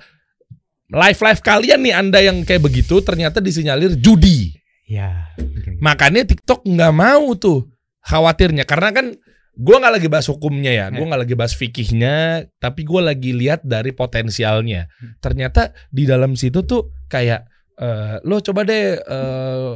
live 0.90 1.20
live 1.22 1.40
kalian 1.40 1.80
nih 1.80 1.94
anda 1.94 2.18
yang 2.20 2.42
kayak 2.42 2.66
begitu 2.66 2.98
ternyata 3.00 3.38
disinyalir 3.38 3.94
judi. 3.94 4.52
Ya. 4.84 5.32
Makanya 5.80 6.26
TikTok 6.28 6.66
nggak 6.66 6.92
mau 6.92 7.32
tuh 7.38 7.70
khawatirnya 8.04 8.68
karena 8.68 8.90
kan 8.92 9.06
gue 9.54 9.76
nggak 9.78 9.94
lagi 10.02 10.08
bahas 10.10 10.26
hukumnya 10.26 10.74
ya, 10.74 10.86
gue 10.90 10.98
Ya. 10.98 11.08
nggak 11.08 11.22
lagi 11.30 11.34
bahas 11.38 11.54
fikihnya, 11.54 12.50
tapi 12.58 12.82
gue 12.82 12.98
lagi 13.00 13.30
lihat 13.30 13.62
dari 13.62 13.94
potensialnya. 13.94 14.90
Hmm. 14.98 15.14
Ternyata 15.22 15.70
di 15.94 16.10
dalam 16.10 16.34
situ 16.34 16.66
tuh 16.66 16.90
kayak 17.06 17.53
eh, 17.76 18.16
lo 18.22 18.38
coba 18.40 18.62
deh 18.62 18.98
eh, 18.98 19.72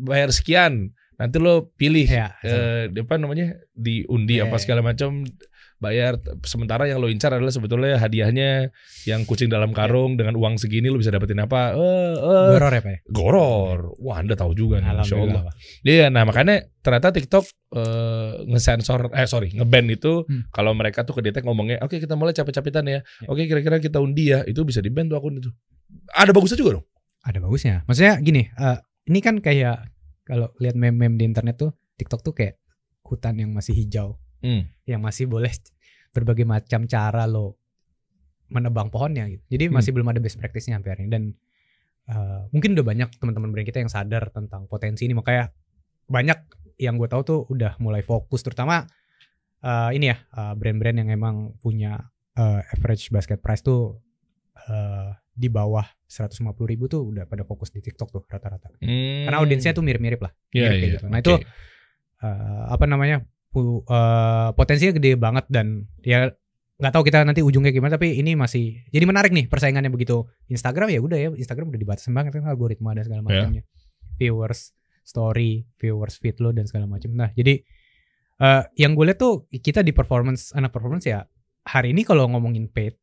bayar 0.00 0.30
sekian, 0.30 0.92
nanti 1.20 1.36
lo 1.36 1.68
pilih 1.76 2.08
Ya. 2.08 2.32
eh, 2.40 2.88
apa 2.88 3.14
namanya 3.16 3.56
diundi 3.76 4.40
Ya, 4.40 4.48
apa 4.48 4.56
ya. 4.56 4.62
segala 4.62 4.80
macam 4.80 5.24
bayar 5.80 6.20
sementara 6.44 6.84
yang 6.84 7.00
lo 7.00 7.08
incar 7.08 7.32
adalah 7.32 7.48
sebetulnya 7.48 7.96
hadiahnya 7.96 8.68
yang 9.08 9.24
kucing 9.24 9.48
dalam 9.48 9.72
karung 9.72 10.14
dengan 10.14 10.36
uang 10.36 10.60
segini 10.60 10.92
lo 10.92 11.00
bisa 11.00 11.08
dapetin 11.08 11.40
apa 11.40 11.72
eh 11.72 12.12
eh, 12.14 12.48
Goror 12.52 12.72
ya, 12.76 12.80
Pak? 12.84 12.92
ya? 12.92 12.98
goror 13.08 13.78
wah 13.96 14.20
anda 14.20 14.36
tahu 14.36 14.52
juga 14.52 14.78
nih 14.78 14.92
Masya 14.92 15.16
Allah. 15.16 15.42
Iya, 15.80 16.06
nah 16.12 16.28
makanya 16.28 16.68
ternyata 16.84 17.10
TikTok 17.10 17.44
eh, 17.72 18.32
ngesensor, 18.46 19.08
eh 19.10 19.24
sorry, 19.24 19.56
ngeban 19.56 19.88
itu 19.88 20.22
Hmm. 20.28 20.44
kalau 20.52 20.76
mereka 20.76 21.00
tuh 21.02 21.16
kedetek 21.16 21.42
ngomongnya, 21.42 21.80
oke 21.80 21.96
kita 21.96 22.12
mulai 22.12 22.36
capek-capetan 22.36 22.84
ya, 22.84 23.00
Ya. 23.00 23.26
oke 23.26 23.40
kira-kira 23.48 23.80
kita 23.80 23.98
undi 23.98 24.36
ya, 24.36 24.44
itu 24.44 24.60
bisa 24.62 24.78
di 24.78 24.92
ban 24.92 25.08
tuh 25.08 25.16
akun 25.16 25.40
itu. 25.40 25.48
Ada 26.12 26.30
bagusnya 26.30 26.60
juga 26.60 26.78
dong. 26.78 26.86
Ada 27.24 27.38
bagusnya. 27.40 27.74
Maksudnya 27.88 28.20
gini, 28.20 28.42
eh, 28.46 28.78
ini 29.08 29.18
kan 29.18 29.40
kayak 29.40 29.88
kalau 30.22 30.52
lihat 30.60 30.76
meme-meme 30.76 31.16
di 31.16 31.24
internet 31.24 31.56
tuh 31.56 31.70
TikTok 31.96 32.20
tuh 32.20 32.34
kayak 32.36 32.60
hutan 33.00 33.34
yang 33.38 33.50
masih 33.50 33.72
hijau, 33.74 34.20
Hmm. 34.40 34.62
yang 34.88 35.00
masih 35.04 35.28
boleh 35.28 35.52
berbagai 36.10 36.48
macam 36.48 36.88
cara 36.88 37.28
lo 37.28 37.60
menebang 38.50 38.90
pohonnya 38.90 39.30
gitu. 39.30 39.44
Jadi 39.46 39.64
Hmm. 39.70 39.74
masih 39.78 39.90
belum 39.94 40.10
ada 40.10 40.18
best 40.18 40.40
practice-nya 40.40 40.80
sampai 40.80 40.90
hari 40.96 41.02
ini 41.06 41.12
dan 41.12 41.24
eh, 42.10 42.40
mungkin 42.50 42.74
udah 42.74 42.82
banyak 42.82 43.08
teman-teman 43.22 43.54
brand 43.54 43.66
kita 43.68 43.78
yang 43.78 43.92
sadar 43.92 44.34
tentang 44.34 44.66
potensi 44.66 45.06
ini 45.06 45.14
makanya 45.14 45.54
banyak 46.10 46.38
yang 46.82 46.98
gue 46.98 47.06
tahu 47.06 47.22
tuh 47.22 47.40
udah 47.46 47.78
mulai 47.78 48.02
fokus 48.02 48.42
terutama 48.42 48.82
eh, 49.62 49.90
ini 49.94 50.10
ya 50.10 50.16
eh, 50.18 50.54
brand-brand 50.58 50.96
yang 51.06 51.08
emang 51.14 51.54
punya 51.62 52.10
eh, 52.34 52.60
average 52.74 53.14
basket 53.14 53.38
price 53.38 53.62
tuh 53.62 54.02
eh, 54.66 55.14
di 55.30 55.46
bawah 55.46 55.86
150 56.10 56.42
ribu 56.66 56.90
tuh 56.90 57.06
udah 57.06 57.24
pada 57.30 57.46
fokus 57.46 57.70
di 57.70 57.78
TikTok 57.80 58.08
tuh 58.10 58.22
rata-rata. 58.26 58.74
Karena 58.82 59.38
audiensnya 59.38 59.70
tuh 59.70 59.86
mirip-mirip 59.86 60.18
lah. 60.20 60.34
Hmm. 60.34 60.50
Iya, 60.52 60.66
mirip 60.66 60.74
kayak 60.74 60.82
iya, 60.82 60.94
gitu. 60.98 61.06
Nah 61.06 61.18
oke. 61.20 61.24
itu 61.24 61.32
eh, 62.26 62.62
apa 62.74 62.84
namanya 62.90 63.16
eh, 63.52 64.48
potensinya 64.54 64.92
gede 64.94 65.14
banget 65.14 65.44
dan 65.50 65.90
ya 66.00 66.30
nggak 66.80 66.92
tahu 66.96 67.04
kita 67.04 67.20
nanti 67.22 67.44
ujungnya 67.44 67.70
gimana 67.70 67.94
tapi 67.94 68.16
ini 68.16 68.32
masih 68.32 68.80
jadi 68.88 69.04
menarik 69.04 69.30
nih 69.30 69.46
persaingannya 69.46 69.92
begitu. 69.92 70.24
Instagram 70.48 70.88
ya 70.88 71.00
udah 71.00 71.18
ya 71.18 71.28
Instagram 71.30 71.68
udah 71.68 71.80
dibatasin 71.80 72.14
banget 72.14 72.40
kan 72.40 72.48
algoritma 72.48 72.96
dan 72.96 73.04
segala 73.04 73.20
Ya. 73.20 73.44
macamnya. 73.44 73.62
Viewers 74.16 74.72
story 75.02 75.66
viewers 75.76 76.16
feed 76.16 76.38
lo 76.38 76.50
dan 76.50 76.64
segala 76.64 76.86
macam. 76.86 77.12
Nah 77.12 77.32
jadi 77.32 77.60
eh, 78.38 78.62
yang 78.76 78.96
gue 78.96 79.04
lihat 79.06 79.18
tuh 79.18 79.44
kita 79.50 79.82
di 79.82 79.92
performance 79.92 80.52
anak 80.52 80.70
performance 80.70 81.04
ya 81.04 81.28
hari 81.68 81.92
ini 81.92 82.00
kalau 82.02 82.24
ngomongin 82.26 82.64
paid 82.66 82.96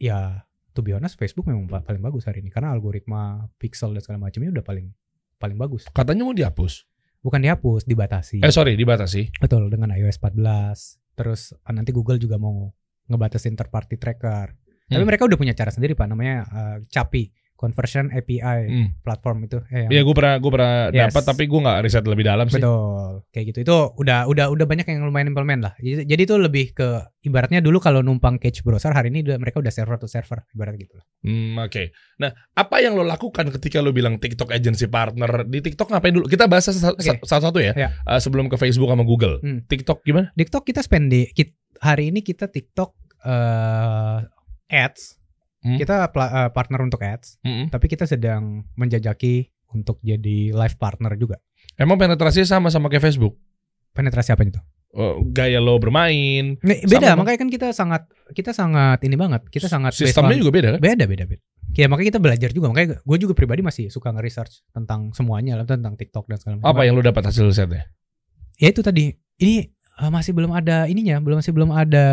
ya 0.00 0.40
to 0.72 0.80
be 0.80 0.96
honest 0.96 1.18
Facebook 1.18 1.44
memang 1.44 1.68
pa- 1.68 1.84
paling 1.84 2.00
bagus 2.00 2.24
hari 2.24 2.40
ini. 2.40 2.48
Karena 2.48 2.72
algoritma 2.72 3.44
pixel 3.58 3.92
dan 3.92 4.00
segala 4.00 4.18
macamnya 4.22 4.48
udah 4.50 4.64
paling 4.64 4.88
paling 5.36 5.56
bagus. 5.56 5.84
Katanya 5.90 6.24
mau 6.24 6.32
dihapus. 6.32 6.88
Bukan 7.20 7.40
dihapus 7.40 7.84
dibatasi 7.84 8.40
Eh 8.40 8.52
sorry, 8.52 8.74
dibatasi. 8.74 9.36
Betul 9.36 9.68
dengan 9.68 9.92
iOS 9.92 10.16
14. 10.18 11.16
Terus 11.16 11.52
ah, 11.62 11.72
nanti 11.72 11.92
Google 11.92 12.16
juga 12.16 12.40
mau 12.40 12.72
ngebatasin 13.06 13.54
third 13.54 13.68
party 13.68 13.96
tracker. 13.96 14.56
Tapi 14.86 14.98
Hmm. 14.98 15.06
mereka 15.06 15.22
udah 15.28 15.38
punya 15.38 15.54
cara 15.54 15.70
sendiri 15.70 15.94
Pak 15.94 16.06
namanya 16.08 16.36
eh, 16.50 16.76
CAPI, 16.88 17.24
Conversion 17.60 18.08
API 18.08 18.40
Hmm. 18.64 18.88
platform 19.04 19.44
itu. 19.44 19.60
Eh, 19.68 19.92
Iya, 19.92 20.00
gue 20.00 20.14
pernah 20.16 20.40
gue 20.40 20.48
pernah 20.48 20.72
Yes. 20.88 21.12
dapat 21.12 21.22
tapi 21.28 21.44
gue 21.44 21.60
nggak 21.60 21.78
riset 21.84 22.00
lebih 22.02 22.24
dalam 22.24 22.48
sih. 22.48 22.56
Betul. 22.56 23.28
Kayak 23.28 23.44
gitu. 23.52 23.58
Itu 23.60 23.74
udah 23.94 24.24
udah 24.24 24.48
udah 24.48 24.64
banyak 24.64 24.88
yang 24.88 25.04
lumayan 25.04 25.28
implement 25.28 25.60
lah. 25.60 25.72
Jadi, 25.76 26.08
jadi 26.08 26.22
itu 26.24 26.34
lebih 26.34 26.72
ke 26.72 26.88
ibaratnya 27.20 27.60
dulu 27.60 27.76
kalau 27.76 28.00
numpang 28.00 28.40
cache 28.40 28.64
browser 28.64 28.90
hari 28.90 29.12
ini 29.12 29.20
udah, 29.20 29.36
mereka 29.36 29.60
udah 29.60 29.68
server 29.68 30.00
to 30.00 30.08
server 30.08 30.40
ibarat 30.50 30.80
gitu 30.80 30.96
lah. 30.96 31.04
Hmm, 31.20 31.60
Oke. 31.60 31.92
Nah, 32.16 32.32
apa 32.50 32.80
yang 32.80 32.96
lo 32.96 33.04
lakukan 33.04 33.52
ketika 33.52 33.78
lo 33.78 33.92
bilang 33.92 34.16
TikTok 34.16 34.48
agency 34.50 34.88
partner 34.88 35.44
di 35.44 35.60
TikTok 35.60 35.92
ngapain 35.92 36.16
dulu? 36.16 36.24
Kita 36.24 36.48
bahas 36.48 36.64
Oke. 36.64 37.20
satu-satu 37.20 37.60
ya. 37.60 37.76
Ya. 37.76 37.92
Eh, 38.00 38.16
sebelum 38.18 38.48
ke 38.48 38.56
Facebook 38.56 38.88
sama 38.88 39.04
Google. 39.04 39.36
Hmm. 39.38 39.60
TikTok 39.62 40.00
gimana? 40.00 40.32
TikTok 40.32 40.64
kita 40.64 40.80
spend 40.80 41.12
di 41.12 41.28
kit- 41.28 41.60
hari 41.76 42.08
ini 42.08 42.24
kita 42.24 42.48
TikTok 42.48 42.96
eh, 43.20 44.18
ads. 44.72 45.19
Hmm. 45.60 45.76
Kita 45.76 46.08
eh, 46.08 46.50
partner 46.56 46.80
untuk 46.80 47.00
ads. 47.04 47.36
Mm-mm. 47.44 47.68
tapi 47.68 47.86
kita 47.86 48.08
sedang 48.08 48.64
menjajaki 48.74 49.52
untuk 49.76 50.00
jadi 50.00 50.50
live 50.56 50.76
partner 50.80 51.14
juga. 51.14 51.36
Emang 51.76 52.00
penetrasinya 52.00 52.48
sama 52.48 52.68
sama 52.72 52.88
kayak 52.88 53.04
Facebook? 53.12 53.36
Penetrasi 53.92 54.32
apa 54.32 54.42
itu? 54.42 54.60
Oh, 54.90 55.22
gaya 55.22 55.62
lo 55.62 55.78
bermain, 55.78 56.58
Nih, 56.58 56.78
beda, 56.82 57.14
makanya 57.14 57.38
kan 57.46 57.50
kita 57.52 57.68
sangat 57.70 58.10
kita 58.34 58.50
sangat 58.50 58.98
ini 59.06 59.14
banget. 59.14 59.46
Kita 59.46 59.70
sangat 59.70 59.94
sistemnya 59.94 60.34
on- 60.34 60.42
juga 60.42 60.50
beda 60.50 60.68
kan? 60.74 60.80
beda 60.82 61.04
beda 61.06 61.24
beda. 61.30 61.42
Ya 61.78 61.86
makanya 61.86 62.18
kita 62.18 62.20
belajar 62.20 62.50
juga. 62.50 62.66
Makanya 62.74 62.98
gue 62.98 63.18
juga 63.22 63.30
pribadi 63.38 63.62
masih 63.62 63.86
suka 63.94 64.10
nge-research 64.10 64.66
tentang 64.74 65.14
semuanya 65.14 65.54
lah 65.54 65.66
tentang 65.68 65.94
TikTok 65.94 66.26
dan 66.26 66.42
segala 66.42 66.54
macam. 66.58 66.74
Apa 66.74 66.82
yang 66.82 66.98
lo 66.98 67.06
dapat 67.06 67.22
hasil 67.30 67.46
risetnya? 67.46 67.86
Ya 68.58 68.74
itu 68.74 68.82
tadi. 68.82 69.14
Ini 69.38 69.70
eh, 70.00 70.10
masih 70.10 70.32
belum 70.32 70.50
ada 70.50 70.84
ininya, 70.84 71.20
belum 71.20 71.44
masih 71.44 71.52
belum 71.52 71.70
ada 71.70 72.06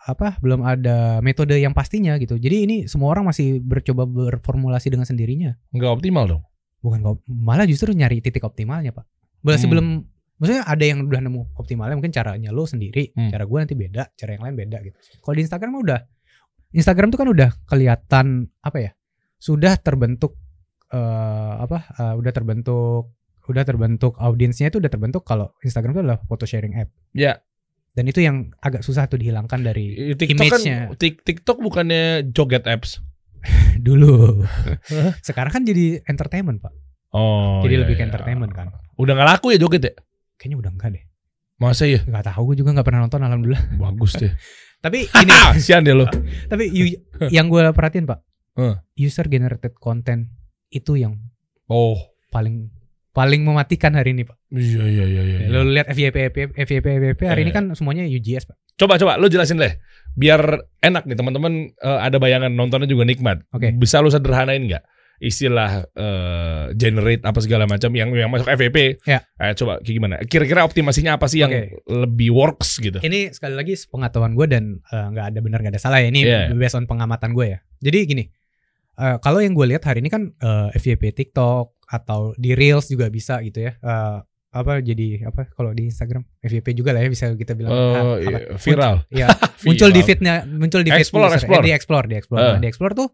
apa? 0.00 0.40
Belum 0.40 0.64
ada 0.64 1.20
metode 1.20 1.54
yang 1.54 1.70
pastinya 1.70 2.16
gitu. 2.16 2.34
Jadi 2.34 2.56
ini 2.64 2.76
semua 2.86 3.12
orang 3.12 3.28
masih 3.28 3.60
bercoba 3.60 4.04
berformulasi 4.04 4.88
dengan 4.88 5.04
sendirinya. 5.04 5.52
Nggak 5.70 5.92
optimal 5.92 6.24
dong. 6.26 6.42
bukan 6.78 7.02
malah 7.26 7.66
justru 7.66 7.90
nyari 7.90 8.22
titik 8.22 8.46
optimalnya 8.46 8.94
pak 8.94 9.02
masih 9.42 9.66
Hmm. 9.66 9.72
belum 9.74 9.86
maksudnya 10.38 10.62
ada 10.62 10.84
yang 10.86 11.02
udah 11.02 11.20
nemu 11.26 11.58
optimalnya 11.58 11.98
mungkin 11.98 12.14
caranya 12.14 12.54
lo 12.54 12.70
sendiri 12.70 13.10
Hmm. 13.18 13.34
cara 13.34 13.42
gue 13.42 13.58
nanti 13.58 13.74
beda 13.74 14.14
cara 14.14 14.38
yang 14.38 14.46
lain 14.46 14.54
beda 14.54 14.78
gitu 14.86 14.94
kalau 15.18 15.34
di 15.34 15.42
Instagram 15.42 15.74
mah 15.74 15.82
udah 15.82 16.00
Instagram 16.70 17.10
tuh 17.10 17.18
kan 17.18 17.28
udah 17.34 17.50
kelihatan 17.66 18.26
apa 18.62 18.78
ya 18.78 18.90
sudah 19.42 19.74
terbentuk 19.74 20.38
eh, 20.88 21.54
apa 21.58 21.78
eh, 21.90 22.14
udah 22.14 22.30
terbentuk 22.30 23.10
udah 23.48 23.64
terbentuk 23.64 24.14
audiensnya 24.16 24.68
itu 24.68 24.76
udah 24.76 24.88
terbentuk 24.88 25.24
kalau 25.24 25.50
Instagram 25.64 25.96
itu 25.96 26.02
adalah 26.04 26.20
photo 26.22 26.44
sharing 26.44 26.76
app 26.76 26.92
Ya. 27.16 27.40
Dan 27.92 28.06
itu 28.06 28.22
yang 28.22 28.54
agak 28.62 28.86
susah 28.86 29.10
tuh 29.10 29.18
dihilangkan 29.18 29.58
dari 29.58 30.14
TikTok 30.14 30.38
kan 30.38 30.60
image-nya. 30.62 30.78
Tik- 30.94 31.24
TikTok 31.26 31.58
bukannya 31.58 32.30
joget 32.30 32.62
apps. 32.70 33.02
dulu. 33.86 34.46
Sekarang 35.22 35.50
kan 35.50 35.62
jadi 35.66 36.02
entertainment, 36.06 36.62
Pak. 36.62 36.70
Oh. 37.10 37.58
Jadi 37.64 37.74
iya, 37.74 37.80
lebih 37.82 37.94
ke 37.98 38.02
iya. 38.04 38.08
entertainment 38.12 38.52
kan. 38.54 38.70
Udah 38.94 39.18
nggak 39.18 39.28
laku 39.34 39.50
ya 39.50 39.58
joget 39.58 39.82
ya? 39.82 39.92
Kayaknya 40.38 40.56
udah 40.62 40.70
enggak 40.70 40.90
deh. 40.94 41.04
Masa 41.58 41.90
ya? 41.90 41.98
Enggak 42.06 42.30
tahu 42.30 42.54
gue 42.54 42.56
juga 42.62 42.70
nggak 42.76 42.86
pernah 42.86 43.00
nonton 43.02 43.18
alhamdulillah. 43.18 43.62
Bagus 43.82 44.12
deh. 44.14 44.30
Tapi 44.84 45.10
ini 45.10 45.32
Ah, 45.34 45.58
sian 45.58 45.82
deh 45.82 45.90
lo. 45.90 46.06
tapi 46.46 46.70
yang 47.34 47.50
gue 47.50 47.66
perhatiin, 47.74 48.06
Pak. 48.06 48.22
Huh. 48.54 48.78
User 48.94 49.26
generated 49.26 49.74
content 49.74 50.30
itu 50.70 50.94
yang 50.94 51.18
Oh. 51.66 51.98
paling 52.30 52.70
paling 53.18 53.42
mematikan 53.42 53.90
hari 53.92 54.14
ini, 54.14 54.22
Pak. 54.22 54.38
Iya 54.48 54.84
iya 54.86 55.04
iya 55.04 55.22
iya. 55.24 55.38
Lo 55.50 55.66
lihat 55.66 55.90
FYP 55.90 56.30
FYP 56.30 56.54
FYP, 56.54 56.86
FYP 57.02 57.20
hari 57.26 57.42
ini 57.42 57.50
Eh. 57.50 57.56
kan 57.56 57.64
semuanya 57.74 58.06
UGS, 58.06 58.46
Pak. 58.46 58.56
Coba 58.76 58.94
coba 58.94 59.18
lo 59.18 59.26
jelasin 59.26 59.58
deh. 59.58 59.74
Biar 60.14 60.38
enak 60.78 61.02
nih 61.02 61.18
teman-teman 61.18 61.52
eh, 61.74 61.98
ada 61.98 62.16
bayangan 62.16 62.48
nontonnya 62.48 62.86
juga 62.86 63.02
nikmat. 63.02 63.42
Oke. 63.50 63.74
Bisa 63.74 63.98
lo 63.98 64.06
sederhanain 64.06 64.62
nggak? 64.62 64.86
Istilah 65.18 65.82
eh, 65.92 66.64
generate 66.72 67.26
apa 67.26 67.42
segala 67.42 67.66
macam 67.66 67.90
yang 67.90 68.14
yang 68.14 68.30
masuk 68.30 68.46
FVP. 68.46 69.02
Ya. 69.02 69.26
Eh, 69.34 69.50
coba 69.52 69.82
kayak 69.82 69.90
gimana? 69.92 70.14
Kira-kira 70.22 70.62
optimasinya 70.62 71.18
apa 71.18 71.26
sih 71.26 71.42
yang 71.42 71.50
Oke. 71.50 71.82
lebih 71.84 72.30
works 72.30 72.78
gitu? 72.78 73.02
Ini 73.02 73.34
sekali 73.34 73.58
lagi 73.58 73.74
pengetahuan 73.84 74.38
gue 74.38 74.46
dan 74.46 74.64
eh, 74.78 75.06
nggak 75.10 75.26
ada 75.34 75.38
benar 75.42 75.58
nggak 75.58 75.74
ada 75.74 75.82
salah 75.82 75.98
ya. 75.98 76.08
Ini 76.08 76.20
Iya. 76.22 76.40
based 76.54 76.78
on 76.78 76.86
pengamatan 76.86 77.34
gue 77.34 77.46
ya. 77.50 77.58
Jadi 77.82 77.98
gini, 78.06 78.24
eh, 78.94 79.16
kalau 79.18 79.42
yang 79.42 79.58
gue 79.58 79.66
lihat 79.66 79.82
hari 79.82 79.98
ini 80.00 80.08
kan 80.08 80.30
eh, 80.30 80.78
FYP 80.78 81.10
TikTok 81.12 81.77
atau 81.88 82.36
di 82.36 82.52
Reels 82.52 82.86
juga 82.86 83.08
bisa 83.08 83.40
gitu 83.40 83.62
ya. 83.62 83.72
Eh, 83.74 84.18
apa 84.48 84.80
jadi 84.80 85.24
apa 85.24 85.44
kalau 85.50 85.72
di 85.72 85.84
Instagram 85.84 86.24
FYP 86.40 86.72
juga 86.72 86.92
lah 86.92 87.00
ya 87.00 87.08
bisa 87.08 87.28
kita 87.32 87.52
bilang 87.52 87.68
Eh, 87.68 88.16
iya, 88.24 88.38
apa? 88.48 88.56
viral. 88.56 88.94
ya 89.20 89.28
muncul 89.62 89.90
di 89.90 90.00
feednya 90.00 90.34
muncul 90.44 90.80
di 90.80 90.88
feed 90.88 91.04
Explore, 91.04 91.28
user. 91.28 91.38
explore. 91.38 91.60
Eh, 91.60 91.64
di 91.64 91.72
explore 91.72 92.06
di 92.06 92.14
explore 92.14 92.40
Eh. 92.40 92.48
Nah, 92.48 92.58
di 92.58 92.66
explore 92.66 92.94
tuh 92.94 93.08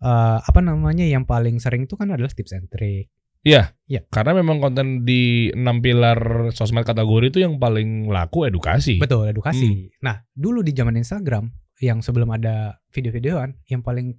eh, 0.00 0.38
apa 0.38 0.60
namanya 0.60 1.04
yang 1.04 1.24
paling 1.24 1.56
sering 1.56 1.84
itu 1.84 1.94
kan 1.94 2.08
adalah 2.08 2.28
tips 2.28 2.52
and 2.52 2.68
trick 2.68 3.08
Iya. 3.40 3.72
Iya. 3.86 4.04
Karena 4.06 4.36
memang 4.36 4.60
konten 4.60 5.00
di 5.02 5.48
enam 5.48 5.80
pilar 5.80 6.52
sosmed 6.52 6.84
kategori 6.84 7.30
itu 7.30 7.38
yang 7.40 7.56
paling 7.56 8.04
laku 8.06 8.44
edukasi. 8.44 9.00
betul 9.00 9.24
Hmm. 9.24 9.32
edukasi 9.32 9.88
nah 9.98 10.20
dulu 10.30 10.60
di 10.60 10.72
zaman 10.72 10.92
Instagram 10.94 11.48
yang 11.80 12.04
sebelum 12.04 12.28
ada 12.28 12.76
video-videoan 12.90 13.56
yang 13.64 13.80
paling 13.80 14.12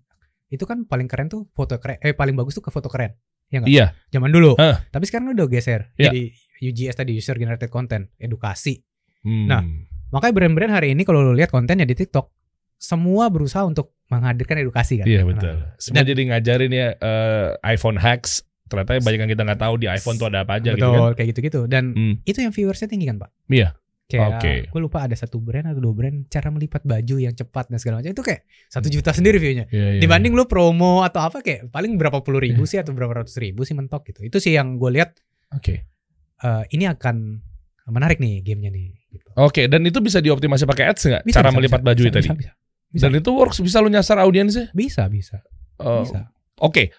itu 0.50 0.66
kan 0.66 0.84
paling 0.84 1.06
keren 1.06 1.30
tuh 1.30 1.46
foto 1.52 1.78
keren 1.78 2.02
eh 2.02 2.12
paling 2.12 2.34
bagus 2.34 2.58
tuh 2.58 2.66
ke 2.66 2.74
foto 2.74 2.90
keren 2.90 3.14
ya 3.52 3.58
nggak 3.60 3.70
Iya. 3.70 3.86
zaman 4.10 4.32
dulu 4.32 4.56
Eh. 4.56 4.76
tapi 4.88 5.04
sekarang 5.06 5.30
udah 5.30 5.46
geser 5.46 5.92
Iya. 5.94 6.10
jadi 6.10 6.22
UGS 6.62 6.96
tadi 6.96 7.12
user 7.14 7.36
generated 7.36 7.68
content 7.68 8.08
edukasi 8.16 8.80
Hmm. 9.22 9.46
Nah, 9.46 9.62
makanya 10.10 10.34
brand-brand 10.34 10.74
hari 10.74 10.88
ini 10.92 11.04
kalau 11.04 11.22
lo 11.22 11.30
lihat 11.32 11.50
kontennya 11.50 11.84
di 11.84 11.94
TikTok 11.94 12.34
semua 12.76 13.28
berusaha 13.28 13.62
untuk 13.62 13.94
menghadirkan 14.08 14.58
edukasi 14.58 14.98
kan 14.98 15.06
Iya 15.06 15.22
Nah, 15.22 15.28
betul. 15.30 15.56
Semua 15.78 15.96
Dan- 15.96 16.10
jadi 16.10 16.22
ngajarin 16.26 16.72
ya 16.72 16.88
eh, 16.96 17.48
iPhone 17.70 17.96
hacks. 17.96 18.42
Ternyata 18.66 18.98
banyak 18.98 19.20
yang 19.20 19.30
kita 19.30 19.44
nggak 19.44 19.60
tahu 19.60 19.76
di 19.78 19.86
iPhone 19.86 20.16
tuh 20.16 20.26
ada 20.26 20.42
apa 20.42 20.58
aja 20.58 20.72
gitu 20.72 20.82
betul 20.82 20.96
kan. 20.98 21.14
kayak 21.14 21.28
gitu-gitu 21.30 21.62
dan 21.68 21.84
Hmm. 21.92 22.16
itu 22.24 22.40
yang 22.40 22.50
viewersnya 22.50 22.88
tinggi 22.88 23.06
kan 23.06 23.20
pak 23.20 23.30
Iya. 23.46 23.76
Kayak 24.12 24.28
Oke. 24.36 24.54
gue 24.68 24.82
lupa 24.84 25.08
ada 25.08 25.16
satu 25.16 25.40
brand 25.40 25.64
atau 25.64 25.80
dua 25.80 25.96
brand 25.96 26.18
cara 26.28 26.52
melipat 26.52 26.84
baju 26.84 27.16
yang 27.18 27.32
cepat 27.32 27.72
dan 27.72 27.80
segala 27.80 28.04
macam 28.04 28.12
itu 28.12 28.20
kayak 28.20 28.42
satu 28.68 28.92
juta 28.92 29.16
sendiri 29.16 29.40
viewnya 29.40 29.66
Iya, 29.72 29.96
iya, 29.96 30.02
dibanding 30.04 30.36
lu 30.36 30.44
promo 30.46 31.02
atau 31.02 31.24
apa 31.24 31.40
kayak 31.40 31.72
paling 31.72 31.96
berapa 31.96 32.20
puluh 32.20 32.44
ribu 32.44 32.68
sih 32.68 32.76
atau 32.76 32.92
berapa 32.92 33.24
ratus 33.24 33.40
ribu 33.40 33.64
sih 33.64 33.72
mentok 33.72 34.04
gitu 34.12 34.28
itu 34.28 34.38
sih 34.38 34.52
yang 34.54 34.76
gue 34.76 34.92
lihat 34.92 35.16
iya. 35.16 35.56
Oke. 35.56 35.76
eh, 36.42 36.64
ini 36.76 36.86
akan 36.86 37.40
menarik 37.88 38.20
nih 38.20 38.40
gamenya 38.40 38.72
nih 38.72 38.88
gitu. 39.12 39.28
Oke, 39.36 39.68
dan 39.68 39.84
itu 39.84 40.00
bisa 40.00 40.24
dioptimasi 40.24 40.64
pakai 40.64 40.88
ads 40.88 41.04
nggak? 41.04 41.24
Bisa, 41.28 41.36
Cara 41.44 41.52
bisa, 41.52 41.58
melipat 41.60 41.80
bisa, 41.84 41.88
baju 41.92 42.00
bisa, 42.00 42.08
itu 42.08 42.16
tadi. 42.16 42.28
bisa, 42.28 42.36
bisa, 42.40 42.52
bisa. 42.88 43.02
Dan 43.04 43.12
itu 43.20 43.30
works 43.36 43.60
bisa 43.60 43.78
lu 43.84 43.90
nyasar 43.92 44.18
audiensnya? 44.24 44.72
bisa 44.72 45.04
bisa 45.08 45.44
Oh, 45.76 46.06
bisa 46.06 46.32
Oke, 46.62 46.94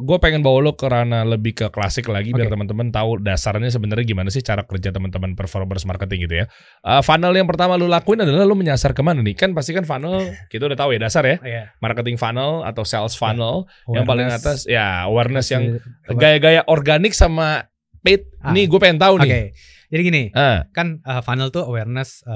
gue 0.00 0.18
pengen 0.24 0.40
bawa 0.40 0.58
lo 0.64 0.72
ke 0.72 0.88
ranah 0.88 1.28
lebih 1.28 1.52
ke 1.52 1.66
klasik 1.68 2.08
lagi 2.08 2.32
biar 2.32 2.48
Oke. 2.48 2.56
teman-teman 2.56 2.88
tahu 2.88 3.20
dasarnya 3.20 3.68
sebenarnya 3.68 4.08
gimana 4.08 4.32
sih 4.32 4.40
cara 4.40 4.64
kerja 4.64 4.88
teman-teman 4.88 5.36
performance 5.36 5.84
marketing 5.84 6.24
gitu 6.24 6.34
ya. 6.40 6.46
Eh, 6.80 7.02
funnel 7.04 7.36
yang 7.36 7.44
pertama 7.44 7.76
lo 7.76 7.84
lakuin 7.84 8.24
adalah 8.24 8.48
lo 8.48 8.56
menyasar 8.56 8.96
ke 8.96 9.04
mana 9.04 9.20
nih? 9.20 9.36
Kan 9.36 9.52
pasti 9.52 9.76
kan 9.76 9.84
funnel 9.84 10.16
kita 10.52 10.64
udah 10.64 10.78
tahu 10.80 10.96
ya 10.96 11.00
dasar 11.04 11.22
ya, 11.28 11.36
Iya. 11.44 11.62
marketing 11.78 12.16
funnel 12.16 12.64
atau 12.64 12.82
sales 12.88 13.12
funnel 13.14 13.68
yang 13.92 14.08
paling 14.08 14.32
atas 14.32 14.64
ya 14.64 15.04
awareness 15.04 15.52
yang 15.52 15.76
gaya-gaya 16.08 16.64
organik 16.64 17.12
sama 17.12 17.68
paid. 18.00 18.24
Ah. 18.40 18.56
Nih 18.56 18.64
gue 18.64 18.80
pengen 18.80 18.96
tahu 18.96 19.20
Oke. 19.20 19.28
nih. 19.28 19.44
Jadi 19.86 20.02
gini, 20.02 20.22
Ah, 20.30 20.64
kan 20.68 21.00
uh, 21.00 21.20
funnel 21.20 21.48
tuh 21.48 21.62
awareness, 21.62 22.22
uh, 22.22 22.32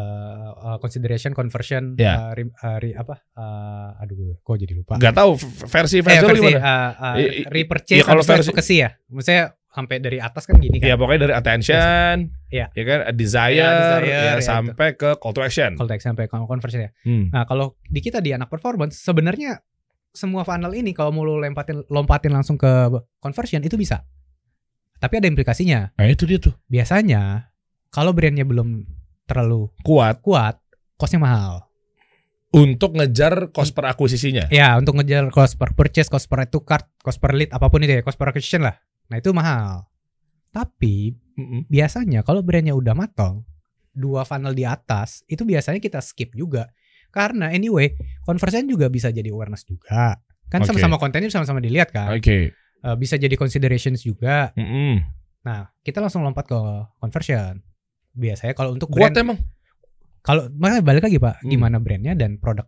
uh, 0.54 0.76
consideration, 0.76 1.32
conversion, 1.32 1.94
Ya. 1.94 2.14
uh, 2.18 2.32
re- 2.32 2.54
uh, 2.54 2.78
re- 2.78 2.94
apa? 2.94 3.24
Uh, 3.32 3.98
aduh, 3.98 4.14
gue 4.14 4.32
kok 4.36 4.56
jadi 4.56 4.72
lupa. 4.74 4.94
nggak 4.94 5.14
tahu 5.14 5.30
v- 5.34 5.48
versi 5.66 5.96
Eh, 5.96 6.02
versi 6.02 6.24
versi 6.24 6.40
gimana? 6.46 6.60
uh, 6.60 6.90
uh, 6.94 7.14
repurchase 7.48 7.94
iya, 7.94 8.04
kalau 8.04 8.20
itu 8.20 8.30
versi- 8.30 8.42
advocacy 8.46 8.76
ya. 8.78 8.90
Maksudnya 9.06 9.44
sampai 9.68 9.96
dari 9.98 10.18
atas 10.18 10.42
kan 10.42 10.56
gini 10.56 10.76
kan. 10.76 10.86
Ya 10.86 10.94
pokoknya 10.94 11.20
dari 11.22 11.34
attention, 11.34 12.14
Iya. 12.48 12.66
ya 12.68 12.82
kan, 12.84 12.98
desire, 13.12 13.54
Iya, 13.54 13.68
desire, 13.70 14.06
ya, 14.06 14.20
ya, 14.28 14.34
sampai 14.40 14.88
ke 14.92 15.10
call 15.16 15.32
to 15.32 15.40
action. 15.40 15.70
Call 15.74 15.86
to 15.86 15.94
action 15.94 16.10
sampai 16.12 16.26
conversion 16.26 16.80
ya. 16.82 16.90
Hmm. 17.00 17.30
Nah, 17.30 17.44
kalau 17.44 17.76
di 17.82 18.00
kita 18.00 18.18
di 18.18 18.30
anak 18.30 18.48
performance 18.48 18.98
sebenarnya 18.98 19.60
semua 20.10 20.42
funnel 20.42 20.72
ini 20.72 20.90
kalau 20.90 21.12
mau 21.12 21.22
lo 21.22 21.36
lompatin 21.36 21.84
lompatin 21.86 22.32
langsung 22.32 22.56
ke 22.56 22.90
conversion 23.16 23.60
itu 23.60 23.76
bisa. 23.76 24.02
Tapi 24.98 25.14
ada 25.22 25.26
implikasinya. 25.30 25.94
Nah 25.94 26.06
itu 26.10 26.26
dia 26.26 26.42
tuh 26.42 26.54
Biasanya 26.66 27.54
kalau 27.88 28.10
brandnya 28.12 28.42
belum 28.44 28.84
terlalu 29.24 29.70
kuat 29.86 30.20
kuat, 30.20 30.58
costnya 30.98 31.22
mahal. 31.22 31.64
untuk 32.48 32.96
ngejar 32.96 33.52
cost 33.52 33.76
per 33.76 33.92
akuisisinya. 33.92 34.48
Ya, 34.48 34.72
untuk 34.80 34.96
ngejar 34.96 35.28
cost 35.28 35.60
per 35.60 35.76
purchase, 35.76 36.08
cost 36.08 36.32
per 36.32 36.48
itu 36.48 36.64
card, 36.64 36.88
cost 37.04 37.20
per 37.20 37.36
lead, 37.36 37.52
apa 37.52 37.68
pun 37.68 37.84
itu 37.84 37.92
ya, 37.92 38.00
cost 38.00 38.16
per 38.16 38.32
acquisition 38.32 38.64
lah. 38.64 38.72
Nah, 39.12 39.20
itu 39.20 39.36
mahal. 39.36 39.84
Tapi 40.48 41.12
Mm-mm. 41.36 41.68
biasanya 41.68 42.24
kalau 42.24 42.40
brandnya 42.40 42.72
udah 42.72 42.96
matang, 42.96 43.44
dua 43.92 44.24
funnel 44.24 44.56
di 44.56 44.64
atas, 44.64 45.20
itu 45.28 45.44
biasanya 45.44 45.76
kita 45.76 46.00
skip 46.00 46.32
juga. 46.32 46.72
Karena 47.12 47.52
anyway, 47.52 47.92
conversion 48.24 48.64
juga 48.64 48.88
bisa 48.88 49.12
jadi 49.12 49.28
awareness 49.28 49.68
juga. 49.68 50.16
Kan 50.48 50.64
sama-sama 50.64 50.96
kontennya 50.96 51.28
sama-sama 51.28 51.60
dilihat 51.60 51.92
kan. 51.92 52.16
Oke. 52.16 52.56
Eh, 52.80 52.96
bisa 52.96 53.14
jadi 53.14 53.34
considerations 53.34 54.00
juga. 54.00 54.54
Mm-mm. 54.54 55.02
Nah, 55.42 55.66
kita 55.80 55.98
langsung 55.98 56.22
lompat 56.22 56.46
ke 56.46 56.58
conversion. 56.96 57.58
Biasanya 58.12 58.52
kalau 58.52 58.72
untuk 58.72 58.86
Kuat 58.88 59.10
brand, 59.10 59.16
emang. 59.16 59.38
kalau 60.20 60.46
makanya 60.52 60.82
balik 60.82 61.02
lagi 61.04 61.18
Pak, 61.18 61.42
Hmm. 61.42 61.48
gimana 61.48 61.76
brandnya 61.78 62.14
dan 62.14 62.36
produk 62.36 62.66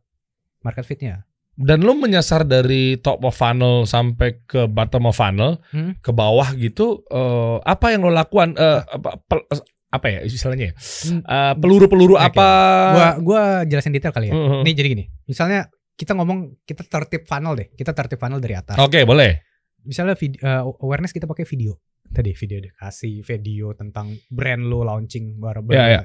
market 0.61 0.83
fitnya. 0.85 1.27
Dan 1.53 1.83
lo 1.83 1.93
menyasar 1.93 2.43
dari 2.43 2.97
top 2.97 3.21
of 3.21 3.35
funnel 3.35 3.85
sampai 3.85 4.41
ke 4.43 4.65
bottom 4.65 5.05
of 5.05 5.15
funnel, 5.15 5.61
Hmm. 5.69 5.93
ke 5.97 6.11
bawah 6.11 6.55
gitu, 6.55 7.05
eh, 7.07 7.57
apa 7.61 7.87
yang 7.91 8.01
lo 8.01 8.11
lakukan? 8.11 8.55
Eh, 8.55 8.81
apa, 8.81 9.19
pel- 9.21 9.47
apa 9.89 10.07
ya 10.09 10.19
istilahnya? 10.23 10.71
ya? 10.71 10.75
Hmm. 11.05 11.21
Eh, 11.21 11.55
peluru-peluru 11.57 12.15
Oke. 12.15 12.25
apa? 12.25 12.49
gua 12.91 13.09
gua 13.21 13.43
jelasin 13.63 13.93
detail 13.93 14.11
kali 14.11 14.31
ya. 14.31 14.35
Mhm. 14.35 14.63
Nih 14.63 14.73
jadi 14.73 14.89
gini, 14.89 15.05
misalnya 15.25 15.67
kita 15.95 16.15
ngomong 16.15 16.65
kita 16.65 16.81
tertib 16.83 17.27
funnel 17.27 17.53
deh, 17.55 17.69
kita 17.71 17.93
tertib 17.93 18.17
funnel 18.17 18.41
dari 18.41 18.55
atas. 18.57 18.79
Oke, 18.79 19.03
boleh. 19.05 19.50
Misalnya 19.85 20.15
vid- 20.15 20.39
eh, 20.39 20.63
awareness 20.81 21.13
kita 21.13 21.25
pakai 21.25 21.45
video. 21.45 21.79
Tadi 22.11 22.35
video 22.35 22.59
edukasi, 22.59 23.23
video 23.23 23.71
tentang 23.73 24.11
brand 24.29 24.67
lo 24.67 24.83
launching 24.83 25.39
baru 25.39 25.63
Ya, 25.71 25.87
ya. 25.89 26.01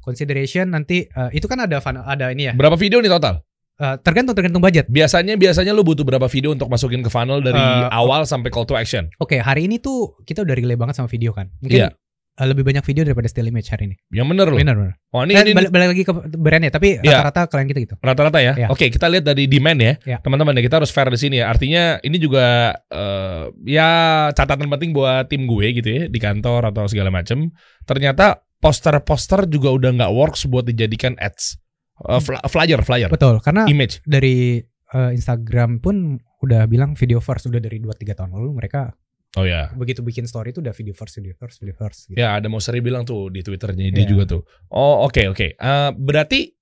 Consideration 0.00 0.70
nanti 0.70 1.06
eh, 1.06 1.30
itu 1.32 1.46
kan 1.46 1.62
ada 1.62 1.78
ada 1.78 2.26
ini 2.30 2.50
ya. 2.50 2.52
Berapa 2.54 2.74
video 2.74 2.98
nih 2.98 3.10
total? 3.10 3.42
Eh, 3.78 3.96
tergantung 4.02 4.34
tergantung 4.34 4.62
budget. 4.62 4.86
Biasanya 4.86 5.34
biasanya 5.34 5.74
lo 5.74 5.82
butuh 5.82 6.06
berapa 6.06 6.26
video 6.26 6.54
untuk 6.54 6.70
masukin 6.70 7.02
ke 7.02 7.10
funnel 7.10 7.42
dari 7.42 7.58
Eh, 7.58 7.88
awal 7.90 8.22
sampai 8.22 8.50
call 8.50 8.62
to 8.62 8.74
action? 8.74 9.10
Oke, 9.18 9.38
hari 9.38 9.66
ini 9.66 9.82
tuh 9.82 10.14
kita 10.22 10.42
udah 10.42 10.54
relay 10.54 10.78
banget 10.78 10.94
sama 10.94 11.10
video 11.10 11.34
kan. 11.34 11.50
Mungkin 11.58 11.78
Iya. 11.78 11.90
Eh, 12.32 12.46
lebih 12.46 12.64
banyak 12.64 12.80
video 12.82 13.02
daripada 13.04 13.28
still 13.28 13.44
image 13.44 13.68
hari 13.68 13.92
ini. 13.92 13.96
Yang 14.08 14.26
bener 14.32 14.46
lo. 14.48 14.56
Benar 14.56 14.76
benar. 14.76 14.94
Oh 15.12 15.20
ini, 15.22 15.32
ini 15.34 15.52
balik, 15.52 15.70
balik 15.70 15.88
lagi 15.92 16.02
ke 16.02 16.12
brandnya, 16.34 16.70
tapi 16.72 16.88
Iya. 16.98 17.20
rata-rata 17.20 17.40
klien 17.46 17.68
kita 17.68 17.80
gitu. 17.82 17.94
rata-rata 18.00 18.38
ya. 18.40 18.52
Ya. 18.56 18.68
Oke, 18.68 18.88
kita 18.88 19.06
lihat 19.06 19.24
dari 19.24 19.44
demand 19.46 19.78
ya. 19.78 19.92
Ya. 20.04 20.18
Teman-teman 20.24 20.56
ya, 20.56 20.62
kita 20.64 20.80
harus 20.80 20.88
fair 20.88 21.08
di 21.08 21.20
sini 21.20 21.44
ya. 21.44 21.52
Artinya 21.52 22.00
ini 22.00 22.16
juga 22.16 22.72
eh, 22.88 23.44
ya 23.68 23.90
catatan 24.32 24.68
penting 24.68 24.90
buat 24.92 25.28
tim 25.28 25.44
gue 25.44 25.66
gitu 25.76 25.88
ya 25.88 26.02
di 26.08 26.18
kantor 26.18 26.72
atau 26.72 26.88
segala 26.88 27.12
macem. 27.12 27.52
Ternyata 27.84 28.40
poster-poster 28.58 29.44
juga 29.46 29.68
udah 29.74 29.90
nggak 29.92 30.12
works 30.14 30.46
buat 30.46 30.64
dijadikan 30.64 31.18
ads. 31.18 31.58
Fly- 32.02 32.42
flyer, 32.50 32.80
flyer, 32.82 33.06
Betul, 33.12 33.38
karena 33.38 33.62
image. 33.70 34.02
dari 34.02 34.58
eh, 34.92 35.10
Instagram 35.14 35.78
pun 35.78 36.18
udah 36.42 36.66
bilang 36.66 36.98
video 36.98 37.22
first 37.22 37.46
udah 37.46 37.62
dari 37.62 37.78
2 37.78 37.94
3 37.94 38.18
tahun 38.18 38.34
lalu 38.34 38.58
mereka 38.58 38.90
Oh 39.32 39.44
ya. 39.44 39.72
begitu 39.72 40.00
bikin 40.00 40.28
story 40.28 40.52
itu 40.52 40.60
udah 40.60 40.72
video 40.72 40.92
first, 40.92 41.16
video 41.16 41.32
first, 41.32 41.56
video 41.56 41.72
first 41.72 42.04
gitu. 42.04 42.20
Ya, 42.20 42.36
ada 42.36 42.52
mau 42.52 42.60
seri 42.60 42.84
bilang 42.84 43.00
tuh 43.02 43.32
di 43.32 43.40
Twitternya 43.40 43.88
dia 43.88 44.04
Iya. 44.04 44.08
juga 44.08 44.24
tuh. 44.28 44.42
Oh, 44.68 45.08
oke 45.08 45.24
oke. 45.26 45.56
Eh, 45.56 45.90
berarti 45.96 46.52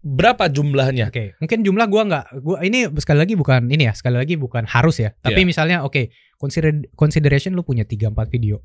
berapa 0.00 0.48
jumlahnya? 0.48 1.08
Oke, 1.08 1.36
mungkin 1.36 1.60
jumlah 1.60 1.86
gua 1.86 2.02
nggak 2.04 2.24
gua 2.40 2.56
ini 2.60 2.88
sekali 2.96 3.20
lagi 3.20 3.32
bukan 3.32 3.68
ini 3.68 3.84
ya, 3.84 3.92
sekali 3.92 4.16
lagi 4.16 4.36
bukan 4.36 4.64
harus 4.64 4.96
ya. 4.96 5.12
Tapi 5.14 5.40
Iya. 5.40 5.48
misalnya 5.48 5.76
oke, 5.80 6.08
consider 6.36 6.68
consideration 6.92 7.52
lu 7.52 7.62
punya 7.62 7.84
3 7.84 8.08
4 8.08 8.28
video. 8.28 8.60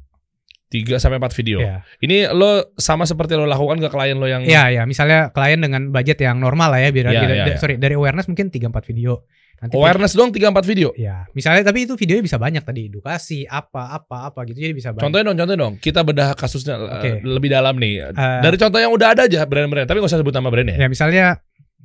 3 0.67 0.97
sampai 0.97 1.15
4 1.15 1.31
video. 1.35 1.59
Iya. 1.59 1.83
Ini 1.99 2.31
lo 2.31 2.71
sama 2.75 3.03
seperti 3.05 3.35
lo 3.35 3.45
lakukan 3.45 3.79
ke 3.79 3.87
klien 3.87 4.17
lo 4.17 4.27
yang 4.27 4.43
Iya, 4.43 4.75
ya. 4.75 4.83
Misalnya 4.83 5.31
klien 5.31 5.59
dengan 5.59 5.91
budget 5.91 6.19
yang 6.19 6.39
normal 6.39 6.71
lah 6.71 6.79
ya, 6.81 6.89
biar 6.91 7.05
iya, 7.11 7.21
da- 7.21 7.35
iya. 7.47 7.55
sorry 7.55 7.75
dari 7.77 7.95
awareness 7.95 8.27
mungkin 8.27 8.47
3 8.51 8.67
4 8.71 8.83
video. 8.87 9.23
Nanti 9.55 9.73
awareness 9.73 10.13
doang 10.13 10.29
3 10.29 10.51
4 10.51 10.67
video. 10.67 10.89
Ya, 10.93 11.25
misalnya 11.31 11.63
tapi 11.63 11.87
itu 11.87 11.95
videonya 11.95 12.21
bisa 12.21 12.37
banyak 12.37 12.61
tadi, 12.61 12.87
edukasi 12.87 13.43
apa 13.43 13.95
apa 13.95 14.27
apa 14.27 14.39
gitu 14.45 14.59
jadi 14.59 14.71
bisa 14.71 14.91
banyak. 14.91 15.01
Contohnya 15.01 15.25
dong, 15.25 15.37
contohnya 15.39 15.61
dong. 15.63 15.73
Kita 15.79 16.03
bedah 16.03 16.29
kasusnya 16.33 16.75
uh, 16.75 16.99
Oke. 16.99 17.23
lebih 17.23 17.49
dalam 17.49 17.75
nih. 17.75 18.11
Eh, 18.11 18.39
Dari 18.43 18.57
contoh 18.57 18.77
yang 18.77 18.91
udah 18.91 19.15
ada 19.15 19.25
aja 19.25 19.41
brand-brand, 19.43 19.87
tapi 19.87 19.97
gak 19.99 20.11
usah 20.11 20.19
sebut 20.19 20.31
nama 20.31 20.51
brandnya. 20.51 20.75
ya 20.75 20.85
misalnya 20.85 21.39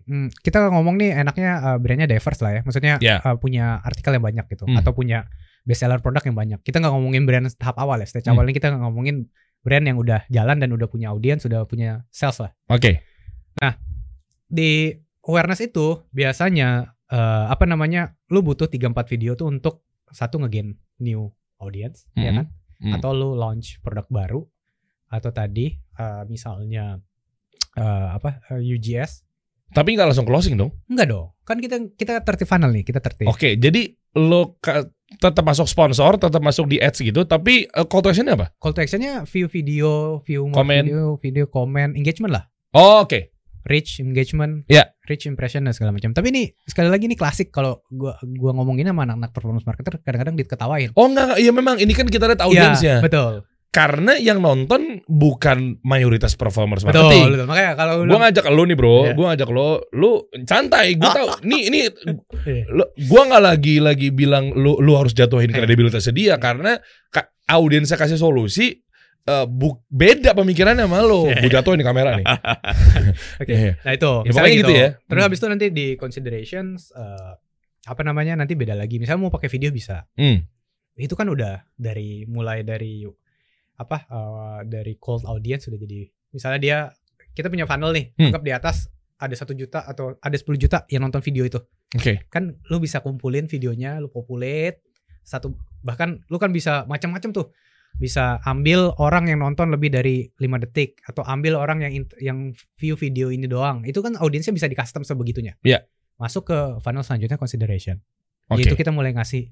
hmm, 0.04 0.34
kita 0.42 0.66
ngomong 0.68 0.98
nih 0.98 1.10
enaknya 1.16 1.50
eh, 1.62 1.78
brandnya 1.78 2.08
diverse 2.10 2.40
lah 2.42 2.52
ya, 2.58 2.60
maksudnya 2.66 2.94
Ya. 2.98 3.22
eh, 3.22 3.36
punya 3.38 3.78
artikel 3.80 4.12
yang 4.12 4.24
banyak 4.24 4.44
gitu, 4.50 4.66
Hmm. 4.66 4.76
atau 4.76 4.90
punya 4.90 5.30
bestseller 5.62 6.02
produk 6.02 6.26
yang 6.26 6.34
banyak. 6.34 6.58
Kita 6.60 6.82
nggak 6.82 6.90
ngomongin 6.90 7.22
brand 7.24 7.46
tahap 7.54 7.78
awal 7.78 8.02
ya, 8.02 8.06
stage 8.06 8.26
Hmm. 8.26 8.34
awalnya 8.34 8.50
kita 8.52 8.74
ngomongin 8.74 9.30
brand 9.60 9.84
yang 9.84 9.96
udah 9.96 10.24
jalan 10.26 10.56
dan 10.56 10.72
udah 10.72 10.88
punya 10.88 11.12
audiens, 11.12 11.44
sudah 11.44 11.62
punya 11.64 12.02
sales 12.10 12.40
lah. 12.40 12.50
Oke. 12.66 13.04
Di 14.50 14.90
awareness 15.22 15.62
itu 15.62 16.02
biasanya 16.10 16.98
eh, 17.10 17.18
apa 17.46 17.64
namanya, 17.64 18.02
lu 18.28 18.40
butuh 18.40 18.66
3-4 18.66 18.94
video 19.08 19.34
tuh 19.34 19.48
untuk 19.48 19.82
satu 20.06 20.38
ngegain 20.38 20.74
new 20.98 21.26
audience, 21.56 22.06
ya 22.14 22.30
Mhm. 22.30 22.36
kan? 22.36 22.46
Hmm. 22.80 22.96
atau 22.96 23.12
lu 23.12 23.34
launch 23.34 23.76
produk 23.78 24.08
baru 24.08 24.40
atau 25.06 25.28
tadi 25.30 25.68
uh, 25.98 26.24
misalnya 26.24 26.96
uh, 27.76 28.08
apa 28.10 28.40
uh, 28.48 28.56
UGS 28.56 29.20
Tapi 29.68 29.92
nggak 29.92 30.08
langsung 30.08 30.24
closing 30.24 30.56
dong. 30.56 30.72
enggak 30.86 31.06
dong 31.06 31.28
kan 31.44 31.60
kita 31.60 31.76
kita 31.92 32.24
tertib 32.24 32.48
funnel 32.48 32.70
nih 32.70 32.80
kita 32.82 32.98
tertib 32.98 33.28
Oke, 33.28 33.54
jadi 33.54 33.84
lo 34.16 34.56
tetap 35.12 35.44
masuk 35.44 35.66
sponsor, 35.66 36.16
tetap 36.16 36.40
masuk 36.40 36.66
di 36.66 36.78
ads 36.78 36.98
gitu, 36.98 37.22
tapi 37.22 37.68
uh, 37.68 37.84
call 37.84 38.00
to 38.00 38.08
action 38.08 38.24
apa? 38.26 38.48
call 38.56 38.72
to 38.72 38.80
actionnya 38.80 39.22
view 39.24 39.44
video 39.44 40.18
view 40.22 40.48
Komen. 40.48 40.82
video 40.82 41.04
video 41.16 41.44
komen 41.46 41.94
engagement 41.94 42.32
lah 42.32 42.44
Oh, 42.72 43.04
oke. 43.04 43.28
Reach 43.62 43.98
engagement 43.98 44.64
Ya. 44.66 44.88
reach 45.04 45.24
impression 45.24 45.62
dan 45.62 45.70
segala 45.70 45.90
macam 45.90 46.10
tapi 46.10 46.28
ini 46.28 46.48
sekali 46.62 46.86
lagi 46.86 47.04
ini 47.04 47.14
klasik 47.14 47.48
kalau 47.48 47.84
gua 47.86 48.14
gua 48.32 48.52
ngomongin 48.52 48.86
sama 48.86 49.04
anak-anak 49.04 49.30
performance 49.30 49.64
marketer 49.64 49.98
kadang-kadang 49.98 50.34
diketawain 50.34 50.90
Oh 50.92 51.06
enggak, 51.06 51.36
iya 51.36 51.50
memang 51.50 51.76
ini 51.76 51.90
kan 51.90 52.04
kita 52.04 52.24
lihat 52.24 52.40
audiensnya. 52.40 52.98
Iya, 52.98 53.02
betul 53.02 53.32
Karena 53.70 54.18
yang 54.18 54.38
nonton 54.38 54.98
bukan 55.06 55.78
mayoritas 55.82 56.34
performers 56.34 56.82
betul, 56.82 57.06
marketing. 57.06 57.22
betul. 57.30 57.46
makanya 57.46 57.72
kalau 57.74 57.94
lu 57.98 58.08
Gue 58.08 58.18
ngajak 58.18 58.44
lo 58.48 58.62
nih 58.64 58.74
bro, 58.74 58.96
Iya. 59.00 59.12
gue 59.12 59.26
ngajak 59.28 59.48
lo, 59.48 59.68
lu 59.92 60.10
santai, 60.42 60.86
gue 60.94 61.06
tau, 61.08 61.28
nih 61.40 61.62
ini, 61.64 61.78
Iya. 62.50 62.64
lo, 62.68 62.90
gue 62.92 63.22
nggak 63.22 63.42
lagi 63.44 63.78
lagi 63.78 64.08
bilang 64.10 64.50
lu 64.50 64.74
lu 64.76 64.98
harus 64.98 65.14
jatuhin 65.14 65.48
Iya. 65.48 65.62
kredibilitas 65.62 66.02
dia 66.10 66.34
karena 66.36 66.82
ka, 67.08 67.30
audiensnya 67.46 67.94
kasih 67.94 68.18
solusi, 68.18 68.74
bu, 69.46 69.78
beda 69.86 70.32
pemikirannya 70.32 70.84
sama 70.84 71.00
lo, 71.00 71.26
Iya. 71.28 71.40
gue 71.40 71.50
jatuhin 71.50 71.78
di 71.78 71.86
kamera 71.86 72.16
nih. 72.16 72.26
Oke. 73.42 73.52
Iya. 73.52 73.72
Nah 73.80 73.92
itu, 73.92 74.10
Ya, 74.12 74.26
misalnya 74.26 74.50
gitu. 74.50 74.60
gitu 74.60 74.72
ya. 74.72 74.88
Terus 74.98 75.20
Hmm. 75.20 75.26
habis 75.26 75.38
itu 75.38 75.46
nanti 75.46 75.66
di 75.70 75.86
considerations 75.94 76.90
eh, 76.92 77.32
apa 77.82 78.02
namanya 78.02 78.34
nanti 78.34 78.54
beda 78.54 78.72
lagi. 78.72 78.96
Misalnya 78.96 79.22
mau 79.22 79.32
pakai 79.32 79.48
video 79.48 79.70
bisa. 79.70 80.04
Hmm. 80.14 80.44
Itu 80.94 81.14
kan 81.14 81.26
udah 81.26 81.64
dari 81.72 82.24
mulai 82.26 82.60
dari 82.60 83.04
apa 83.76 83.96
eh, 84.04 84.58
dari 84.66 84.96
cold 84.96 85.24
audience 85.24 85.68
sudah 85.68 85.78
jadi. 85.78 86.04
Misalnya 86.30 86.58
dia 86.58 86.78
kita 87.30 87.46
punya 87.46 87.64
funnel 87.64 87.90
nih, 87.90 88.06
Hmm. 88.14 88.28
anggap 88.28 88.42
di 88.42 88.52
atas 88.52 88.76
ada 89.16 89.36
satu 89.36 89.52
juta 89.52 89.84
atau 89.84 90.16
ada 90.16 90.32
10 90.32 90.56
juta 90.56 90.88
yang 90.88 91.04
nonton 91.04 91.20
video 91.20 91.44
itu. 91.44 91.60
Oke, 91.92 92.24
Kan 92.28 92.56
lu 92.66 92.78
bisa 92.78 92.98
kumpulin 92.98 93.44
videonya, 93.44 93.98
lu 93.98 94.08
populate 94.08 94.80
satu 95.20 95.52
bahkan 95.80 96.24
lu 96.26 96.36
kan 96.36 96.48
bisa 96.50 96.84
macam-macam 96.84 97.30
tuh. 97.30 97.46
Bisa 97.96 98.38
ambil 98.46 98.92
orang 98.96 99.28
yang 99.28 99.40
nonton 99.44 99.72
lebih 99.72 99.92
dari 99.92 100.28
5 100.38 100.64
detik 100.68 101.00
atau 101.04 101.20
ambil 101.26 101.56
orang 101.60 101.84
yang 101.84 101.92
yang 102.20 102.38
view 102.80 102.96
video 102.96 103.28
ini 103.28 103.44
doang. 103.48 103.84
Itu 103.84 104.00
kan 104.00 104.16
audiensnya 104.16 104.54
bisa 104.54 104.70
di 104.70 104.76
custom 104.76 105.04
sebegitunya. 105.04 105.56
Iya. 105.64 105.84
Masuk 106.20 106.48
ke 106.52 106.58
funnel 106.84 107.04
selanjutnya 107.04 107.40
consideration. 107.40 108.00
oke, 108.48 108.60
Yaitu 108.60 108.76
kita 108.76 108.92
mulai 108.92 109.12
ngasih 109.16 109.48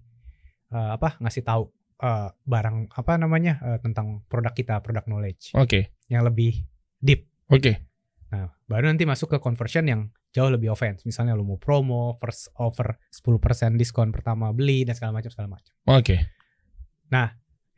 eh, 0.72 0.90
apa? 0.96 1.16
ngasih 1.20 1.42
tahu 1.44 1.72
eh, 2.00 2.28
barang 2.32 2.92
apa 2.92 3.12
namanya 3.20 3.60
eh, 3.60 3.78
tentang 3.80 4.24
produk 4.28 4.52
kita, 4.52 4.80
produk 4.84 5.04
knowledge 5.08 5.52
oke, 5.56 5.88
yang 6.12 6.24
lebih 6.24 6.64
deep. 7.00 7.28
oke, 7.48 7.88
Nah, 8.28 8.52
baru 8.68 8.92
nanti 8.92 9.08
masuk 9.08 9.32
ke 9.32 9.38
conversion 9.40 9.88
yang 9.88 10.12
jauh 10.36 10.52
lebih 10.52 10.68
offense. 10.68 11.00
Misalnya 11.08 11.32
lu 11.32 11.48
mau 11.48 11.56
promo, 11.56 12.20
first 12.20 12.52
offer 12.60 13.00
10% 13.08 13.80
diskon 13.80 14.12
pertama 14.12 14.52
beli 14.52 14.84
dan 14.84 14.92
segala 14.92 15.16
macam 15.16 15.32
segala 15.32 15.56
macam. 15.56 15.72
oke, 15.88 16.16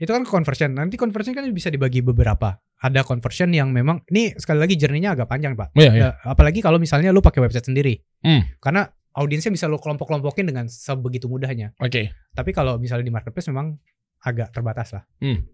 Itu 0.01 0.17
kan 0.17 0.25
conversion. 0.25 0.73
Nanti 0.73 0.97
conversion 0.97 1.37
kan 1.37 1.45
bisa 1.53 1.69
dibagi 1.69 2.01
beberapa. 2.01 2.57
Ada 2.81 3.05
conversion 3.05 3.53
yang 3.53 3.69
memang 3.69 4.01
ini 4.09 4.33
sekali 4.41 4.57
lagi 4.57 4.81
journey-nya 4.81 5.13
agak 5.13 5.29
panjang, 5.29 5.53
Pak. 5.53 5.77
Iya, 5.77 5.93
iya. 5.93 6.01
Ya, 6.01 6.11
apalagi 6.25 6.65
kalau 6.65 6.81
misalnya 6.81 7.13
lu 7.13 7.21
pakai 7.21 7.45
website 7.45 7.69
sendiri. 7.69 8.01
Hmm. 8.25 8.49
Karena 8.57 8.89
audiensnya 9.13 9.53
bisa 9.53 9.69
lu 9.69 9.77
kelompok-kelompokin 9.77 10.49
dengan 10.49 10.65
sebegitu 10.73 11.29
mudahnya. 11.29 11.77
oke, 11.77 12.09
Tapi 12.33 12.51
kalau 12.57 12.81
misalnya 12.81 13.05
di 13.05 13.13
marketplace 13.13 13.53
memang 13.53 13.77
agak 14.25 14.49
terbatas 14.57 14.97
lah. 14.97 15.05
Hmm. 15.21 15.45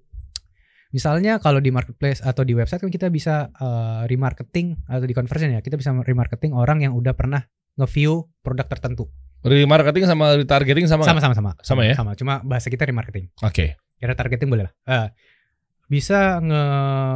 Misalnya 0.95 1.43
kalau 1.43 1.59
di 1.59 1.75
marketplace 1.75 2.23
atau 2.23 2.47
di 2.47 2.55
website 2.55 2.79
kan 2.79 2.93
kita 2.95 3.11
bisa 3.11 3.51
eh, 3.51 4.03
remarketing 4.07 4.87
atau 4.87 5.03
di 5.03 5.15
conversion 5.17 5.51
ya, 5.51 5.61
kita 5.61 5.75
bisa 5.75 5.91
remarketing 5.91 6.55
orang 6.55 6.87
yang 6.87 6.95
udah 6.95 7.13
pernah 7.19 7.43
nge-view 7.75 8.31
produk 8.41 8.71
tertentu. 8.71 9.11
remarketing 9.47 10.07
sama 10.11 10.39
retargeting 10.43 10.87
sama, 10.91 11.07
Sama 11.07 11.21
sama 11.23 11.35
sama. 11.35 11.51
Sama 11.63 11.83
ya? 11.87 11.95
Sama, 11.95 12.15
cuma 12.19 12.43
bahasa 12.43 12.67
kita 12.71 12.83
remarketing. 12.87 13.31
oke, 13.43 13.79
Kira 13.97 14.13
targeting 14.13 14.49
boleh 14.53 14.69
lah. 14.69 14.75
Eh, 14.87 15.09
bisa 15.87 16.43
nge 16.43 16.63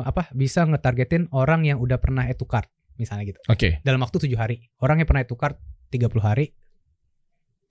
apa? 0.06 0.30
Bisa 0.32 0.64
ngetargetin 0.64 1.28
orang 1.34 1.66
yang 1.66 1.78
udah 1.82 1.98
pernah 1.98 2.24
cart 2.30 2.70
misalnya 3.00 3.32
gitu. 3.32 3.40
oke, 3.48 3.80
Dalam 3.80 4.00
waktu 4.04 4.28
7 4.28 4.36
hari. 4.36 4.56
Orang 4.84 5.00
yang 5.00 5.08
pernah 5.08 5.24
cart 5.24 5.56
30 5.88 6.20
hari 6.20 6.52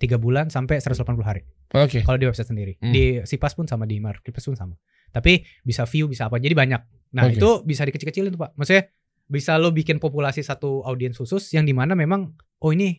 3 0.01 0.17
bulan 0.17 0.49
sampai 0.49 0.81
180 0.81 1.05
hari. 1.21 1.45
oke, 1.69 2.01
Kalau 2.01 2.17
di 2.17 2.25
website 2.25 2.49
sendiri. 2.49 2.73
Hmm. 2.81 2.89
Di 2.89 3.21
Sipas 3.29 3.53
pun 3.53 3.69
sama 3.69 3.85
di 3.85 4.01
marketplace 4.01 4.49
pun 4.49 4.57
sama. 4.57 4.75
Tapi 5.13 5.45
bisa 5.61 5.85
view, 5.85 6.09
bisa 6.09 6.25
apa. 6.25 6.41
Jadi 6.41 6.57
banyak. 6.57 6.81
Nah, 7.13 7.29
Oke. 7.29 7.37
itu 7.37 7.49
bisa 7.65 7.81
dikecil-kecilin 7.85 8.33
tuh, 8.33 8.41
Pak. 8.41 8.57
Maksudnya 8.57 8.89
bisa 9.29 9.61
lo 9.61 9.69
bikin 9.69 10.01
populasi 10.01 10.41
satu 10.41 10.81
audiens 10.81 11.13
khusus 11.13 11.53
yang 11.53 11.61
di 11.61 11.73
mana 11.73 11.93
memang 11.93 12.33
oh 12.65 12.73
ini 12.73 12.97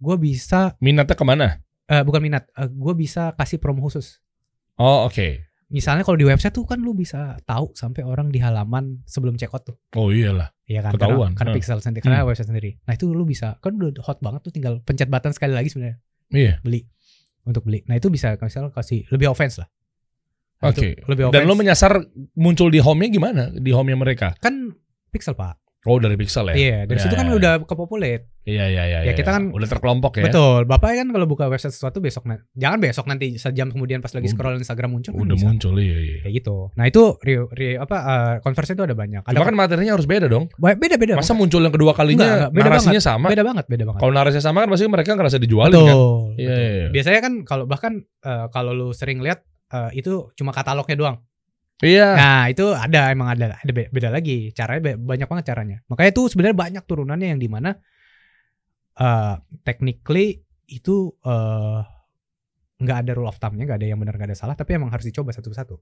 gue 0.00 0.16
bisa 0.16 0.72
minatnya 0.80 1.12
ke 1.12 1.24
mana? 1.24 1.60
eh, 1.84 2.00
bukan 2.00 2.24
minat, 2.24 2.48
gue 2.56 2.94
bisa 2.96 3.36
kasih 3.36 3.60
promo 3.60 3.84
khusus. 3.84 4.23
Oh, 4.76 5.06
oke, 5.06 5.46
Misalnya 5.64 6.06
kalau 6.06 6.14
di 6.14 6.22
website 6.22 6.54
tuh 6.54 6.62
kan 6.62 6.78
lu 6.78 6.94
bisa 6.94 7.34
tahu 7.42 7.74
sampai 7.74 8.06
orang 8.06 8.30
di 8.30 8.38
halaman 8.38 9.02
sebelum 9.06 9.34
check 9.34 9.50
out 9.50 9.66
tuh. 9.66 9.74
oh 9.98 10.14
iyalah, 10.14 10.54
Iya 10.70 10.86
kan? 10.86 10.94
Ketahuan. 10.94 11.34
Karena, 11.34 11.50
karena 11.50 11.56
pixel 11.56 11.78
sendiri, 11.82 12.02
karena 12.04 12.22
Hmm. 12.22 12.30
website 12.30 12.46
sendiri. 12.46 12.70
Nah 12.86 12.94
itu 12.94 13.10
lu 13.10 13.24
bisa, 13.26 13.58
kan 13.58 13.74
udah 13.74 13.90
hot 14.00 14.22
banget 14.22 14.46
tuh 14.46 14.52
tinggal 14.54 14.78
pencet 14.86 15.10
button 15.10 15.34
sekali 15.34 15.50
lagi 15.50 15.74
sebenarnya 15.74 15.98
iya, 16.30 16.62
beli 16.62 16.86
untuk 17.42 17.66
beli. 17.66 17.82
Nah 17.90 17.98
itu 17.98 18.06
bisa 18.06 18.38
misalnya 18.38 18.70
kasih 18.70 19.02
lebih 19.10 19.26
offense 19.26 19.58
lah. 19.58 19.68
Nah, 20.62 20.70
Oke. 20.70 20.94
Lebih 21.10 21.32
dan 21.34 21.42
offense. 21.42 21.48
lo 21.48 21.54
menyasar 21.58 21.92
muncul 22.38 22.70
di 22.70 22.78
home-nya 22.78 23.08
gimana? 23.10 23.42
Di 23.50 23.70
home-nya 23.74 23.98
mereka? 23.98 24.28
kan 24.38 24.78
pixel 25.10 25.34
pak. 25.34 25.58
Oh, 25.84 26.00
dari 26.00 26.16
pixel 26.16 26.48
ya? 26.48 26.54
Iya 26.56 26.78
dari 26.88 26.96
Ya, 26.96 27.04
situ 27.04 27.12
kan 27.12 27.28
ya, 27.28 27.36
udah 27.36 27.52
kepopulate. 27.68 28.32
Iya, 28.44 28.68
iya, 28.68 28.82
iya. 28.84 28.98
Ya, 29.00 29.00
iya, 29.08 29.12
kita 29.12 29.32
iya. 29.32 29.36
kan- 29.36 29.52
udah 29.52 29.68
terkelompok 29.68 30.20
ya. 30.20 30.24
Betul. 30.28 30.64
Bapak 30.64 30.96
kan 30.96 31.08
kalau 31.08 31.24
buka 31.24 31.48
website 31.48 31.72
sesuatu 31.72 32.00
besok 32.00 32.24
jangan 32.52 32.76
besok 32.80 33.04
nanti 33.04 33.36
sejam 33.36 33.68
kemudian 33.68 34.00
pas 34.00 34.12
lagi 34.12 34.28
scroll 34.28 34.56
Instagram 34.56 34.96
muncul 34.96 35.12
kan 35.12 35.20
Udah 35.24 35.36
bisa. 35.36 35.44
muncul, 35.44 35.74
iya, 35.76 35.96
iya. 35.96 36.16
Kayak 36.24 36.34
gitu. 36.40 36.56
Nah 36.72 36.84
itu 36.84 37.02
re, 37.20 37.34
re- 37.52 37.78
apa 37.80 37.96
uh, 38.00 38.34
conversion 38.40 38.76
itu 38.76 38.84
ada 38.84 38.96
banyak. 38.96 39.22
Ada 39.24 39.32
Cuma 39.32 39.44
kan 39.44 39.56
materinya 39.56 39.92
harus 39.96 40.08
beda 40.08 40.26
dong. 40.28 40.48
beda 40.56 40.96
beda. 40.96 41.14
Masa 41.16 41.32
muncul 41.32 41.60
yang 41.60 41.72
kedua 41.72 41.92
kalinya 41.92 42.20
Enggak, 42.20 42.36
enggak, 42.36 42.50
beda 42.52 42.68
narasinya 42.68 43.02
sama? 43.04 43.26
beda 43.28 43.44
banget, 43.44 43.64
beda 43.68 43.84
banget. 43.84 44.00
Kalau 44.00 44.12
narasinya 44.12 44.44
sama 44.44 44.58
kan 44.64 44.68
pasti 44.72 44.84
mereka 44.88 45.10
ngerasa 45.16 45.36
dijualin 45.40 45.72
betul. 45.72 45.88
kan? 45.88 45.96
Iya, 46.40 46.48
iya, 46.52 46.70
iya. 46.72 46.86
Biasanya 46.92 47.20
kan 47.20 47.32
kalau 47.44 47.64
bahkan 47.64 47.92
eh, 48.24 48.46
kalau 48.52 48.72
lu 48.72 48.88
sering 48.92 49.20
lihat 49.20 49.40
eh, 49.72 49.90
itu 49.96 50.32
cuma 50.32 50.52
katalognya 50.52 50.96
doang. 50.96 51.16
Iya. 51.80 52.08
Nah, 52.14 52.42
itu 52.46 52.70
ada 52.70 53.10
emang 53.10 53.28
ada 53.30 53.56
ada 53.56 53.72
be- 53.72 53.90
beda 53.90 54.08
lagi. 54.08 54.52
Caranya 54.52 54.94
banyak 54.94 55.26
banget 55.26 55.44
caranya. 55.48 55.76
Makanya 55.86 56.10
itu 56.10 56.22
sebenarnya 56.28 56.56
banyak 56.56 56.84
turunannya 56.84 57.34
yang 57.34 57.40
di 57.40 57.48
mana 57.48 57.74
eh 58.94 59.34
technically 59.62 60.38
itu 60.66 60.94
eh 61.20 61.80
nggak 62.74 62.98
ada 63.00 63.12
rule 63.12 63.26
of 63.26 63.38
thumb-nya, 63.38 63.64
nggak 63.64 63.78
ada 63.80 63.86
yang 63.86 63.98
benar, 63.98 64.14
nggak 64.14 64.30
ada 64.30 64.38
salah, 64.38 64.54
tapi 64.54 64.74
emang 64.74 64.90
harus 64.90 65.02
dicoba 65.02 65.30
satu-satu. 65.30 65.74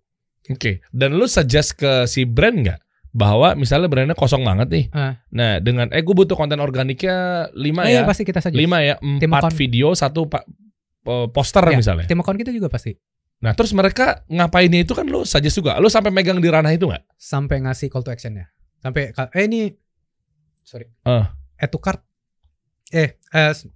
Oke. 0.49 0.81
Dan 0.89 1.15
lu 1.15 1.25
suggest 1.25 1.75
ke 1.75 2.05
si 2.05 2.25
brand 2.25 2.57
nggak? 2.59 2.81
Bahwa 3.13 3.53
misalnya 3.53 3.87
brandnya 3.87 4.17
kosong 4.17 4.41
banget 4.41 4.69
nih. 4.73 4.85
Ah. 4.91 5.21
Nah, 5.29 5.61
dengan 5.61 5.93
eh 5.93 6.01
gue 6.01 6.15
butuh 6.15 6.33
konten 6.33 6.57
organiknya 6.57 7.49
5 7.53 7.61
Oh 7.79 7.85
ya. 7.85 7.93
iya, 7.95 8.03
pasti 8.03 8.25
kita. 8.25 8.41
5 8.41 8.57
ya, 8.81 8.97
Tim 8.97 9.29
4 9.29 9.39
account. 9.45 9.55
video, 9.55 9.93
satu 9.93 10.25
pa- 10.25 10.49
eh, 11.05 11.27
poster 11.29 11.65
Ya, 11.67 11.77
misalnya. 11.77 12.09
Tim 12.09 12.17
account 12.19 12.39
kita 12.39 12.49
juga 12.51 12.67
pasti 12.67 12.97
Nah, 13.43 13.53
terus 13.53 13.75
mereka 13.75 14.23
ngapainnya 14.27 14.81
itu 14.81 14.95
kan 14.95 15.03
lu 15.03 15.23
suggest 15.23 15.55
juga. 15.55 15.75
Lu 15.77 15.87
sampai 15.87 16.09
megang 16.09 16.39
di 16.39 16.47
ranah 16.47 16.71
itu 16.71 16.87
nggak? 16.87 17.03
sampai 17.13 17.59
ngasih 17.61 17.87
call 17.87 18.01
to 18.01 18.11
action-nya. 18.11 18.47
Sampai 18.79 19.11
ka- 19.11 19.31
eh 19.31 19.45
ini 19.45 19.71
sorry. 20.63 20.87
Ah. 21.03 21.35
Add 21.57 21.69
to 21.69 21.79
cart. 21.79 22.03
Eh, 22.89 23.19
eh 23.19 23.51
s- 23.51 23.67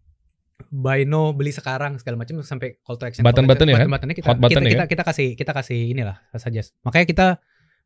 buy 0.67 1.03
no 1.03 1.31
beli 1.31 1.51
sekarang 1.51 1.99
segala 1.99 2.17
macam 2.17 2.39
sampai 2.41 2.79
call 2.81 2.95
to 2.95 3.05
action. 3.05 3.23
Button-button 3.23 3.67
ya 3.67 3.75
kan? 3.77 3.87
Button-buttonnya 3.87 4.17
kita, 4.17 4.27
Hot 4.29 4.39
button 4.39 4.55
kita, 4.57 4.63
ya 4.63 4.73
kita, 4.73 4.85
kita 4.89 5.03
kasih 5.05 5.29
kita 5.35 5.53
kasih 5.53 5.81
inilah 5.89 6.17
suggest. 6.33 6.75
Makanya 6.81 7.07
kita 7.07 7.27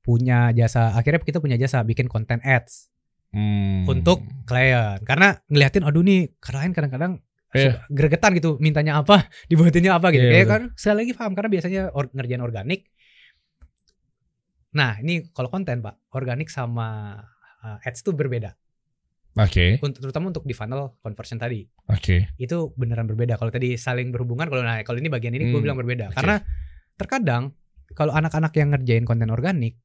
punya 0.00 0.38
jasa 0.50 0.92
akhirnya 0.92 1.20
kita 1.20 1.38
punya 1.38 1.56
jasa 1.56 1.80
bikin 1.80 2.06
konten 2.06 2.40
ads 2.40 2.88
Hmm. 3.30 3.86
untuk 3.86 4.20
klien 4.42 4.98
karena 5.00 5.38
ngeliatin 5.46 5.80
aduh 5.80 6.00
nih 6.00 6.34
klien 6.36 6.72
kadang-kadang 6.72 7.20
Suka 7.50 7.82
gregetan 7.90 8.30
gitu 8.34 8.56
mintanya 8.58 8.98
apa 8.98 9.26
dibuatinnya 9.50 9.92
apa 9.92 10.10
gitu. 10.10 10.22
Iya, 10.22 10.32
kayak 10.32 10.46
kan 10.46 10.62
sekali 10.74 10.96
lagi 11.02 11.12
paham 11.12 11.32
karena 11.34 11.50
biasanya 11.50 11.82
or- 11.90 12.12
ngerjain 12.12 12.40
organik. 12.40 12.86
Nah 14.70 15.02
ini 15.02 15.26
kalau 15.30 15.50
konten 15.50 15.82
pak 15.82 15.98
organik 16.10 16.46
sama 16.46 17.18
uh, 17.60 17.78
ads 17.82 18.00
tuh 18.00 18.14
berbeda. 18.14 18.54
Oke, 19.32 19.78
untuk 19.78 20.02
terutama 20.02 20.30
untuk 20.30 20.42
di 20.42 20.50
funnel 20.50 20.98
conversion 20.98 21.38
tadi. 21.38 21.62
Oke. 21.86 22.34
itu 22.36 22.74
beneran 22.74 23.06
berbeda. 23.06 23.34
Kalau 23.34 23.48
tadi 23.48 23.74
saling 23.74 24.10
berhubungan 24.10 24.46
kalau 24.46 24.62
nah 24.62 24.82
kalau 24.82 24.98
ini 24.98 25.06
bagian 25.06 25.30
ini 25.32 25.46
gue 25.46 25.54
Hmm, 25.54 25.62
bilang 25.62 25.78
berbeda. 25.78 26.10
oke. 26.10 26.18
karena 26.18 26.42
terkadang 26.94 27.54
kalau 27.92 28.10
anak-anak 28.10 28.52
yang 28.54 28.70
ngerjain 28.70 29.02
konten 29.02 29.26
organik 29.28 29.78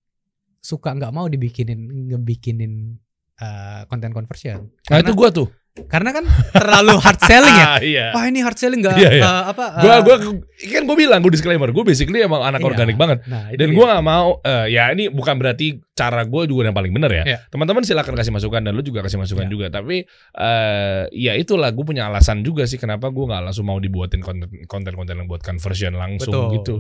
suka 0.60 0.94
nggak 0.94 1.10
mau 1.10 1.26
dibikinin 1.26 1.78
ngebikinin 2.10 2.98
uh, 3.38 3.86
konten 3.86 4.10
conversion. 4.12 4.70
Nah 4.86 4.98
itu 5.00 5.14
gua 5.14 5.30
tuh. 5.30 5.50
Karena 5.76 6.16
kan 6.16 6.24
terlalu 6.50 6.96
hard 6.96 7.20
selling 7.20 7.52
ya 7.52 7.68
Ah, 7.76 7.80
iya. 7.84 8.06
wah 8.16 8.24
ini 8.24 8.40
hard 8.40 8.56
selling 8.56 8.80
nggak 8.80 8.96
Iya, 8.96 9.10
iya. 9.12 9.24
uh, 9.24 9.44
apa 9.52 9.66
uh, 9.76 9.82
Gua 9.84 9.96
gua 10.00 10.16
kan 10.56 10.84
gua 10.88 10.96
bilang 10.96 11.20
gua 11.20 11.28
disclaimer, 11.30 11.68
gua 11.70 11.84
basically 11.84 12.24
emang 12.24 12.40
anak 12.42 12.64
Iya. 12.64 12.68
organik 12.70 12.96
banget. 12.96 13.28
nah, 13.28 13.52
Dan 13.52 13.76
gua 13.76 13.92
nggak 13.92 14.06
mau 14.06 14.40
eh, 14.40 14.72
ya 14.72 14.88
ini 14.90 15.12
bukan 15.12 15.36
berarti 15.36 15.84
cara 15.92 16.24
gua 16.24 16.48
juga 16.48 16.64
yang 16.64 16.74
paling 16.74 16.90
benar 16.90 17.12
ya. 17.12 17.24
Iya. 17.26 17.38
Teman-teman 17.52 17.84
silakan 17.84 18.16
kasih 18.16 18.32
masukan 18.32 18.64
dan 18.64 18.72
lu 18.72 18.80
juga 18.82 19.04
kasih 19.04 19.20
masukan 19.20 19.46
Iya. 19.46 19.52
juga. 19.52 19.66
Tapi 19.68 20.08
eh 20.32 21.02
ya 21.12 21.36
itulah 21.36 21.68
gua 21.70 21.86
punya 21.86 22.08
alasan 22.08 22.40
juga 22.40 22.64
sih 22.64 22.80
kenapa 22.80 23.12
gua 23.12 23.36
nggak 23.36 23.42
langsung 23.46 23.68
mau 23.68 23.76
dibuatin 23.76 24.24
konten 24.24 24.48
konten-konten 24.66 25.12
yang 25.14 25.28
buat 25.28 25.44
conversion 25.44 25.92
langsung 25.94 26.32
betul 26.32 26.48
gitu. 26.56 26.76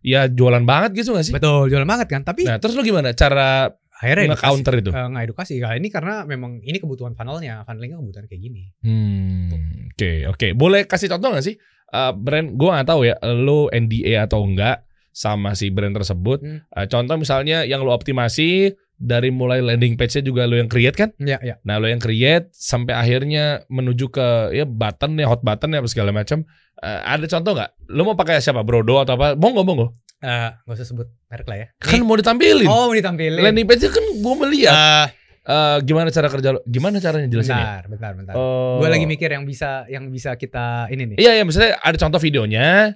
Ya 0.00 0.26
jualan 0.26 0.64
banget 0.64 0.96
gitu 0.96 1.12
gak 1.12 1.22
sih? 1.22 1.30
betul 1.30 1.68
jualan 1.68 1.84
banget 1.84 2.08
kan 2.08 2.24
tapi 2.24 2.42
Nah, 2.42 2.56
terus 2.56 2.72
lu 2.72 2.80
gimana 2.80 3.12
cara 3.12 3.68
akhirnya 4.00 4.32
nge-counter 4.32 4.74
itu? 4.80 4.90
uh, 4.90 5.06
nggak 5.12 5.24
edukasi 5.28 5.60
Nah, 5.60 5.76
ini 5.76 5.92
karena 5.92 6.24
memang 6.24 6.64
ini 6.64 6.80
kebutuhan 6.80 7.12
funnelnya 7.12 7.62
funnelingnya 7.68 8.00
kebutuhan 8.00 8.26
kayak 8.26 8.40
gini 8.40 8.72
Hmm, 8.80 9.92
oke 9.92 10.12
oke. 10.32 10.46
Boleh 10.56 10.88
kasih 10.88 11.12
contoh 11.12 11.36
gak 11.36 11.44
sih 11.44 11.60
Eh, 11.90 12.12
brand? 12.14 12.54
Gua 12.54 12.78
nggak 12.78 12.88
tahu 12.88 13.00
ya, 13.02 13.18
lo 13.34 13.66
NDA 13.66 14.22
atau 14.30 14.46
enggak 14.46 14.86
sama 15.10 15.58
si 15.58 15.74
brand 15.74 15.90
tersebut. 15.90 16.38
Hmm. 16.38 16.62
Eh, 16.70 16.86
contoh 16.86 17.18
misalnya 17.18 17.66
yang 17.66 17.82
lo 17.82 17.90
optimasi 17.90 18.70
dari 19.00 19.32
mulai 19.34 19.58
landing 19.64 19.96
page-nya 19.98 20.22
juga 20.22 20.46
lo 20.46 20.54
yang 20.54 20.70
create 20.70 20.94
kan? 20.94 21.10
ya 21.18 21.40
ya 21.42 21.56
Nah 21.66 21.80
lo 21.82 21.90
yang 21.90 21.98
create 21.98 22.52
sampai 22.54 22.94
akhirnya 22.94 23.64
menuju 23.66 24.12
ke 24.12 24.54
ya 24.54 24.68
button 24.68 25.18
ya 25.18 25.26
hot 25.26 25.42
button 25.42 25.74
ya 25.74 25.82
apa 25.82 25.88
segala 25.90 26.14
macam. 26.14 26.46
Eh, 26.78 27.00
ada 27.02 27.26
contoh 27.26 27.52
nggak? 27.58 27.70
Lo 27.90 28.06
mau 28.06 28.14
pakai 28.14 28.38
siapa? 28.38 28.62
Brodo 28.62 29.02
atau 29.02 29.18
apa? 29.18 29.34
Monggo 29.34 29.66
monggo. 29.66 29.86
Eh, 30.20 30.50
nggak 30.60 30.76
usah 30.76 30.84
sebut 30.86 31.08
merek 31.26 31.46
lah 31.46 31.56
ya 31.56 31.66
Kan 31.76 31.96
Nih. 31.96 32.04
mau 32.04 32.12
ditampilin. 32.14 32.66
oh 32.66 32.86
mau 32.86 32.94
ditampilin 32.94 33.40
Landing 33.40 33.64
page 33.64 33.88
kan 33.88 34.04
gue 34.04 34.34
melihat. 34.38 34.74
Eh, 34.74 35.06
Eh, 35.42 35.78
gimana 35.82 36.08
cara 36.08 36.28
kerja 36.28 36.52
lo? 36.52 36.60
Gimana 36.62 37.00
caranya 37.00 37.24
jelasin 37.26 37.52
ya? 37.52 37.80
bentar 37.80 37.82
bentar 37.88 38.10
bentar 38.12 38.34
Oh. 38.34 38.76
gue 38.76 38.86
lagi 38.86 39.04
mikir 39.04 39.26
yang 39.30 39.42
bisa 39.42 39.88
yang 39.88 40.06
bisa 40.06 40.36
kita 40.36 40.86
ini 40.86 41.08
nih 41.08 41.16
Iya 41.18 41.32
ya 41.34 41.42
misalnya 41.42 41.74
ada 41.76 41.96
contoh 41.96 42.20
videonya. 42.20 42.92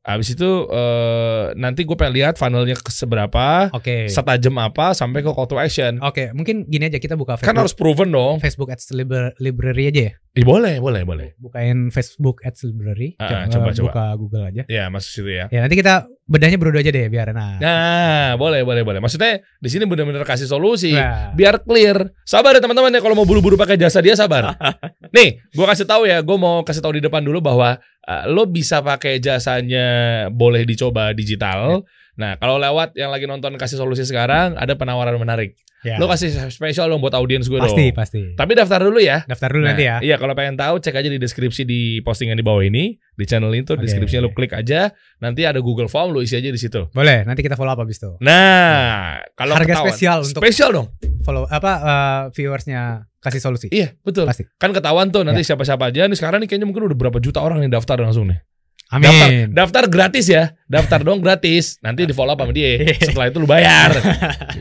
Habis 0.00 0.32
itu 0.32 0.50
eh, 0.70 1.44
nanti 1.54 1.82
gue 1.82 1.92
pengen 1.92 2.14
lihat 2.14 2.34
funnelnya 2.34 2.78
ke 2.78 2.88
seberapa, 2.88 3.68
oke 3.68 4.06
setajam 4.08 4.56
apa 4.56 4.94
sampai 4.94 5.20
ke 5.20 5.28
call 5.28 5.44
to 5.44 5.58
action. 5.58 5.98
oke 6.00 6.32
mungkin 6.32 6.64
gini 6.64 6.86
aja 6.86 6.96
kita 6.96 7.12
buka 7.12 7.34
Kan 7.34 7.42
Facebook 7.42 7.60
harus 7.60 7.74
proven 7.74 8.08
dong. 8.08 8.34
Facebook 8.38 8.70
Ads 8.70 8.94
Libra- 8.94 9.34
Library 9.36 9.84
aja 9.88 10.00
ya 10.04 10.12
Ih, 10.38 10.46
boleh, 10.46 10.78
boleh, 10.78 11.02
boleh. 11.02 11.28
bukain 11.34 11.90
Facebook 11.90 12.38
Ads 12.40 12.62
Library 12.64 13.18
Ah, 13.18 13.50
Coba 13.50 13.74
coba, 13.74 13.90
buka 13.90 14.04
Google 14.14 14.44
aja 14.46 14.62
Ya 14.64 14.86
masuk 14.86 15.10
situ 15.10 15.30
ya. 15.34 15.50
ya 15.50 15.60
nanti 15.60 15.74
kita 15.74 16.06
bedahnya 16.24 16.54
berdua 16.54 16.78
aja 16.78 16.94
deh 16.94 17.10
biar 17.10 17.34
nah 17.34 17.58
Nah, 17.58 18.28
boleh, 18.36 18.62
boleh, 18.62 18.86
boleh. 18.86 19.00
Maksudnya 19.00 19.42
di 19.56 19.66
sini 19.66 19.82
benar-benar 19.82 20.22
kasih 20.22 20.46
solusi. 20.46 20.94
Nah, 20.94 21.34
Biar 21.34 21.58
clear. 21.58 22.14
Sabar 22.22 22.54
ya 22.54 22.60
teman-teman 22.60 22.92
ya 22.92 23.00
kalau 23.00 23.16
mau 23.16 23.26
buru-buru 23.26 23.56
pakai 23.56 23.74
jasa 23.74 23.98
dia 23.98 24.14
sabar. 24.14 24.54
Nih, 25.16 25.40
gua 25.52 25.72
kasih 25.72 25.88
tahu 25.88 26.04
ya, 26.04 26.20
gua 26.20 26.36
mau 26.36 26.56
kasih 26.60 26.78
tahu 26.78 26.94
di 26.94 27.02
depan 27.02 27.24
dulu 27.24 27.40
bahwa 27.40 27.80
uh, 28.04 28.24
lo 28.28 28.44
bisa 28.44 28.78
pakai 28.78 29.18
jasanya 29.18 29.86
boleh 30.30 30.62
dicoba 30.62 31.10
digital. 31.10 31.82
Nah, 32.18 32.34
kalau 32.34 32.58
lewat 32.58 32.92
yang 32.92 33.08
lagi 33.08 33.24
nonton 33.24 33.54
kasih 33.54 33.78
solusi 33.78 34.02
sekarang 34.02 34.54
ada 34.54 34.74
penawaran 34.74 35.14
menarik. 35.16 35.54
ya. 35.78 35.94
Lo 35.94 36.04
kasih 36.04 36.50
spesial 36.50 36.86
dong 36.86 36.98
buat 36.98 37.14
audiens 37.14 37.46
gue 37.46 37.54
pasti 37.56 37.84
dong. 37.84 37.94
pasti 37.94 38.20
Tapi 38.34 38.52
daftar 38.52 38.82
dulu 38.82 38.98
ya. 38.98 39.22
daftar 39.22 39.48
dulu 39.48 39.62
Nah, 39.62 39.70
nanti 39.72 39.86
ya 39.86 39.96
Iya, 40.02 40.16
kalau 40.16 40.34
pengen 40.34 40.58
tahu 40.58 40.76
cek 40.76 40.90
aja 40.92 41.06
di 41.06 41.16
deskripsi 41.16 41.62
di 41.62 41.80
postingan 42.00 42.34
di 42.34 42.42
bawah 42.42 42.60
ini, 42.60 42.98
di 43.12 43.24
channel 43.24 43.54
itu 43.54 43.72
Oke. 43.72 43.86
deskripsinya 43.86 44.20
lo 44.20 44.30
klik 44.30 44.50
aja. 44.52 44.90
Nanti 45.16 45.46
ada 45.46 45.62
Google 45.62 45.86
Form 45.86 46.10
lo 46.10 46.18
isi 46.18 46.34
aja 46.34 46.46
di 46.46 46.58
situ. 46.58 46.90
boleh 46.90 47.22
nanti 47.22 47.40
kita 47.40 47.54
follow 47.54 47.70
up 47.70 47.78
abis 47.78 47.96
itu 47.96 48.10
Nah, 48.18 49.22
kalau 49.32 49.54
harga 49.54 49.70
ketahuan- 49.72 49.86
spesial 49.88 50.18
untuk 50.20 50.42
spesial 50.42 50.70
dong. 50.72 50.86
follow 51.22 51.46
apa 51.46 51.72
eh, 51.78 52.22
viewersnya 52.32 52.82
kasih 53.18 53.38
solusi 53.38 53.66
Iya, 53.68 53.94
betul. 54.00 54.26
pasti 54.26 54.50
Kan 54.56 54.70
ketahuan 54.72 55.08
tuh 55.08 55.22
Ya. 55.22 55.30
nanti 55.30 55.42
siapa-siapa 55.42 55.88
aja 55.88 56.02
nih 56.04 56.14
sekarang 56.14 56.42
nih 56.42 56.48
kayaknya 56.48 56.66
mungkin 56.66 56.82
udah 56.84 56.98
berapa 56.98 57.18
juta 57.18 57.38
orang 57.38 57.62
yang 57.62 57.70
daftar 57.70 57.94
langsung 57.96 58.26
nih. 58.26 58.42
Amin 58.88 59.08
Daftar, 59.08 59.28
daftar 59.52 59.84
gratis 59.86 60.26
ya. 60.26 60.56
Daftar 60.64 61.00
dong 61.02 61.20
gratis. 61.20 61.76
Nanti 61.80 62.04
di 62.04 62.12
follow 62.12 62.32
up 62.32 62.40
sama 62.40 62.52
dia. 62.52 62.80
Setelah 63.06 63.28
itu 63.28 63.38
lu 63.38 63.44
bayar. 63.44 63.92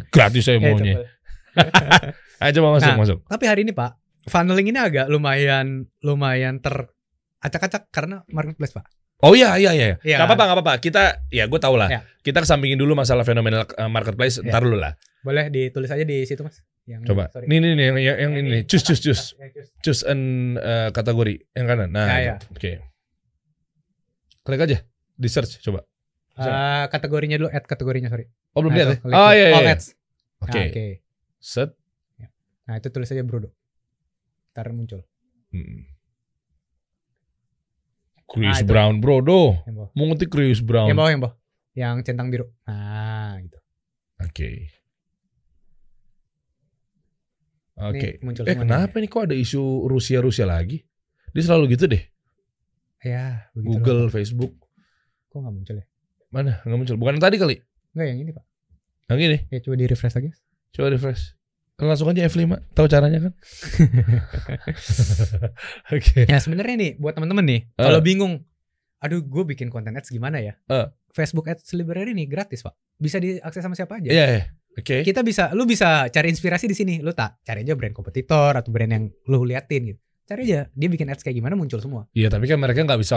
gratis 0.07 0.43
saya 0.43 0.57
Ya, 0.57 0.67
maunya. 0.67 0.95
Ayo 2.37 2.51
coba 2.61 2.77
masuk, 2.77 2.91
Nah, 2.91 2.97
masuk. 3.01 3.17
tapi 3.25 3.45
hari 3.47 3.65
ini 3.65 3.73
pak 3.73 3.97
funneling 4.27 4.69
ini 4.69 4.77
agak 4.77 5.07
lumayan 5.07 5.89
lumayan 5.99 6.61
ter 6.61 6.91
acak-acak 7.39 7.89
karena 7.89 8.21
marketplace 8.29 8.71
pak 8.71 8.85
Oh 9.17 9.33
iya 9.33 9.57
iya 9.57 9.73
iya. 9.73 9.97
Iya. 10.05 10.21
Gak 10.21 10.29
apa-apa 10.29 10.43
gak 10.45 10.55
apa-apa. 10.61 10.73
Kita 10.77 11.25
ya 11.33 11.49
gue 11.49 11.57
tau 11.57 11.73
lah. 11.73 11.89
Iya. 11.89 12.05
Kita 12.21 12.37
kesampingin 12.45 12.77
dulu 12.77 12.93
masalah 12.93 13.25
fenomenal 13.25 13.65
uh, 13.65 13.89
marketplace. 13.89 14.37
Iya. 14.37 14.53
Ntar 14.53 14.61
dulu 14.61 14.77
lah. 14.77 14.93
boleh 15.25 15.49
ditulis 15.49 15.89
aja 15.89 16.05
di 16.05 16.21
situ 16.23 16.39
mas 16.39 16.61
yang 16.85 17.01
Coba. 17.01 17.25
sorry. 17.33 17.49
Nih 17.49 17.57
nih 17.57 17.73
nih 17.73 17.85
yang, 17.89 17.97
yang, 17.97 18.17
yang 18.21 18.31
ini 18.37 18.47
nih. 18.53 18.63
Cus 18.69 18.85
cus 18.85 19.01
cus. 19.01 19.21
Ya, 19.33 19.49
cus. 19.49 19.67
Cus 19.81 19.99
and 20.05 20.23
uh, 20.55 20.93
kategori 20.93 21.49
yang 21.51 21.65
kanan. 21.65 21.89
Nah, 21.89 22.05
Ya, 22.05 22.17
ya. 22.21 22.35
oke. 22.47 22.71
Klik 24.47 24.61
aja. 24.61 24.79
Di 25.11 25.27
search 25.27 25.59
coba. 25.59 25.83
Eh, 26.33 26.85
kategorinya 26.87 27.35
dulu 27.35 27.49
add 27.49 27.65
kategorinya 27.65 28.07
sorry 28.07 28.29
Oh 28.53 28.61
belum 28.61 28.69
Nah, 28.69 28.77
lihat 28.77 28.89
ya? 28.93 28.97
Oh 29.03 29.31
iya 29.33 29.43
iya. 29.43 29.47
all 29.51 29.65
iya. 29.65 29.73
ads 29.73 29.85
Oke. 30.37 30.53
Nah, 30.53 30.65
oke 30.69 30.85
Set. 31.37 31.69
nah 32.63 32.75
itu 32.75 32.87
tulis 32.87 33.07
aja 33.07 33.23
Brudo 33.23 33.49
ntar 34.51 34.69
muncul 34.69 35.01
Hmm. 35.49 35.81
Chris 38.23 38.59
Nah. 38.59 38.67
Brown 38.67 38.99
bro 38.99 39.17
doh. 39.19 39.57
yang 39.63 39.75
bawah 39.77 39.89
Mau 39.91 40.05
ngetik 40.07 40.29
Chris 40.29 40.59
Brown. 40.59 40.85
yang 40.85 40.95
bawah 40.95 41.09
yang 41.09 41.21
bawah 41.21 41.35
yang 41.73 41.95
centang 42.01 42.29
biru 42.29 42.45
nah 42.63 43.33
gitu 43.39 43.57
Oke. 44.19 44.69
Oke. 47.77 48.09
Ini 48.11 48.21
muncul 48.21 48.43
Eh 48.43 48.53
kenapa 48.55 48.97
nih 48.97 49.05
kok 49.07 49.23
ada 49.25 49.33
isu 49.33 49.61
Rusia 49.85 50.17
Rusia 50.17 50.45
lagi? 50.45 50.81
Dia 51.29 51.43
selalu 51.43 51.73
gitu 51.73 51.85
deh. 51.85 52.01
Ya 53.07 53.51
Google, 53.53 54.07
Facebook, 54.07 54.55
kok 55.27 55.37
nggak 55.39 55.53
muncul 55.53 55.75
ya 55.75 55.85
mana 56.27 56.59
nggak 56.61 56.75
muncul? 56.75 56.95
Bukan 56.95 57.15
yang 57.15 57.23
tadi 57.23 57.35
kali. 57.35 57.55
nggak 57.95 58.05
yang 58.05 58.19
ini 58.19 58.31
pak 58.31 58.43
Yang 59.07 59.19
ini. 59.23 59.37
ya 59.47 59.57
coba 59.63 59.75
di 59.75 59.85
refresh 59.87 60.13
lagi 60.13 60.29
Coba 60.69 60.87
refresh. 60.91 61.23
Langsung 61.77 62.09
aja 62.09 62.25
F5. 62.25 62.73
Tahu 62.73 62.85
caranya 62.85 63.17
kan? 63.21 63.33
Oke. 65.95 66.25
Ya 66.25 66.37
sebenarnya 66.37 66.75
nih 66.75 66.91
buat 66.97 67.13
teman-teman 67.13 67.45
nih, 67.45 67.59
Eh. 67.69 67.79
kalau 67.79 67.99
bingung, 68.01 68.33
aduh 68.97 69.21
gue 69.21 69.43
bikin 69.47 69.69
konten 69.69 69.93
ads 69.93 70.09
gimana 70.09 70.37
ya? 70.37 70.53
Eh. 70.67 70.87
Facebook 71.13 71.45
Ads 71.49 71.73
Library 71.73 72.13
nih 72.13 72.25
gratis 72.25 72.61
pak, 72.61 72.73
bisa 72.95 73.17
diakses 73.17 73.61
sama 73.61 73.73
siapa 73.73 73.97
aja. 73.97 74.09
Iya, 74.09 74.25
iya. 74.27 74.41
Oke. 74.73 75.01
Kita 75.01 75.21
bisa, 75.21 75.49
lu 75.53 75.65
bisa 75.65 76.05
cari 76.07 76.29
inspirasi 76.29 76.65
di 76.65 76.73
sini, 76.73 76.93
lu 77.01 77.09
tak 77.09 77.41
cari 77.41 77.61
aja 77.61 77.73
brand 77.73 77.89
kompetitor 77.89 78.53
atau 78.53 78.69
brand 78.69 78.89
yang 78.91 79.03
lu 79.25 79.41
liatin 79.41 79.81
gitu. 79.89 79.99
Cari 80.27 80.43
aja 80.43 80.67
dia 80.67 80.87
bikin 80.91 81.07
ads 81.07 81.23
kayak 81.23 81.39
gimana 81.39 81.55
muncul 81.55 81.79
semua. 81.79 82.03
Iya, 82.11 82.27
tapi 82.27 82.51
kan 82.51 82.59
mereka 82.59 82.83
nggak 82.83 82.99
bisa 82.99 83.15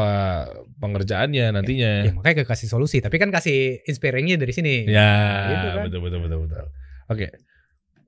pengerjaannya 0.78 1.50
nantinya. 1.50 2.06
Ya 2.06 2.12
makanya 2.14 2.42
ke 2.42 2.44
kasih 2.46 2.70
solusi, 2.70 3.02
tapi 3.02 3.18
kan 3.18 3.34
kasih 3.34 3.82
inspirasinya 3.82 4.38
dari 4.38 4.54
sini. 4.54 4.86
Ya, 4.86 5.10
Gitu 5.50 5.66
kan. 5.74 5.84
betul 5.90 6.00
betul 6.06 6.20
betul 6.22 6.38
betul. 6.46 6.66
Oke. 7.10 7.26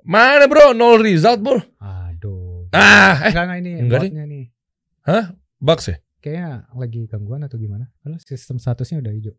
Mana 0.07 0.47
bro? 0.47 0.71
Nol 0.71 1.03
result 1.03 1.43
bro. 1.43 1.59
Aduh. 1.83 2.71
Ah, 2.71 3.27
eh, 3.27 3.35
enggak 3.35 3.43
enggak 3.43 3.59
ini 3.59 3.71
enggak 3.83 4.01
botnya 4.07 4.25
nih. 4.25 4.45
bugs 5.59 5.87
ya? 5.91 5.97
Kayaknya 6.23 6.49
lagi 6.71 7.01
gangguan 7.11 7.43
atau 7.43 7.59
gimana? 7.59 7.91
Halo, 8.07 8.15
sistem 8.23 8.63
statusnya 8.63 9.03
udah 9.03 9.11
hijau. 9.11 9.35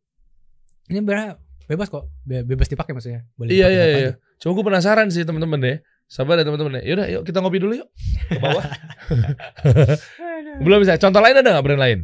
Ini 0.91 0.99
benar 0.99 1.39
bebas 1.63 1.87
kok, 1.87 2.11
Be- 2.27 2.43
bebas 2.43 2.67
dipakai 2.67 2.91
maksudnya. 2.91 3.23
Boleh 3.39 3.55
Iya 3.55 3.71
dipakai 3.71 3.79
iya 3.79 3.99
iya. 4.11 4.13
Cuma 4.43 4.51
gue 4.59 4.65
penasaran 4.67 5.07
sih 5.07 5.23
teman-teman 5.23 5.63
deh. 5.63 5.77
Sabar 6.07 6.37
ya 6.37 6.45
teman-teman 6.45 6.79
deh. 6.79 6.83
Yaudah, 6.85 7.07
yuk 7.09 7.23
kita 7.25 7.41
ngopi 7.41 7.57
dulu 7.57 7.73
yuk. 7.79 7.89
Ke 8.29 8.37
bawah. 8.37 8.63
Belum 10.65 10.77
bisa. 10.83 10.99
Contoh 11.01 11.21
lain 11.23 11.35
ada 11.41 11.49
nggak 11.57 11.65
brand 11.65 11.81
lain? 11.81 11.99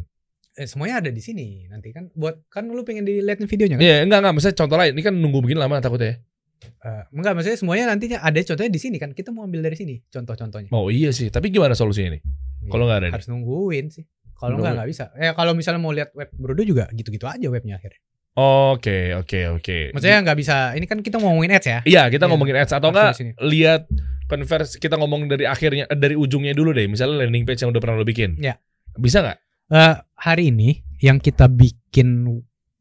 Eh, 0.58 0.66
semuanya 0.66 0.98
ada 0.98 1.10
di 1.14 1.22
sini 1.22 1.70
nanti 1.70 1.94
kan 1.94 2.10
buat 2.18 2.42
kan 2.50 2.66
lu 2.66 2.82
pengen 2.82 3.06
dilihatin 3.06 3.46
videonya 3.46 3.76
kan? 3.78 3.84
Iya, 3.86 3.96
enggak 4.02 4.18
enggak. 4.18 4.34
Misalnya 4.34 4.56
contoh 4.58 4.76
lain. 4.76 4.92
Ini 4.98 5.02
kan 5.06 5.14
nunggu 5.14 5.38
begini 5.46 5.58
lama 5.62 5.78
takutnya. 5.78 6.10
ya. 6.10 6.16
Eh, 6.60 7.02
enggak 7.16 7.32
maksudnya 7.38 7.58
semuanya 7.60 7.84
nantinya 7.94 8.18
ada 8.20 8.36
contohnya 8.44 8.72
di 8.72 8.80
sini 8.82 8.96
kan 9.00 9.16
kita 9.16 9.32
mau 9.32 9.48
ambil 9.48 9.64
dari 9.64 9.76
sini 9.78 9.94
contoh-contohnya. 10.10 10.68
Oh 10.74 10.90
iya 10.92 11.14
sih. 11.14 11.30
Tapi 11.30 11.48
gimana 11.48 11.72
solusinya 11.78 12.18
ini? 12.18 12.20
Kalau 12.68 12.84
nggak 12.84 12.98
ada 13.00 13.06
nih? 13.08 13.14
harus 13.16 13.28
nungguin 13.32 13.86
sih. 13.88 14.04
Kalau 14.36 14.58
enggak 14.58 14.74
nggak 14.76 14.88
bisa. 14.90 15.04
Eh 15.16 15.32
kalau 15.32 15.52
misalnya 15.54 15.80
mau 15.80 15.92
lihat 15.94 16.12
web 16.12 16.28
Brodo 16.34 16.66
juga 16.66 16.90
gitu-gitu 16.92 17.24
aja 17.30 17.46
webnya 17.48 17.78
akhirnya. 17.80 18.00
Oke, 18.38 19.12
oke, 19.12 19.40
oke. 19.58 19.78
Maksudnya 19.90 20.18
nggak 20.22 20.38
bisa. 20.38 20.56
Ini 20.78 20.86
kan 20.86 21.02
kita 21.02 21.18
ngomongin 21.18 21.50
ads 21.50 21.66
ya. 21.66 21.78
Iya, 21.82 22.02
kita 22.08 22.24
Iya. 22.24 22.30
ngomongin 22.30 22.56
ads 22.56 22.72
atau 22.72 22.88
enggak 22.88 23.18
lihat 23.42 23.90
konversi 24.26 24.78
kita 24.78 24.94
ngomong 24.94 25.26
dari 25.26 25.44
akhirnya 25.44 25.90
eh, 25.90 25.98
dari 25.98 26.14
ujungnya 26.14 26.54
dulu 26.54 26.70
deh. 26.70 26.86
Misalnya 26.86 27.26
landing 27.26 27.42
page 27.42 27.66
yang 27.66 27.74
udah 27.74 27.82
pernah 27.82 27.98
lo 27.98 28.06
bikin. 28.06 28.38
Iya. 28.38 28.54
Bisa 28.94 29.20
nggak? 29.20 29.38
Eh, 29.70 29.94
hari 30.16 30.50
ini 30.50 30.78
yang 30.98 31.18
kita 31.18 31.50
bikin 31.50 32.26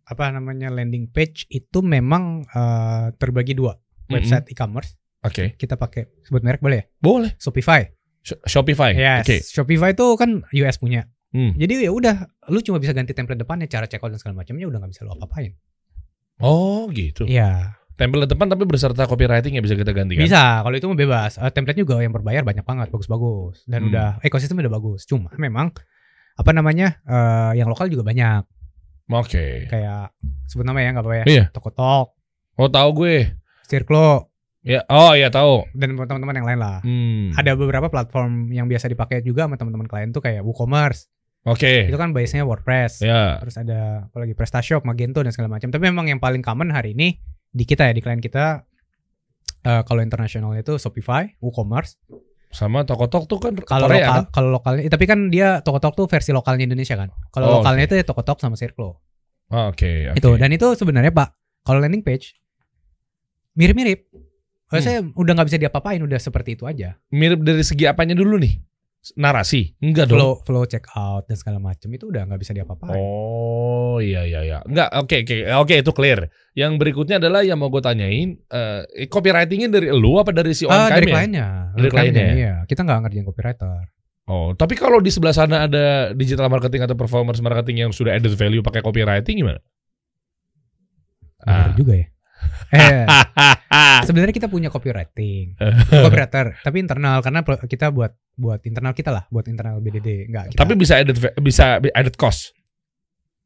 apa 0.05 0.29
namanya 0.29 0.69
landing 0.69 1.09
page 1.09 1.49
itu 1.49 1.81
memang 1.81 2.45
eh, 2.45 3.05
terbagi 3.17 3.57
dua 3.57 3.73
website 4.07 4.49
e-commerce. 4.49 4.93
Oke. 5.19 5.57
Kita 5.57 5.75
pakai 5.75 6.23
sebut 6.23 6.39
merek 6.39 6.61
boleh 6.61 6.77
ya? 6.77 6.85
Boleh. 6.97 7.33
Shopify. 7.35 7.83
Sh- 8.21 8.39
Shopify. 8.45 8.93
Yes. 8.93 9.25
Oke. 9.25 9.37
Shopify 9.43 9.91
itu 9.91 10.05
kan 10.15 10.45
US 10.45 10.77
punya. 10.77 11.09
Hmm. 11.29 11.53
Jadi 11.53 11.85
ya 11.85 11.91
udah, 11.91 12.15
lu 12.47 12.59
cuma 12.59 12.77
bisa 12.77 12.89
ganti 12.89 13.13
template 13.13 13.37
depannya, 13.37 13.65
cara 13.65 13.85
checkout 13.85 14.09
dan 14.09 14.17
segala 14.17 14.41
macamnya 14.41 14.65
udah 14.65 14.77
nggak 14.77 14.91
bisa 14.91 15.05
lu 15.05 15.13
apa-apain. 15.13 15.53
Oh, 16.39 16.87
gitu. 16.89 17.27
Iya. 17.27 17.75
Template 17.93 18.31
depan 18.31 18.47
tapi 18.47 18.63
beserta 18.63 19.03
copywriting 19.05 19.53
ya 19.53 19.61
bisa 19.61 19.75
kita 19.75 19.91
ganti 19.91 20.15
kan? 20.15 20.23
Bisa, 20.23 20.43
kalau 20.63 20.71
itu 20.73 20.87
mah 20.87 20.95
bebas. 20.95 21.35
Eh, 21.35 21.51
template 21.51 21.75
juga 21.77 21.99
yang 21.99 22.09
berbayar 22.09 22.41
banyak 22.41 22.63
banget, 22.63 22.87
bagus-bagus. 22.89 23.67
Dan 23.67 23.85
Hmm. 23.85 23.89
udah 23.91 24.07
ekosistemnya 24.19 24.65
udah 24.65 24.75
bagus. 24.75 25.03
Cuma 25.03 25.29
memang 25.35 25.75
apa 26.33 26.51
namanya? 26.51 27.03
eh, 27.03 27.59
yang 27.59 27.67
lokal 27.67 27.91
juga 27.91 28.01
banyak. 28.01 28.47
Oke. 29.11 29.67
Kayak 29.67 30.15
sebut 30.45 30.63
nama 30.63 30.79
ya 30.79 30.95
nggak 30.95 31.03
apa-apa 31.03 31.19
ya. 31.19 31.25
Iya. 31.27 31.45
Tokotok, 31.51 32.07
Oh, 32.55 32.67
tahu 32.67 32.89
gue. 32.97 33.35
Circlo 33.65 34.27
Ya, 34.59 34.83
oh 34.87 35.15
iya 35.15 35.31
tahu. 35.31 35.63
dan 35.71 35.95
teman-teman 35.95 36.35
yang 36.35 36.47
lain 36.47 36.59
lah. 36.59 36.77
Hmm. 36.83 37.31
Ada 37.31 37.55
beberapa 37.55 37.87
platform 37.87 38.51
yang 38.51 38.67
biasa 38.67 38.87
dipakai 38.87 39.23
juga 39.23 39.47
sama 39.47 39.55
teman-teman 39.55 39.87
klien 39.87 40.11
tuh 40.11 40.19
kayak 40.19 40.43
WooCommerce. 40.43 41.07
Oke. 41.47 41.87
Itu 41.87 41.95
kan 41.95 42.11
base-nya 42.11 42.43
WordPress. 42.43 42.99
Ya. 42.99 43.39
Terus 43.39 43.55
ada 43.55 44.11
apa 44.11 44.17
lagi 44.19 44.35
PrestaShop, 44.35 44.83
Magento 44.83 45.23
dan 45.23 45.31
segala 45.31 45.55
macam. 45.55 45.71
Tapi 45.71 45.83
memang 45.87 46.07
yang 46.07 46.19
paling 46.19 46.43
common 46.43 46.69
hari 46.69 46.91
ini 46.91 47.15
di 47.49 47.63
kita 47.63 47.87
ya 47.87 47.93
di 47.95 48.03
klien 48.03 48.19
kita 48.19 48.67
eh, 49.63 49.81
kalau 49.87 50.03
internasional 50.03 50.51
itu 50.53 50.75
Shopify, 50.75 51.31
WooCommerce. 51.39 51.95
Sama 52.49 52.81
Tokotok 52.81 53.29
tuh 53.29 53.37
kan 53.37 53.53
Kalau 53.61 53.85
lokal, 53.85 54.01
kan? 54.09 54.25
kalau 54.33 54.49
lokalnya, 54.49 54.81
eh, 54.81 54.91
tapi 54.91 55.05
kan 55.05 55.29
dia 55.29 55.61
Tokotok 55.61 55.93
tuh 55.93 56.05
versi 56.09 56.33
lokalnya 56.33 56.65
Indonesia 56.65 56.97
kan. 56.97 57.13
Kalau 57.29 57.45
Oh, 57.45 57.53
lokalnya 57.61 57.85
itu 57.85 57.95
ya 57.95 58.03
Tokotok 58.03 58.41
sama 58.41 58.57
Circlo. 58.57 58.97
Oh, 59.49 59.69
Oke. 59.69 60.09
oke. 60.09 60.17
Itu 60.17 60.33
dan 60.35 60.49
itu 60.49 60.65
sebenarnya 60.73 61.13
Pak, 61.13 61.29
kalau 61.61 61.77
landing 61.79 62.01
page 62.01 62.33
mirip-mirip. 63.53 64.05
Hmm. 64.69 64.85
saya 64.85 65.01
udah 65.01 65.33
nggak 65.33 65.47
bisa 65.49 65.57
diapa-apain, 65.57 65.97
udah 65.97 66.21
seperti 66.21 66.53
itu 66.53 66.69
aja. 66.69 66.93
mirip 67.09 67.41
dari 67.41 67.65
segi 67.65 67.89
apanya 67.89 68.13
dulu 68.13 68.37
nih? 68.37 68.53
Narasi? 69.15 69.73
Enggak 69.79 70.09
dong. 70.09 70.17
Flow 70.19 70.33
flow 70.43 70.63
checkout 70.63 71.25
dan 71.25 71.33
segala 71.33 71.57
macam 71.57 71.87
itu 71.87 72.05
udah 72.05 72.27
nggak 72.27 72.39
bisa 72.39 72.51
diapa-apain. 72.51 72.93
Oh 72.93 73.97
iya 73.97 74.21
iya 74.23 74.41
iya. 74.41 74.57
Enggak, 74.61 74.89
oke 74.93 75.15
oke. 75.23 75.35
Oke, 75.57 75.73
itu 75.79 75.91
clear. 75.91 76.27
Yang 76.51 76.71
berikutnya 76.77 77.17
adalah 77.17 77.41
yang 77.41 77.57
mau 77.57 77.67
gue 77.67 77.79
tanyain 77.79 78.37
eh 78.37 78.81
copywritingnya 79.05 79.69
dari 79.69 79.87
lu 79.89 80.17
apa 80.17 80.29
dari 80.29 80.51
si 80.51 80.65
Ah, 80.65 80.87
dari 80.87 81.07
UMKM-nya? 81.07 81.13
kliennya. 81.15 81.47
Dari 81.73 81.89
kliennya 81.89 82.21
ya? 82.21 82.33
Iya, 82.35 82.53
kita 82.65 82.83
nggak 82.83 82.99
ngerjain 83.03 83.25
copywriter. 83.25 83.79
Oh, 84.25 84.53
tapi 84.53 84.77
kalau 84.77 85.01
di 85.01 85.09
sebelah 85.09 85.33
sana 85.33 85.65
ada 85.65 85.85
digital 86.13 86.45
marketing 86.47 86.85
atau 86.85 86.93
performance 86.93 87.41
marketing 87.41 87.89
yang 87.89 87.91
sudah 87.91 88.13
added 88.13 88.29
value 88.33 88.61
pakai 88.61 88.85
copywriting 88.85 89.41
gimana? 89.41 89.57
Bener 91.39 91.71
Ah. 91.71 91.73
juga 91.73 91.93
ya. 91.95 92.07
Eh, 92.69 93.05
sebenarnya 94.07 94.31
kita 94.31 94.45
punya 94.45 94.67
copywriting, 94.67 95.57
copywriter, 96.05 96.59
tapi 96.59 96.77
internal 96.79 97.19
karena 97.19 97.41
kita 97.41 97.89
buat 97.89 98.11
buat 98.33 98.61
internal 98.63 98.93
kita 98.93 99.09
lah, 99.09 99.23
buat 99.27 99.45
internal 99.45 99.79
BDD. 99.79 100.27
Enggak, 100.27 100.53
kita, 100.53 100.59
tapi 100.59 100.73
bisa 100.73 100.93
va- 101.01 101.35
bisa 101.37 101.65
added 101.89 102.15
cost. 102.15 102.53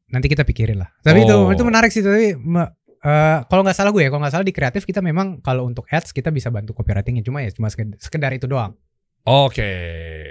nanti 0.06 0.28
kita 0.28 0.44
pikirin 0.44 0.78
lah. 0.78 0.94
Tapi 1.00 1.22
itu 1.22 1.34
Oh. 1.34 1.50
itu 1.50 1.64
menarik 1.64 1.90
sih 1.90 2.00
tapi 2.00 2.38
me- 2.38 2.70
eh, 3.00 3.38
kalau 3.44 3.62
nggak 3.62 3.74
salah 3.74 3.90
gue 3.90 4.02
ya, 4.02 4.10
kalau 4.10 4.22
nggak 4.22 4.34
salah 4.34 4.46
di 4.46 4.54
kreatif 4.54 4.84
kita 4.84 5.02
memang 5.02 5.40
kalau 5.40 5.66
untuk 5.66 5.90
ads 5.90 6.12
kita 6.12 6.30
bisa 6.30 6.48
bantu 6.48 6.72
copywritingnya 6.72 7.22
cuma 7.22 7.42
ya 7.42 7.50
cuma 7.50 7.66
sekedar, 7.68 7.98
sekedar 7.98 8.30
itu 8.30 8.46
doang. 8.46 8.78
Oke, 9.24 9.72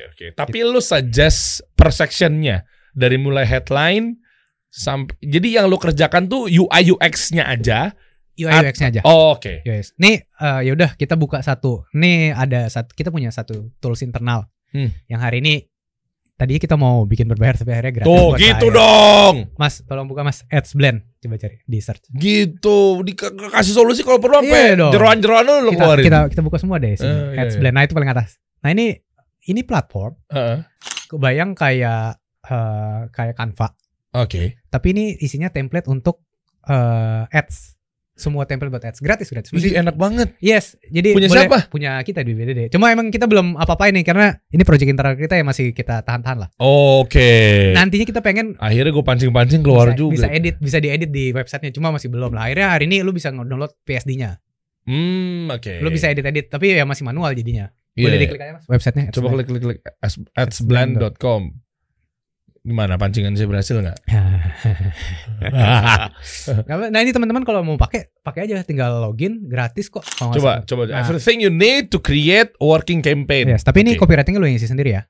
oke. 0.06 0.26
Tapi 0.32 0.58
lu 0.62 0.78
suggest 0.78 1.64
per 1.72 1.90
sectionnya 1.90 2.62
dari 2.92 3.16
mulai 3.16 3.42
headline 3.42 4.20
sampai 4.68 5.16
jadi 5.18 5.58
yang 5.58 5.66
lu 5.66 5.76
kerjakan 5.76 6.28
tuh 6.28 6.46
UI 6.46 6.82
UX-nya 6.88 7.48
aja. 7.48 7.96
UI 8.34 8.48
UX-nya 8.48 8.88
aja. 8.88 9.00
Oh, 9.04 9.36
Oke. 9.36 9.60
Yes. 9.62 9.92
Nih 10.00 10.24
eh, 10.24 10.60
ya 10.64 10.72
udah 10.72 10.96
kita 10.96 11.14
buka 11.14 11.44
satu. 11.44 11.84
Nih 11.92 12.32
ada 12.32 12.66
satu 12.68 12.92
kita 12.92 13.12
punya 13.12 13.28
satu 13.28 13.70
tools 13.78 14.00
internal. 14.00 14.48
Hmm. 14.72 14.88
Yang 15.04 15.20
hari 15.20 15.36
ini 15.44 15.54
tadi 16.32 16.58
kita 16.58 16.74
mau 16.74 17.04
bikin 17.06 17.28
berbayar 17.30 17.54
tapi 17.54 17.70
akhirnya 17.70 18.02
gratis 18.02 18.08
Tuh, 18.10 18.28
gitu 18.34 18.66
saya. 18.72 18.78
dong. 18.80 19.34
Mas, 19.54 19.74
tolong 19.84 20.08
buka 20.08 20.24
Mas 20.24 20.42
Ads 20.48 20.74
Blend. 20.74 21.04
Coba 21.20 21.38
cari 21.38 21.60
di 21.62 21.78
search. 21.78 22.02
Gitu. 22.10 22.78
Dikasih 23.04 23.74
solusi 23.76 24.02
kalau 24.02 24.18
perlu 24.18 24.42
sampai 24.42 24.74
dong. 24.74 24.90
jeroan-jeroan 24.90 25.44
lu 25.62 25.70
Kita, 25.70 25.78
keluarin. 25.78 26.04
kita 26.08 26.18
kita 26.32 26.42
buka 26.42 26.56
semua 26.58 26.80
deh 26.82 26.96
sini. 26.96 27.06
Eh, 27.06 27.36
iya, 27.36 27.40
Ads 27.46 27.54
iya. 27.54 27.60
Blend. 27.62 27.74
Nah, 27.76 27.82
itu 27.84 27.94
paling 27.94 28.10
atas. 28.10 28.40
Nah, 28.64 28.70
ini 28.72 28.86
ini 29.46 29.60
platform 29.62 30.18
Heeh. 30.32 30.56
kebayang 31.06 31.52
kayak 31.54 32.16
eh, 32.42 33.00
kayak 33.12 33.34
Canva, 33.36 33.68
Oke. 34.16 34.58
tapi 34.66 34.86
ini 34.96 35.14
isinya 35.20 35.46
template 35.46 35.86
untuk 35.86 36.26
eh, 36.66 37.22
ads. 37.30 37.71
Semua 38.12 38.44
template 38.44 38.68
buat 38.68 38.84
ads 38.84 39.00
gratis 39.00 39.32
gratis. 39.32 39.48
Ih, 39.50 39.72
enak 39.72 39.96
banget. 39.96 40.36
Yes, 40.36 40.76
jadi 40.84 41.16
Punya 41.16 41.32
boleh- 41.32 41.48
siapa? 41.48 41.58
Punya 41.72 41.96
kita 42.04 42.20
di 42.20 42.36
BDD. 42.36 42.68
Cuma 42.68 42.92
emang 42.92 43.08
kita 43.08 43.24
belum 43.24 43.56
apa-apain 43.56 43.96
nih 43.96 44.04
karena 44.04 44.36
ini 44.48 44.62
project 44.62 44.92
internal 44.92 45.16
kita 45.16 45.40
yang 45.40 45.48
masih 45.48 45.72
kita 45.72 46.04
tahan-tahan 46.04 46.44
lah. 46.44 46.48
Oke. 46.60 47.72
Nantinya 47.72 48.04
kita 48.04 48.20
pengen 48.20 48.52
Akhirnya 48.60 48.92
gue 48.92 49.00
pancing-pancing 49.00 49.64
keluar 49.64 49.90
bisa, 49.90 49.96
juga. 49.96 50.12
bisa 50.14 50.28
edit, 50.28 50.56
bisa 50.60 50.78
diedit 50.78 51.08
di 51.08 51.32
websitenya. 51.32 51.72
Cuma 51.72 51.88
masih 51.88 52.12
belum 52.12 52.36
lah. 52.36 52.52
Akhirnya 52.52 52.68
hari 52.76 52.84
ini 52.84 53.00
lu 53.00 53.16
bisa 53.16 53.32
download 53.32 53.72
PSD-nya. 53.82 54.36
Hmm, 54.84 55.48
oke. 55.48 55.80
Lu 55.80 55.88
bisa 55.88 56.12
edit-edit, 56.12 56.50
tapi 56.50 56.74
ya 56.76 56.84
masih 56.84 57.06
manual 57.06 57.32
jadinya. 57.32 57.72
Iya. 57.96 58.08
Boleh 58.08 58.18
diklik 58.24 58.40
aja 58.40 58.52
mas 58.56 58.64
websitenya. 58.68 59.08
Coba 59.12 59.28
klik 59.36 59.46
klik 59.48 59.62
klik 59.62 59.78
Ads- 60.00 60.28
adsblend.com. 60.32 61.42
Gimana 62.62 62.94
pancingan 62.94 63.34
saya 63.34 63.50
berhasil 63.50 63.74
nggak? 63.82 63.98
Nah 66.94 67.00
ini 67.02 67.10
teman-teman 67.10 67.42
kalau 67.42 67.66
mau 67.66 67.74
pakai, 67.74 68.14
pakai 68.22 68.46
aja 68.46 68.62
tinggal 68.62 69.02
login 69.02 69.50
gratis 69.50 69.90
kok. 69.90 70.06
coba 70.06 70.62
coba 70.62 70.82
Nah. 70.86 71.02
everything 71.02 71.42
you 71.42 71.50
need 71.50 71.90
to 71.90 71.98
create 71.98 72.54
a 72.54 72.64
working 72.64 73.02
campaign. 73.02 73.50
Yes, 73.50 73.66
tapi 73.66 73.82
ini 73.82 73.98
Oke. 73.98 74.06
copywritingnya 74.06 74.38
lu 74.38 74.46
yang 74.46 74.58
isi 74.58 74.70
sendiri 74.70 74.94
ya. 74.94 75.02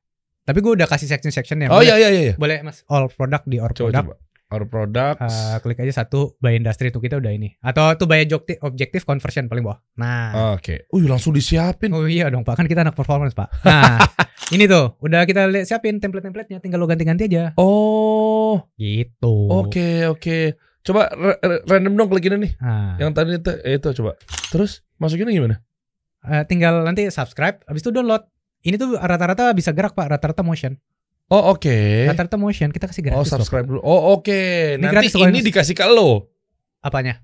Tapi 0.42 0.59
gue 0.59 0.72
udah 0.74 0.88
kasih 0.88 1.07
section-sectionnya. 1.07 1.68
Oh 1.68 1.84
iya 1.84 1.94
iya 1.94 2.09
iya. 2.09 2.22
iya. 2.32 2.34
Boleh 2.34 2.64
mas, 2.64 2.82
all 2.88 3.07
product 3.07 3.44
di 3.46 3.61
all 3.61 3.70
Coba 3.70 3.92
product. 3.92 4.07
coba. 4.09 4.16
Our 4.53 4.68
products. 4.68 5.32
Eh, 5.32 5.57
klik 5.64 5.80
aja 5.80 6.05
satu 6.05 6.36
by 6.36 6.53
industry 6.53 6.92
tuh 6.92 7.00
kita 7.00 7.16
udah 7.16 7.32
ini. 7.32 7.57
Atau 7.64 7.88
tuh 7.96 8.05
by 8.05 8.20
objective, 8.61 9.00
conversion 9.03 9.48
paling 9.48 9.64
bawah. 9.64 9.80
Nah. 9.96 10.53
Oke. 10.53 10.84
Uh 10.88 11.00
langsung 11.05 11.32
disiapin. 11.32 11.88
Oh 11.88 12.05
iya 12.05 12.28
dong 12.28 12.44
Pak, 12.44 12.61
kan 12.61 12.68
kita 12.68 12.84
anak 12.84 12.92
performance 12.92 13.32
Pak. 13.32 13.48
Nah, 13.64 13.96
ini 14.53 14.64
tuh 14.64 14.94
udah 14.98 15.24
kita 15.24 15.48
lihat 15.48 15.64
siapin 15.64 15.96
template-templatenya, 15.96 16.61
tinggal 16.61 16.76
lo 16.76 16.86
ganti-ganti 16.86 17.26
aja. 17.26 17.57
Oh. 17.57 18.68
Gitu. 18.74 19.34
Oke 19.48 20.05
oke. 20.07 20.38
Coba 20.82 21.09
ra- 21.09 21.38
ra- 21.38 21.62
random 21.66 21.94
dong 21.94 22.09
klik 22.09 22.26
ini 22.26 22.36
nih. 22.40 22.53
Nah, 22.59 22.98
Yang 22.98 23.11
tadi 23.12 23.30
itu 23.34 23.53
eh, 23.61 23.74
itu 23.76 23.88
coba. 23.94 24.12
Terus 24.48 24.70
masukinnya 24.96 25.32
gimana? 25.32 25.57
eh, 26.22 26.44
tinggal 26.44 26.82
nanti 26.82 27.09
subscribe, 27.09 27.59
habis 27.64 27.80
itu 27.80 27.90
download. 27.90 28.22
Ini 28.62 28.78
tuh 28.78 28.94
rata-rata 28.94 29.50
bisa 29.50 29.70
gerak 29.70 29.90
Pak, 29.92 30.07
rata-rata 30.09 30.42
motion. 30.42 30.78
Oh 31.26 31.50
oke. 31.50 32.07
Rata-rata 32.07 32.36
motion 32.36 32.70
kita 32.70 32.86
kasih 32.86 33.03
Oh 33.09 33.18
gratis. 33.18 33.18
loh, 33.24 33.40
subscribe 33.40 33.64
dulu. 33.64 33.80
Oh 33.80 34.14
oke. 34.14 34.38
Ini 34.76 34.82
Nanti 34.82 35.11
ini 35.16 35.38
Mas. 35.38 35.46
dikasih 35.48 35.74
ke 35.74 35.82
lo. 35.84 36.28
Apanya? 36.78 37.22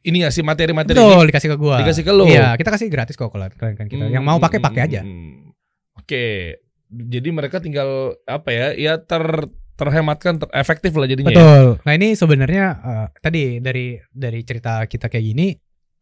Ini 0.00 0.28
ngasih 0.28 0.42
materi-materi 0.42 0.92
ini 0.92 1.00
Betul, 1.00 1.24
dikasih 1.28 1.48
ke 1.48 1.56
gua. 1.56 1.76
dikasih 1.78 2.02
ke 2.02 2.12
lo. 2.12 2.24
Iya, 2.28 2.56
kita 2.56 2.68
kasih 2.68 2.88
gratis 2.88 3.16
kok 3.16 3.28
kalau 3.28 3.48
kalian 3.48 3.76
kan 3.76 3.86
kita. 3.86 4.04
Yang 4.10 4.24
mau 4.24 4.36
pakai 4.36 4.60
pakai 4.60 4.80
aja. 4.84 5.00
Hmm. 5.00 5.52
Oke. 5.96 6.60
Jadi 6.94 7.28
mereka 7.30 7.58
tinggal 7.58 8.14
apa 8.24 8.50
ya? 8.50 8.66
Ya 8.72 8.94
ter 8.96 9.22
terhematkan, 9.74 10.38
ter, 10.38 10.46
efektif 10.54 10.94
lah 10.94 11.10
jadinya. 11.10 11.30
ya. 11.30 11.34
Betul. 11.34 11.66
Nah, 11.82 11.92
ini 11.92 12.14
sebenarnya 12.14 12.64
eh, 12.78 13.06
tadi 13.18 13.58
dari 13.58 13.98
dari 14.08 14.40
cerita 14.46 14.86
kita 14.86 15.10
kayak 15.10 15.24
gini, 15.24 15.50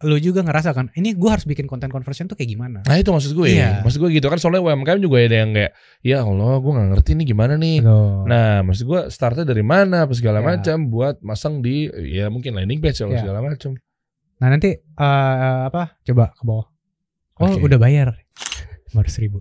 lu 0.03 0.19
juga 0.19 0.43
ngerasa 0.43 0.75
kan, 0.75 0.91
ini 0.93 1.15
gua 1.15 1.39
harus 1.39 1.47
bikin 1.47 1.65
konten 1.65 1.89
conversion 1.89 2.27
tuh 2.27 2.35
kayak 2.35 2.51
gimana? 2.53 2.83
Nah 2.85 2.97
itu 2.99 3.09
maksud 3.09 3.33
gue. 3.33 3.55
Iya. 3.55 3.81
Maksud 3.81 4.03
gue 4.03 4.11
gitu 4.13 4.27
kan 4.27 4.37
soalnya 4.37 4.61
UMKM 4.61 4.99
juga 4.99 5.23
ada 5.23 5.37
yang 5.47 5.55
kayak 5.55 5.73
ya 6.03 6.27
Allah 6.27 6.59
gue 6.59 6.73
nggak 6.75 6.89
ngerti 6.91 7.11
nih 7.17 7.27
gimana 7.31 7.55
nih. 7.55 7.77
Nah 8.27 8.67
maksud 8.67 8.85
gue 8.85 9.01
startnya 9.09 9.47
dari 9.47 9.63
mana 9.63 10.05
apa 10.05 10.13
segala 10.13 10.43
Iya. 10.43 10.47
macam 10.53 10.77
buat 10.91 11.23
masang 11.23 11.63
di 11.63 11.87
ya 12.13 12.29
mungkin 12.35 12.53
landing 12.59 12.83
page 12.83 12.99
atau 12.99 13.15
Iya. 13.15 13.23
segala 13.25 13.47
macam. 13.47 13.79
Nah 14.43 14.49
nanti 14.51 14.71
eh, 14.75 15.61
apa? 15.71 15.97
Coba 16.03 16.35
ke 16.35 16.43
bawah. 16.43 16.67
Oh 17.39 17.47
Oke. 17.49 17.63
udah 17.63 17.79
bayar. 17.79 18.11
Lima 18.91 19.07
ribu. 19.07 19.39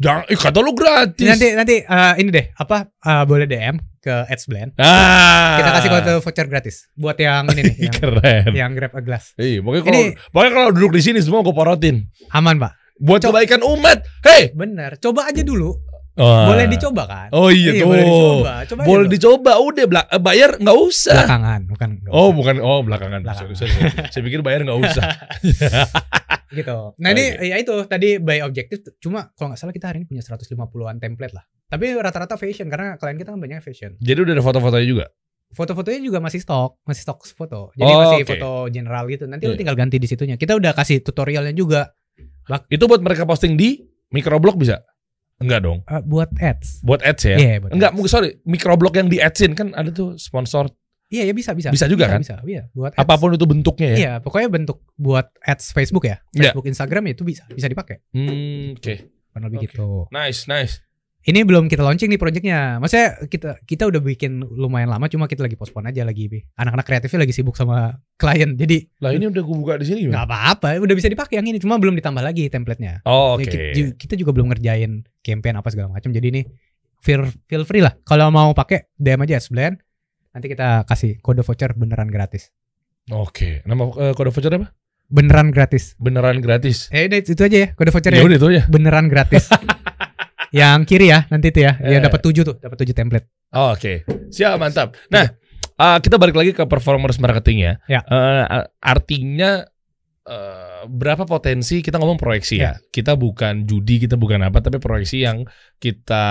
Jangan, 0.00 0.24
eh, 0.26 0.38
kata 0.40 0.58
lu 0.58 0.72
gratis. 0.72 1.28
Nanti 1.28 1.46
nanti 1.52 1.76
eh, 1.84 2.14
ini 2.16 2.30
deh 2.32 2.46
apa 2.56 2.88
eh, 2.88 3.24
boleh 3.28 3.44
DM 3.44 3.76
ke 4.00 4.14
AdsBlend. 4.32 4.80
Ah. 4.80 5.60
Kita 5.60 5.70
kasih 5.76 5.88
kode 5.92 6.12
voucher 6.24 6.46
gratis 6.48 6.88
buat 6.96 7.20
yang 7.20 7.44
ini 7.52 7.60
nih 7.68 7.76
yang, 7.86 7.94
Keren. 7.94 8.44
yang 8.56 8.70
grab 8.72 8.96
a 8.96 9.02
glass. 9.04 9.36
Iya, 9.36 9.60
pokoknya 9.60 9.84
kalau 9.84 10.00
Ini- 10.00 10.12
pokoknya 10.32 10.52
kalau 10.56 10.68
duduk 10.72 10.92
di 10.96 11.02
sini 11.04 11.20
semua 11.20 11.44
gue 11.44 11.52
porotin. 11.52 12.08
Aman 12.32 12.56
pak. 12.56 12.72
Buat 12.96 13.28
kebaikan 13.28 13.60
umat. 13.60 14.04
Hey, 14.20 14.52
Bener. 14.52 14.96
Coba 14.96 15.28
aja 15.28 15.40
dulu. 15.40 15.76
Wah. 16.18 16.50
Boleh 16.50 16.66
dicoba 16.66 17.02
kan? 17.06 17.28
Oh 17.30 17.48
iya, 17.48 17.70
tuh. 17.72 17.86
boleh 17.86 18.02
dicoba. 18.02 18.52
Coba 18.66 18.80
Boleh 18.82 19.06
dicoba, 19.08 19.52
udah 19.56 19.84
eh, 20.10 20.20
bayar 20.20 20.50
nggak 20.58 20.78
usah. 20.78 21.16
belakangan, 21.22 21.60
bukan 21.66 21.88
nggak 21.98 22.12
Oh 22.12 22.28
usah. 22.28 22.36
bukan, 22.36 22.54
oh 22.60 22.80
belakangan. 22.82 23.20
Belakangan. 23.22 23.54
Sorry, 23.54 23.70
sorry. 23.70 24.10
Saya 24.10 24.22
pikir 24.26 24.40
bayar 24.42 24.66
nggak 24.66 24.78
usah. 24.80 25.02
gitu. 26.50 26.76
Nah 26.98 27.08
ini 27.10 27.24
ya 27.46 27.56
itu 27.56 27.70
tadi 27.86 28.18
by 28.18 28.42
objektif 28.42 28.82
cuma 28.98 29.30
kalau 29.32 29.54
nggak 29.54 29.60
salah 29.60 29.70
kita 29.70 29.86
hari 29.86 30.02
ini 30.02 30.06
punya 30.08 30.22
150-an 30.22 30.98
template 30.98 31.30
lah. 31.32 31.44
Tapi 31.70 31.94
rata-rata 31.94 32.34
fashion 32.34 32.66
karena 32.66 32.98
klien 32.98 33.14
kita 33.14 33.30
kan 33.30 33.38
banyak 33.38 33.62
fashion. 33.62 33.94
Jadi 34.02 34.18
udah 34.18 34.34
ada 34.34 34.42
foto-fotonya 34.42 34.86
juga. 34.86 35.06
Foto-fotonya 35.50 35.98
juga 36.00 36.18
masih 36.18 36.42
stok, 36.42 36.82
masih 36.82 37.02
stok 37.02 37.22
foto. 37.28 37.70
Jadi 37.74 37.86
Oh, 37.88 37.98
masih 38.02 38.18
oke. 38.22 38.30
foto 38.34 38.50
general 38.68 39.06
gitu. 39.06 39.26
Nanti 39.26 39.46
lu 39.46 39.54
Iya. 39.54 39.60
tinggal 39.62 39.76
ganti 39.78 39.98
di 39.98 40.06
situnya. 40.06 40.34
Kita 40.34 40.54
udah 40.54 40.74
kasih 40.74 41.02
tutorialnya 41.02 41.54
juga 41.54 41.94
Itu 42.66 42.90
buat 42.90 42.98
mereka 42.98 43.22
posting 43.22 43.54
di 43.54 43.78
microblog 44.10 44.58
bisa? 44.58 44.82
Enggak 45.40 45.60
dong. 45.64 45.78
eh, 45.82 46.02
buat 46.04 46.30
ads. 46.36 46.84
Buat 46.84 47.00
ads 47.00 47.22
ya? 47.24 47.36
Iya, 47.36 47.64
buat 47.64 47.72
Enggak, 47.72 47.90
mungkin 47.96 48.10
sorry, 48.12 48.28
microblog 48.44 48.92
yang 48.92 49.08
di 49.08 49.18
adsin 49.18 49.56
kan 49.56 49.72
ada 49.72 49.88
tuh 49.88 50.20
sponsor. 50.20 50.68
Iya, 51.10 51.26
ya 51.26 51.34
bisa, 51.34 51.56
bisa. 51.56 51.72
Bisa 51.72 51.90
juga 51.90 52.06
Iya, 52.06 52.12
kan? 52.14 52.20
Bisa, 52.22 52.36
iya, 52.44 52.62
buat 52.70 52.92
ads. 52.94 53.00
Apa 53.02 53.14
pun 53.18 53.34
itu 53.34 53.46
bentuknya 53.48 53.88
ya. 53.90 53.96
Iya, 53.96 54.12
pokoknya 54.20 54.48
bentuk 54.52 54.84
buat 54.94 55.32
ads 55.42 55.72
Facebook 55.72 56.06
ya. 56.06 56.20
Iya. 56.30 56.52
Facebook, 56.52 56.68
Instagram 56.68 57.02
ya 57.08 57.12
itu 57.16 57.24
bisa, 57.24 57.42
bisa 57.48 57.66
dipakai. 57.66 58.04
Hmm, 58.12 58.76
oke. 58.76 58.94
Kurang 59.30 59.44
lebih 59.46 59.58
Oke. 59.62 59.66
gitu. 59.70 59.88
Nice, 60.10 60.44
nice. 60.46 60.82
Ini 61.20 61.44
belum 61.44 61.68
kita 61.68 61.80
launching 61.80 62.08
nih 62.08 62.16
projectnya. 62.16 62.80
Maksudnya 62.80 63.28
kita 63.28 63.60
kita 63.60 63.84
udah 63.84 64.00
bikin 64.00 64.40
lumayan 64.40 64.88
lama, 64.88 65.04
cuma 65.04 65.24
kita 65.24 65.44
lagi 65.44 65.52
postpone 65.52 65.88
aja 65.88 66.00
lagi. 66.00 66.32
Anak-anak 66.54 66.80
kreatifnya 66.82 67.20
lagi 67.20 67.32
sibuk 67.32 67.52
sama 67.54 67.92
klien, 68.14 68.56
jadi 68.56 68.88
Lah 68.98 69.12
ini 69.12 69.28
udah 69.28 69.38
gue 69.38 69.52
buka 69.54 69.76
di 69.76 69.84
sini 69.84 69.98
gimana? 70.02 70.16
nggak 70.16 70.26
apa-apa. 70.26 70.68
Udah 70.80 70.94
bisa 70.94 71.06
dipakai 71.06 71.36
yang 71.36 71.46
ini, 71.46 71.60
cuma 71.60 71.76
belum 71.76 71.92
ditambah 71.94 72.20
lagi 72.20 72.48
template-nya. 72.48 73.04
Oh, 73.04 73.36
Ya, 73.36 73.44
oke. 73.44 73.60
ki- 73.70 73.94
kita 73.98 74.16
juga 74.16 74.32
belum 74.32 74.48
ngerjain 74.48 75.04
campaign 75.20 75.54
apa 75.54 75.68
segala 75.68 75.92
macam. 75.92 76.08
Jadi 76.08 76.26
ini 76.30 76.42
feel 76.98 77.28
feel 77.44 77.64
free 77.64 77.80
lah. 77.80 77.92
Kalau 78.00 78.28
mau 78.28 78.48
pakai 78.50 78.88
DM 78.94 79.20
aja 79.22 79.36
Sblen. 79.38 79.76
Nanti 80.30 80.46
kita 80.46 80.86
kasih 80.86 81.18
kode 81.18 81.42
voucher 81.42 81.74
beneran 81.74 82.08
gratis. 82.08 82.48
Oke. 83.08 83.60
Nama 83.64 83.82
eh, 84.00 84.12
kode 84.14 84.30
voucher 84.30 84.54
apa? 84.54 84.72
Beneran 85.04 85.50
gratis. 85.50 85.98
Beneran 85.98 86.38
gratis. 86.38 86.86
Eh 86.88 87.10
udah 87.10 87.18
itu 87.18 87.34
aja 87.34 87.58
ya 87.58 87.68
kode 87.74 87.90
voucher 87.90 88.14
Ya 88.14 88.22
ya. 88.22 88.24
udah 88.24 88.38
itu 88.38 88.48
ya. 88.54 88.62
Beneran 88.70 89.10
gratis. 89.10 89.50
yang 90.50 90.82
kiri 90.84 91.10
ya 91.10 91.26
nanti 91.30 91.50
itu 91.50 91.62
ya. 91.62 91.78
Ya 91.78 91.98
Eh. 91.98 92.02
dapat 92.02 92.20
7 92.22 92.42
tuh, 92.42 92.56
dapat 92.58 92.76
7 92.82 92.94
template. 92.94 93.26
Oh, 93.50 93.74
Oke, 93.74 94.06
siap 94.30 94.58
mantap. 94.58 94.94
Nah, 95.10 95.26
uh, 95.74 95.98
kita 95.98 96.18
balik 96.18 96.38
lagi 96.38 96.54
ke 96.54 96.62
performance 96.70 97.18
marketing 97.18 97.66
ya. 97.66 97.72
Ya. 97.90 98.00
Uh, 98.06 98.66
artinya 98.78 99.66
uh, 100.24 100.84
berapa 100.84 101.24
potensi 101.24 101.80
kita 101.80 101.96
ngomong 101.96 102.16
proyeksi 102.16 102.56
ya. 102.58 102.76
Kita 102.88 103.14
bukan 103.14 103.64
judi, 103.64 103.96
kita 103.98 104.14
bukan 104.14 104.40
apa, 104.42 104.58
tapi 104.58 104.76
proyeksi 104.76 105.22
yang 105.22 105.44
kita 105.76 106.24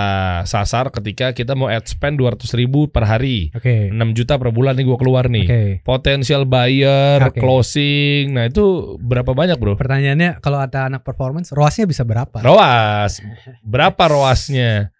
sasar 0.44 0.90
ketika 0.90 1.32
kita 1.32 1.54
mau 1.54 1.66
ad 1.66 1.84
spend 1.84 2.18
200 2.18 2.46
ribu 2.54 2.86
per 2.86 3.04
hari, 3.04 3.50
Oke. 3.50 3.90
6 3.90 3.96
juta 4.12 4.36
per 4.36 4.50
bulan 4.50 4.78
nih 4.78 4.86
gua 4.86 4.98
keluar 4.98 5.26
nih. 5.26 5.46
Oke. 5.46 5.62
Potensial 5.82 6.46
buyer, 6.46 7.18
Oke. 7.24 7.38
closing, 7.38 8.34
nah 8.34 8.46
itu 8.46 8.94
berapa 8.98 9.30
banyak 9.30 9.56
bro? 9.56 9.74
Pertanyaannya 9.74 10.38
kalau 10.38 10.58
ada 10.58 10.86
anak 10.86 11.02
performance, 11.02 11.50
ROAS-nya 11.50 11.86
bisa 11.86 12.02
berapa? 12.02 12.38
Roas, 12.40 13.18
berapa 13.60 14.02
roasnya? 14.12 14.94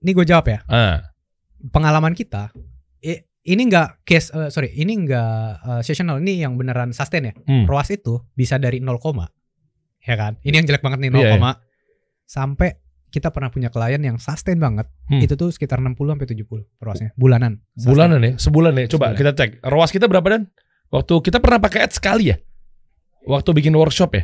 Ini 0.00 0.10
gue 0.10 0.24
jawab 0.24 0.46
ya. 0.48 0.58
Ah, 0.64 1.12
Pengalaman 1.60 2.16
kita 2.16 2.48
i- 3.04 3.20
ini 3.42 3.62
enggak 3.68 4.04
case 4.04 4.28
eh, 4.32 4.48
sorry, 4.52 4.72
ini 4.76 4.92
enggak 5.06 5.60
eh, 5.60 5.80
seasonal, 5.80 6.20
ini 6.20 6.44
yang 6.44 6.60
beneran 6.60 6.92
sustain 6.92 7.30
ya. 7.30 7.34
Hmm. 7.46 7.64
ROAS 7.64 7.88
itu 7.92 8.20
bisa 8.36 8.60
dari 8.60 8.84
0, 8.84 9.00
ya 10.00 10.14
kan? 10.16 10.36
Ini 10.44 10.60
yang 10.60 10.66
jelek 10.68 10.84
banget 10.84 10.98
nih 11.00 11.10
0, 11.12 11.20
Iya, 11.20 11.28
iya. 11.36 11.52
sampai 12.24 12.76
kita 13.10 13.34
pernah 13.34 13.50
punya 13.50 13.74
klien 13.74 13.98
yang 13.98 14.22
sustain 14.22 14.60
banget. 14.62 14.86
Hmm. 15.10 15.18
Itu 15.18 15.34
tuh 15.34 15.50
sekitar 15.50 15.82
60 15.82 15.98
sampai 15.98 16.26
70 16.30 16.46
ROAS-nya 16.78 17.10
bulanan. 17.18 17.58
Sustain. 17.74 17.90
Bulanan 17.90 18.18
ya, 18.22 18.32
sebulan 18.38 18.72
ya. 18.78 18.86
Coba 18.86 19.10
Sebulan. 19.10 19.18
kita 19.18 19.30
cek. 19.34 19.50
ROAS 19.66 19.90
kita 19.90 20.06
berapa 20.06 20.28
dan? 20.30 20.42
Waktu 20.90 21.14
kita 21.22 21.38
pernah 21.42 21.58
pakai 21.58 21.86
ads 21.86 21.98
sekali 21.98 22.30
ya. 22.30 22.36
Waktu 23.26 23.50
bikin 23.52 23.74
workshop 23.74 24.10
ya. 24.14 24.22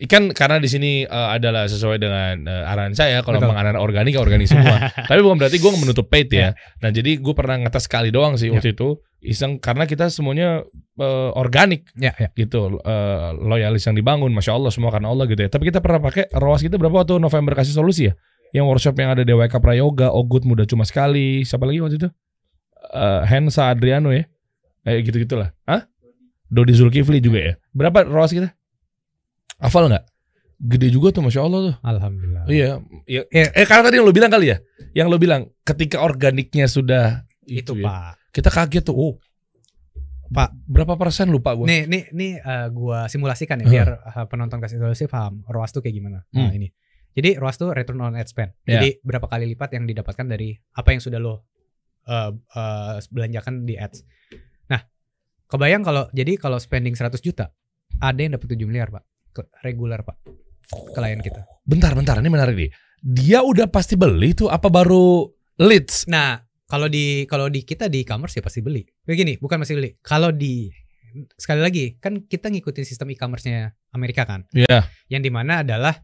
Ikan 0.00 0.32
karena 0.32 0.56
di 0.56 0.64
sini 0.64 1.04
eh, 1.04 1.28
adalah 1.36 1.68
sesuai 1.68 2.00
dengan 2.00 2.48
eh, 2.48 2.70
arahan 2.72 2.96
saya 2.96 3.20
kalau 3.20 3.36
arahan 3.36 3.76
organik 3.76 4.16
ya 4.16 4.24
organik 4.24 4.48
semua. 4.48 4.88
Tapi 5.10 5.20
bukan 5.20 5.36
berarti 5.36 5.60
gue 5.60 5.70
menutup 5.76 6.08
paid 6.08 6.32
ya. 6.32 6.56
Nah 6.80 6.88
jadi 6.88 7.20
gue 7.20 7.34
pernah 7.36 7.60
ngetes 7.60 7.84
sekali 7.84 8.08
doang 8.08 8.40
sih 8.40 8.48
Ya. 8.48 8.56
waktu 8.56 8.72
itu 8.72 8.96
iseng 9.20 9.60
karena 9.60 9.84
kita 9.84 10.08
semuanya 10.08 10.64
eh, 10.96 11.30
organik 11.36 11.92
Ya, 12.00 12.16
ya. 12.16 12.32
gitu 12.32 12.80
eh, 12.80 13.28
loyalis 13.36 13.84
yang 13.84 13.92
dibangun 13.92 14.32
masya 14.32 14.56
Allah 14.56 14.72
semua 14.72 14.88
karena 14.88 15.12
Allah 15.12 15.28
gitu 15.28 15.44
ya. 15.44 15.52
Tapi 15.52 15.68
kita 15.68 15.84
pernah 15.84 16.00
pakai 16.00 16.32
ROAS 16.32 16.64
kita 16.64 16.80
berapa 16.80 17.04
waktu 17.04 17.20
November 17.20 17.52
kasih 17.52 17.76
solusi 17.76 18.08
ya? 18.08 18.16
Yang 18.56 18.64
workshop 18.72 18.96
yang 18.98 19.12
ada 19.12 19.22
DWK 19.22 19.62
Prayoga, 19.62 20.10
Ogut 20.10 20.42
muda 20.42 20.64
cuma 20.66 20.82
sekali, 20.82 21.44
siapa 21.44 21.68
lagi 21.68 21.78
waktu 21.84 21.96
itu? 22.00 22.08
Eh, 22.90 23.22
Hensa 23.28 23.68
Adriano 23.70 24.10
ya, 24.10 24.24
eh 24.82 25.04
gitu 25.04 25.22
gitulah. 25.22 25.52
Hah? 25.68 25.86
Dodi 26.50 26.74
Zulkifli 26.74 27.22
juga 27.22 27.38
ya. 27.38 27.52
Berapa 27.70 28.02
ROAS 28.02 28.34
kita? 28.34 28.50
Hafal 29.60 29.92
nggak? 29.92 30.04
Gede 30.60 30.88
juga 30.92 31.08
tuh 31.08 31.24
masya 31.24 31.40
Allah 31.40 31.60
tuh. 31.72 31.74
Alhamdulillah. 31.80 32.44
Iya, 32.48 32.84
iya. 33.08 33.22
Iya. 33.32 33.48
Eh 33.56 33.64
karena 33.64 33.88
tadi 33.88 33.96
yang 33.96 34.04
lo 34.04 34.12
bilang 34.12 34.28
kali 34.28 34.52
ya, 34.52 34.56
yang 34.92 35.08
lo 35.08 35.16
bilang 35.16 35.48
ketika 35.64 36.00
organiknya 36.00 36.68
sudah 36.68 37.24
Itu, 37.44 37.76
ya, 37.76 37.88
Pak. 37.88 38.12
kita 38.32 38.48
kaget 38.52 38.84
tuh. 38.84 38.96
Oh, 38.96 39.14
Pak. 40.30 40.52
berapa 40.68 40.94
persen 40.94 41.32
lupa 41.32 41.56
gue? 41.58 41.66
Nih, 41.66 41.82
nih, 41.90 42.02
nih 42.14 42.32
eh, 42.38 42.66
gua 42.70 43.10
simulasikan 43.10 43.58
ya 43.60 43.66
biar 43.66 43.88
eh, 43.98 44.26
penonton 44.28 44.62
kasih 44.62 44.78
solusi 44.78 45.10
paham 45.10 45.42
ROAS 45.48 45.72
tuh 45.72 45.82
kayak 45.82 45.96
gimana. 45.96 46.22
Nah, 46.30 46.46
Hmm. 46.46 46.54
ini. 46.54 46.68
Jadi 47.10 47.34
ROAS 47.34 47.58
tuh 47.58 47.74
return 47.74 47.98
on 47.98 48.14
ad 48.14 48.30
spend. 48.30 48.54
Ya. 48.62 48.78
Jadi 48.78 49.02
berapa 49.02 49.26
kali 49.26 49.50
lipat 49.50 49.74
yang 49.74 49.90
didapatkan 49.90 50.26
dari 50.28 50.54
apa 50.54 50.88
yang 50.94 51.02
sudah 51.02 51.18
lo 51.18 51.48
eh, 52.06 52.30
eh, 52.36 52.94
belanjakan 53.10 53.66
di 53.66 53.74
ads. 53.74 54.06
Nah, 54.68 54.84
kebayang 55.48 55.82
kalau 55.82 56.06
jadi 56.12 56.38
kalau 56.38 56.62
spending 56.62 56.94
100 56.94 57.18
juta, 57.18 57.50
ada 57.98 58.20
yang 58.20 58.38
dapat 58.38 58.54
7 58.54 58.62
miliar, 58.64 58.88
Pak. 58.88 59.02
Ke, 59.30 59.46
regular, 59.62 60.02
Pak. 60.02 60.16
Klien 60.94 61.18
kita. 61.18 61.46
Bentar, 61.66 61.94
bentar, 61.98 62.18
ini 62.18 62.30
menarik 62.30 62.54
nih. 62.54 62.70
Dia 63.00 63.40
udah 63.42 63.66
pasti 63.66 63.96
beli 63.96 64.36
tuh 64.36 64.52
apa 64.52 64.68
baru 64.68 65.24
leads? 65.58 66.06
Nah, 66.06 66.38
kalau 66.70 66.86
di 66.86 67.26
kalau 67.26 67.50
di 67.50 67.66
kita 67.66 67.90
di 67.90 68.06
e-commerce 68.06 68.38
ya 68.38 68.42
pasti 68.44 68.62
beli. 68.62 68.84
Begini, 69.02 69.40
bukan 69.40 69.62
masih 69.62 69.74
beli. 69.74 69.90
Kalau 69.98 70.30
di 70.30 70.70
sekali 71.34 71.58
lagi 71.58 71.98
kan 71.98 72.22
kita 72.22 72.46
ngikutin 72.54 72.86
sistem 72.86 73.10
e-commerce-nya 73.10 73.74
Amerika 73.90 74.22
kan, 74.22 74.46
Iya. 74.54 74.86
yang 75.10 75.26
di 75.26 75.30
mana 75.34 75.66
adalah 75.66 75.98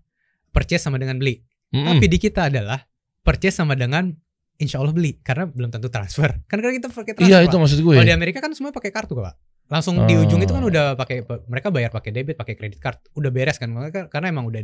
purchase 0.51 0.83
sama 0.83 0.99
dengan 0.99 1.22
beli. 1.22 1.39
Mm-mm. 1.70 1.87
Tapi 1.87 2.07
di 2.11 2.18
kita 2.18 2.51
adalah 2.51 2.83
purchase 3.22 3.62
sama 3.62 3.79
dengan 3.79 4.11
insya 4.59 4.81
Allah 4.83 4.91
beli 4.97 5.20
karena 5.22 5.47
belum 5.47 5.70
tentu 5.70 5.93
transfer. 5.93 6.43
Kan 6.51 6.59
karena 6.59 6.74
kita 6.74 6.89
pakai 6.91 7.12
transfer. 7.14 7.31
Iya 7.31 7.47
itu 7.47 7.55
maksud 7.55 7.79
gue. 7.79 7.95
Kalau 7.95 8.09
di 8.09 8.16
Amerika 8.16 8.43
kan 8.43 8.51
semua 8.57 8.72
pakai 8.74 8.91
kartu 8.91 9.14
Pak. 9.14 9.35
Langsung 9.66 10.06
di 10.06 10.14
ujung 10.14 10.38
itu 10.38 10.50
kan 10.50 10.62
Oh. 10.62 10.70
udah 10.70 10.94
pakai 10.94 11.26
mereka 11.46 11.74
bayar 11.74 11.90
pakai 11.90 12.14
debit, 12.14 12.38
pakai 12.38 12.54
kredit 12.54 12.78
card. 12.78 13.02
Udah 13.14 13.30
beres 13.30 13.58
kan 13.58 13.68
mereka 13.68 14.06
karena 14.06 14.30
emang 14.30 14.46
udah 14.46 14.62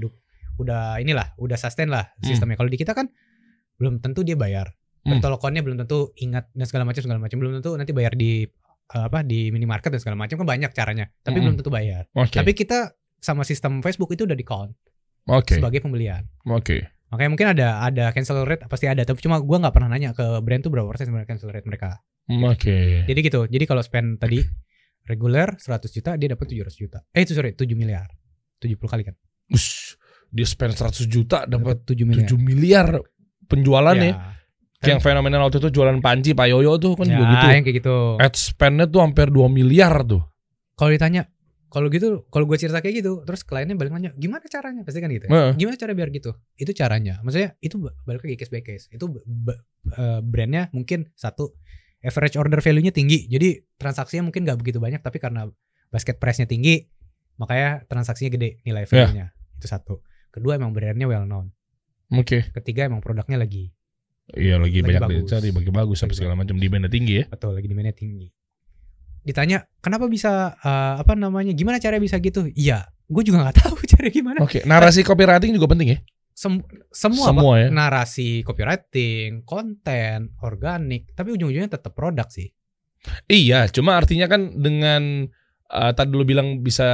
udah 0.59 1.01
inilah, 1.01 1.35
udah 1.37 1.57
sustain 1.57 1.91
lah 1.91 2.07
Hmm. 2.19 2.29
sistemnya. 2.29 2.55
Kalau 2.55 2.71
di 2.71 2.79
kita 2.79 2.93
kan 2.93 3.11
belum 3.77 3.99
tentu 3.99 4.23
dia 4.23 4.39
bayar. 4.39 4.71
Hmm. 5.03 5.19
Bertolokonnya 5.19 5.67
belum 5.67 5.83
tentu 5.83 6.15
ingat 6.17 6.47
dan 6.55 6.67
segala 6.67 6.87
macam 6.87 7.03
segala 7.03 7.19
macam. 7.19 7.35
Belum 7.35 7.59
tentu 7.59 7.75
nanti 7.75 7.91
bayar 7.91 8.15
di 8.15 8.47
eh, 8.93 9.05
apa 9.09 9.25
di 9.25 9.49
minimarket 9.49 9.89
dan 9.89 10.01
segala 10.05 10.17
macam 10.21 10.37
kan 10.37 10.47
banyak 10.47 10.71
caranya. 10.71 11.09
Tapi 11.19 11.41
Hmm. 11.41 11.45
belum 11.49 11.55
tentu 11.59 11.71
bayar. 11.73 12.07
Oke. 12.13 12.37
Tapi 12.37 12.53
kita 12.53 12.93
sama 13.19 13.43
sistem 13.43 13.81
Facebook 13.81 14.13
itu 14.13 14.23
udah 14.23 14.35
di 14.35 14.45
count 14.45 14.71
Oke. 15.27 15.57
sebagai 15.57 15.81
pembelian. 15.81 16.29
Oke. 16.45 16.93
Makanya 17.09 17.31
mungkin 17.31 17.49
ada 17.51 17.69
ada 17.81 18.05
cancel 18.11 18.43
rate 18.43 18.65
pasti 18.67 18.87
ada 18.87 19.03
tapi 19.03 19.19
cuma 19.19 19.37
gua 19.39 19.59
nggak 19.59 19.73
pernah 19.73 19.89
nanya 19.91 20.13
ke 20.13 20.39
brand 20.39 20.61
tuh 20.61 20.71
berapa 20.71 20.87
persen 20.87 21.09
sebenarnya 21.09 21.27
cancel 21.27 21.51
rate 21.51 21.65
mereka. 21.65 21.99
Oke. 22.29 23.03
Jadi 23.05 23.19
gitu. 23.21 23.41
Jadi 23.47 23.65
kalau 23.65 23.81
spend 23.83 24.17
tadi 24.17 24.39
reguler 25.05 25.59
100 25.59 25.91
juta 25.91 26.11
dia 26.15 26.29
dapat 26.31 26.47
700 26.49 26.73
juta. 26.77 26.99
Eh 27.11 27.23
itu 27.23 27.33
sorry 27.33 27.53
7 27.53 27.67
miliar. 27.75 28.09
70 28.59 28.79
kali 28.87 29.03
kan. 29.03 29.15
Ush, 29.51 29.99
dia 30.31 30.47
spend 30.47 30.75
100 30.75 31.07
juta 31.07 31.45
dapat 31.45 31.83
7 31.85 32.07
miliar. 32.07 32.27
7 32.31 32.39
miliar 32.39 32.87
penjualan 33.47 33.97
ya. 33.99 34.07
Ya. 34.07 34.15
Yang 34.83 35.01
fenomenal 35.07 35.47
waktu 35.47 35.63
itu 35.63 35.71
jualan 35.71 36.03
panci 36.03 36.35
Pak 36.35 36.47
Yoyo 36.51 36.75
tuh 36.79 36.99
kan 36.99 37.07
Ya, 37.07 37.15
juga 37.15 37.25
gitu. 37.39 37.47
yang 37.55 37.63
kayak 37.63 37.77
gitu. 37.79 37.97
Ad 38.19 38.35
spendnya 38.35 38.87
tuh 38.91 39.01
hampir 39.03 39.31
2 39.31 39.47
miliar 39.47 40.03
tuh. 40.03 40.23
Kalau 40.75 40.91
ditanya 40.91 41.27
kalau 41.73 41.89
gitu, 41.89 42.29
kalau 42.29 42.45
gue 42.45 42.61
cerita 42.61 42.85
kayak 42.85 43.01
gitu, 43.01 43.25
terus 43.25 43.49
kliennya 43.49 43.73
balik 43.81 43.97
nanya, 43.97 44.13
gimana 44.13 44.45
caranya? 44.45 44.85
Pasti 44.85 45.01
kan 45.01 45.09
gitu. 45.09 45.25
Ya? 45.25 45.57
Gimana 45.57 45.81
cara 45.81 45.97
biar 45.97 46.13
gitu? 46.13 46.37
Itu 46.53 46.77
caranya. 46.77 47.17
Maksudnya 47.25 47.57
itu 47.65 47.81
ba- 47.81 47.97
balik 48.05 48.29
lagi 48.29 48.37
case 48.37 48.53
by 48.53 48.61
case. 48.61 48.93
Itu 48.93 49.09
eh, 49.09 50.21
brandnya 50.21 50.69
mungkin 50.77 51.09
satu 51.17 51.57
average 52.03 52.37
order 52.37 52.59
value-nya 52.59 52.91
tinggi. 52.91 53.25
Jadi 53.27 53.63
transaksinya 53.79 54.27
mungkin 54.27 54.43
nggak 54.45 54.59
begitu 54.59 54.79
banyak, 54.79 55.01
tapi 55.01 55.19
karena 55.19 55.47
basket 55.89 56.19
price-nya 56.19 56.45
tinggi, 56.45 56.83
makanya 57.37 57.87
transaksinya 57.87 58.31
gede 58.31 58.61
nilai 58.63 58.85
value-nya. 58.85 59.31
Itu 59.57 59.67
satu. 59.67 60.03
Kedua 60.29 60.59
emang 60.59 60.75
brandnya 60.75 61.07
well 61.07 61.25
known. 61.25 61.55
Oke. 62.13 62.51
Ketiga 62.53 62.91
emang 62.91 63.01
produknya 63.01 63.41
lagi 63.41 63.73
Iya 64.33 64.57
lagi, 64.57 64.81
Lagi 64.81 64.87
banyak 64.87 65.03
bagus. 65.03 65.19
dicari, 65.29 65.49
bagi 65.51 65.71
bagus 65.75 65.99
Lagi 65.99 66.15
segala 66.15 66.39
macam 66.39 66.55
demandnya 66.57 66.89
tinggi 66.89 67.21
ya. 67.21 67.25
betul 67.27 67.53
lagi 67.53 67.67
demandnya 67.69 67.93
tinggi. 67.93 68.31
Ditanya 69.23 69.67
kenapa 69.83 70.07
bisa 70.09 70.57
eh, 70.57 70.95
apa 71.03 71.13
namanya? 71.15 71.53
Gimana 71.53 71.79
cara 71.83 71.99
bisa 71.99 72.17
gitu? 72.23 72.47
Iya, 72.55 72.87
gue 73.07 73.23
juga 73.23 73.43
nggak 73.45 73.57
tahu 73.67 73.75
cara 73.87 74.07
gimana. 74.09 74.39
Oke, 74.41 74.63
narasi 74.65 75.03
copywriting 75.03 75.53
juga 75.53 75.69
penting 75.75 75.89
ya. 75.95 75.99
Sem- 76.33 76.65
semua, 76.91 77.27
Semua 77.29 77.55
ya. 77.61 77.69
narasi 77.69 78.41
copywriting, 78.43 79.45
konten, 79.45 80.33
organik, 80.41 81.13
tapi 81.13 81.37
ujung-ujungnya 81.37 81.77
tetap 81.77 81.93
produk 81.93 82.27
sih. 82.33 82.51
Iya, 83.27 83.67
cuma 83.69 83.99
artinya 83.99 84.31
kan 84.31 84.63
dengan 84.63 85.27
uh, 85.73 85.93
tadi 85.97 86.13
lu 86.15 86.23
bilang 86.23 86.61
bisa 86.61 86.87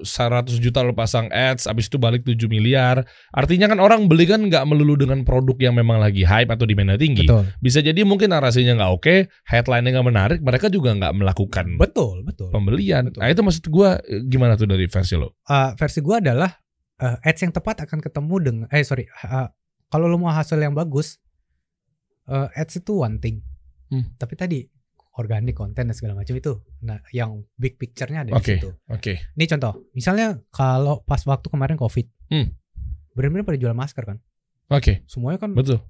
100 0.00 0.58
juta 0.58 0.80
lo 0.82 0.96
pasang 0.96 1.28
ads, 1.30 1.68
habis 1.68 1.86
itu 1.86 2.00
balik 2.00 2.24
7 2.24 2.48
miliar. 2.48 3.04
Artinya 3.30 3.68
kan 3.70 3.78
orang 3.78 4.08
beli 4.08 4.24
kan 4.24 4.48
nggak 4.48 4.64
melulu 4.66 4.96
dengan 4.98 5.22
produk 5.22 5.54
yang 5.60 5.74
memang 5.76 6.00
lagi 6.00 6.24
hype 6.24 6.48
atau 6.50 6.64
demandnya 6.64 6.98
tinggi. 6.98 7.28
Betul. 7.28 7.44
Bisa 7.60 7.78
jadi 7.84 8.02
mungkin 8.02 8.32
narasinya 8.32 8.74
nggak 8.82 8.92
oke, 8.98 9.14
headline-nya 9.46 9.90
nggak 10.00 10.08
menarik, 10.08 10.38
mereka 10.42 10.66
juga 10.72 10.96
nggak 10.96 11.14
melakukan 11.14 11.66
Betul, 11.78 12.24
betul. 12.24 12.48
pembelian. 12.50 13.12
Betul. 13.12 13.20
Nah 13.20 13.28
itu 13.30 13.40
maksud 13.44 13.64
gua 13.70 14.00
eh, 14.02 14.24
gimana 14.26 14.56
tuh 14.58 14.66
dari 14.66 14.88
versi 14.88 15.14
lo? 15.14 15.38
Uh, 15.46 15.76
versi 15.78 16.00
gua 16.02 16.18
adalah 16.18 16.50
uh, 17.00 17.16
ads 17.22 17.40
yang 17.42 17.52
tepat 17.54 17.86
akan 17.86 17.98
ketemu 17.98 18.34
dengan 18.38 18.64
eh 18.70 18.82
sorry, 18.82 19.06
uh, 19.24 19.48
kalau 19.88 20.06
lu 20.06 20.18
mau 20.20 20.30
hasil 20.30 20.58
yang 20.58 20.74
bagus, 20.74 21.18
uh, 22.28 22.46
ads 22.52 22.78
itu 22.78 22.92
one 22.98 23.18
thing. 23.18 23.40
Hmm. 23.88 24.04
Tapi 24.20 24.34
tadi 24.36 24.58
organik 25.18 25.58
konten 25.58 25.90
dan 25.90 25.96
segala 25.96 26.14
macam 26.14 26.30
itu, 26.38 26.62
nah 26.78 27.02
yang 27.10 27.42
big 27.58 27.74
picture-nya 27.74 28.22
ada 28.22 28.38
Oke. 28.38 28.54
di 28.54 28.62
situ. 28.62 28.70
Oke. 28.86 29.18
Ini 29.34 29.44
contoh, 29.50 29.90
misalnya 29.90 30.38
kalau 30.54 31.02
pas 31.02 31.18
waktu 31.26 31.48
kemarin 31.50 31.74
covid, 31.74 32.06
Hmm. 32.30 32.54
benar-benar 33.18 33.42
pada 33.48 33.58
jual 33.58 33.74
masker 33.74 34.04
kan, 34.06 34.18
Oke, 34.70 35.02
semuanya 35.10 35.42
kan 35.42 35.56
betul. 35.56 35.82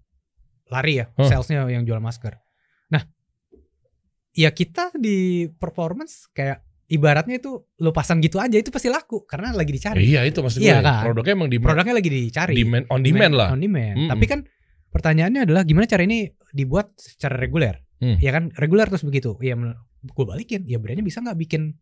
lari 0.73 1.05
ya, 1.05 1.13
Huh. 1.21 1.29
salesnya 1.29 1.67
yang 1.69 1.85
jual 1.85 2.01
masker. 2.01 2.41
Nah, 2.89 3.05
ya 4.33 4.49
kita 4.55 4.97
di 4.97 5.45
performance 5.61 6.31
kayak 6.33 6.65
ibaratnya 6.89 7.36
itu 7.36 7.53
lu 7.78 7.91
pasang 7.93 8.18
gitu 8.18 8.41
aja 8.41 8.57
itu 8.57 8.68
pasti 8.68 8.89
laku 8.89 9.22
karena 9.22 9.53
lagi 9.53 9.68
dicari. 9.70 10.01
iya 10.03 10.24
itu 10.24 10.41
maksud 10.41 10.59
Iya 10.59 10.80
gue. 10.80 10.89
kan? 10.89 11.03
Produknya 11.05 11.32
emang 11.36 11.49
di 11.49 11.59
Produknya 11.61 11.95
lagi 11.95 12.09
dicari. 12.09 12.55
demand 12.57 12.84
on 12.89 13.01
demand 13.01 13.34
lah. 13.34 13.49
On 13.53 13.61
demand. 13.61 13.95
Mm-mm. 13.95 14.09
Tapi 14.09 14.24
kan 14.24 14.41
pertanyaannya 14.89 15.41
adalah 15.45 15.62
gimana 15.62 15.84
cara 15.84 16.03
ini 16.03 16.24
dibuat 16.51 16.97
secara 16.97 17.36
reguler? 17.36 17.76
Hmm. 18.01 18.16
Ya 18.18 18.30
kan 18.30 18.49
reguler 18.57 18.89
terus 18.89 19.03
begitu. 19.03 19.36
Ya 19.39 19.53
gue 19.99 20.24
balikin, 20.24 20.64
ya 20.64 20.78
brandnya 20.78 21.03
bisa 21.03 21.20
nggak 21.20 21.36
bikin 21.36 21.76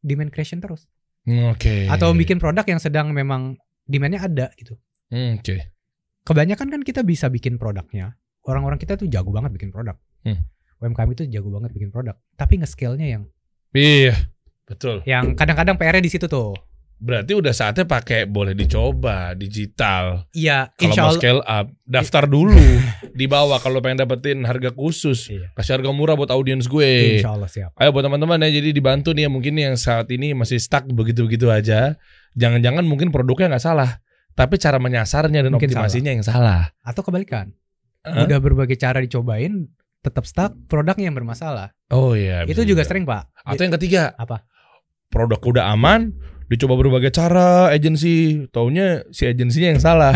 demand 0.00 0.28
creation 0.28 0.60
terus? 0.60 0.84
Oke. 1.24 1.88
Atau 1.88 2.12
bikin 2.12 2.36
produk 2.36 2.64
yang 2.64 2.80
sedang 2.80 3.12
memang 3.12 3.56
demandnya 3.84 4.24
ada 4.24 4.52
gitu. 4.56 4.76
Hmm, 5.08 5.38
Oke. 5.38 5.72
Kebanyakan 6.20 6.68
kan 6.68 6.80
kita 6.82 7.00
bisa 7.00 7.26
bikin 7.26 7.56
produknya. 7.56 8.12
Orang-orang 8.44 8.76
kita 8.76 8.96
tuh 8.96 9.08
jago 9.08 9.32
banget 9.32 9.56
bikin 9.56 9.72
produk. 9.72 9.96
Hmm. 10.20 10.36
UMKM 10.80 11.10
itu 11.12 11.24
jago 11.28 11.48
banget 11.48 11.72
bikin 11.72 11.88
produk. 11.88 12.16
Tapi 12.34 12.60
nge-scale-nya 12.60 13.08
yang 13.08 13.24
Iya, 13.70 14.16
betul. 14.70 15.02
yang 15.02 15.34
kadang-kadang 15.34 15.74
PR-nya 15.74 16.02
di 16.06 16.12
situ 16.12 16.30
tuh. 16.30 16.54
Berarti 17.00 17.32
udah 17.32 17.56
saatnya 17.56 17.88
pakai 17.88 18.28
boleh 18.28 18.52
dicoba 18.52 19.32
digital. 19.32 20.28
Iya, 20.36 20.68
Kalau 20.76 21.08
mau 21.08 21.16
scale 21.16 21.40
up, 21.48 21.72
daftar 21.88 22.28
dulu 22.28 22.52
di 23.20 23.24
bawah 23.24 23.56
kalau 23.56 23.80
pengen 23.80 24.04
dapetin 24.04 24.44
harga 24.44 24.68
khusus. 24.68 25.32
Iya. 25.32 25.48
Kasih 25.56 25.80
harga 25.80 25.96
murah 25.96 26.12
buat 26.12 26.28
audiens 26.28 26.68
gue. 26.68 27.24
Insya 27.24 27.32
Allah 27.32 27.48
siap. 27.48 27.72
Ayo 27.80 27.88
buat 27.96 28.04
teman-teman 28.04 28.44
ya, 28.44 28.52
jadi 28.52 28.68
dibantu 28.76 29.16
nih 29.16 29.24
ya 29.24 29.30
mungkin 29.32 29.56
yang 29.56 29.80
saat 29.80 30.12
ini 30.12 30.36
masih 30.36 30.60
stuck 30.60 30.84
begitu-begitu 30.92 31.48
aja. 31.48 31.96
Jangan-jangan 32.36 32.84
mungkin 32.84 33.08
produknya 33.08 33.56
nggak 33.56 33.64
salah, 33.64 34.04
tapi 34.36 34.60
cara 34.60 34.76
menyasarnya 34.76 35.40
dan 35.40 35.56
Mungkin 35.56 35.72
optimasinya 35.72 36.12
yang 36.12 36.20
salah. 36.20 36.68
Atau 36.84 37.00
kebalikan. 37.00 37.56
Hah? 38.04 38.28
Udah 38.28 38.44
berbagai 38.44 38.76
cara 38.76 39.00
dicobain, 39.00 39.72
tetap 40.04 40.28
stuck, 40.28 40.52
produknya 40.68 41.08
yang 41.08 41.16
bermasalah. 41.16 41.72
Oh 41.92 42.12
iya. 42.12 42.44
itu 42.44 42.60
bisa 42.60 42.68
juga 42.68 42.82
sering, 42.84 43.08
Pak. 43.08 43.40
Atau 43.40 43.62
yang 43.64 43.74
ketiga, 43.80 44.12
Apa? 44.20 44.44
Produk 45.10 45.42
udah 45.42 45.64
aman, 45.74 46.14
dicoba 46.46 46.78
berbagai 46.78 47.10
cara 47.10 47.68
agensi, 47.70 48.46
taunya 48.54 49.02
si 49.10 49.26
agensinya 49.26 49.74
yang 49.74 49.82
salah. 49.82 50.14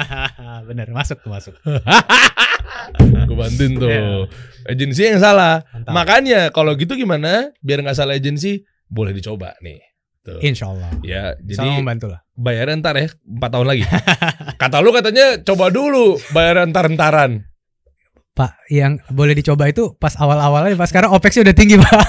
Bener, 0.68 0.88
masuk 0.90 1.20
tuh 1.20 1.30
masuk. 1.30 1.54
Gue 3.28 3.36
bantuin 3.36 3.72
tuh. 3.78 3.88
Iya. 3.88 4.26
Agensi 4.68 5.00
yang 5.04 5.20
salah. 5.20 5.62
Mantap. 5.70 5.92
Makanya 5.92 6.40
kalau 6.50 6.74
gitu 6.74 6.96
gimana? 6.96 7.52
Biar 7.60 7.84
nggak 7.84 7.96
salah 7.96 8.16
agensi, 8.16 8.64
boleh 8.88 9.12
dicoba 9.14 9.54
nih. 9.60 9.80
Tuh. 10.22 10.38
Insya 10.38 10.70
Allah. 10.70 10.90
Ya, 11.02 11.34
Sama 11.34 11.66
jadi 11.66 11.68
membantu 11.82 12.06
lah. 12.14 12.22
bayarnya 12.38 12.78
ntar 12.78 12.94
ya, 12.94 13.10
4 13.26 13.42
tahun 13.42 13.66
lagi. 13.66 13.82
Kata 14.62 14.78
lu 14.78 14.94
katanya 14.94 15.42
coba 15.42 15.66
dulu 15.74 16.14
bayar 16.30 16.62
entar-entaran. 16.62 17.42
Pak, 18.32 18.64
yang 18.72 18.96
boleh 19.12 19.36
dicoba 19.36 19.68
itu 19.68 19.92
pas 20.00 20.14
awal-awalnya, 20.16 20.78
Pak. 20.78 20.88
Sekarang 20.88 21.12
OPEX-nya 21.12 21.52
udah 21.52 21.56
tinggi, 21.58 21.76
Pak. 21.76 22.00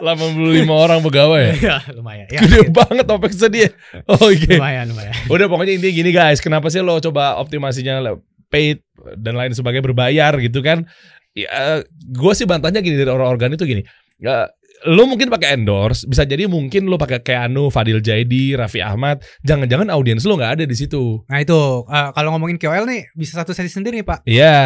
85 0.00 0.66
orang 0.68 0.98
pegawai 1.04 1.42
ya. 1.48 1.54
ya, 1.60 1.76
lumayan. 1.94 2.26
Ya, 2.32 2.40
Gede 2.42 2.72
banget 2.72 3.06
OPEX 3.06 3.32
dia. 3.52 3.68
Oke. 4.20 4.56
lumayan, 4.56 4.90
lumayan. 4.90 5.14
Udah 5.28 5.46
pokoknya 5.46 5.76
intinya 5.76 5.94
gini 5.94 6.10
guys, 6.10 6.40
kenapa 6.40 6.72
sih 6.72 6.80
lo 6.80 6.98
coba 6.98 7.36
optimasinya 7.38 8.16
paid 8.50 8.82
dan 9.20 9.38
lain 9.38 9.52
sebagainya 9.54 9.84
berbayar 9.84 10.32
gitu 10.40 10.64
kan? 10.64 10.88
Ya, 11.36 11.86
gue 11.94 12.32
sih 12.34 12.48
bantahnya 12.48 12.82
gini 12.82 12.98
dari 12.98 13.12
orang 13.12 13.38
organ 13.38 13.54
itu 13.54 13.62
gini. 13.62 13.86
Ya, 14.18 14.50
lo 14.88 15.04
mungkin 15.04 15.28
pakai 15.28 15.60
endorse, 15.60 16.08
bisa 16.08 16.24
jadi 16.24 16.48
mungkin 16.48 16.88
lo 16.88 16.96
pakai 16.96 17.20
Keanu, 17.20 17.68
Fadil 17.68 18.00
Jaidi, 18.00 18.56
Raffi 18.56 18.80
Ahmad, 18.80 19.20
jangan-jangan 19.44 19.92
audiens 19.92 20.24
lo 20.24 20.40
nggak 20.40 20.60
ada 20.60 20.64
di 20.64 20.76
situ. 20.76 21.20
Nah 21.28 21.38
itu, 21.44 21.84
eh, 21.84 22.08
kalau 22.16 22.32
ngomongin 22.36 22.56
KOL 22.56 22.88
nih, 22.88 23.12
bisa 23.12 23.40
satu 23.40 23.52
sesi 23.52 23.68
sendiri 23.68 24.00
nih, 24.00 24.06
Pak. 24.08 24.18
Iya. 24.24 24.58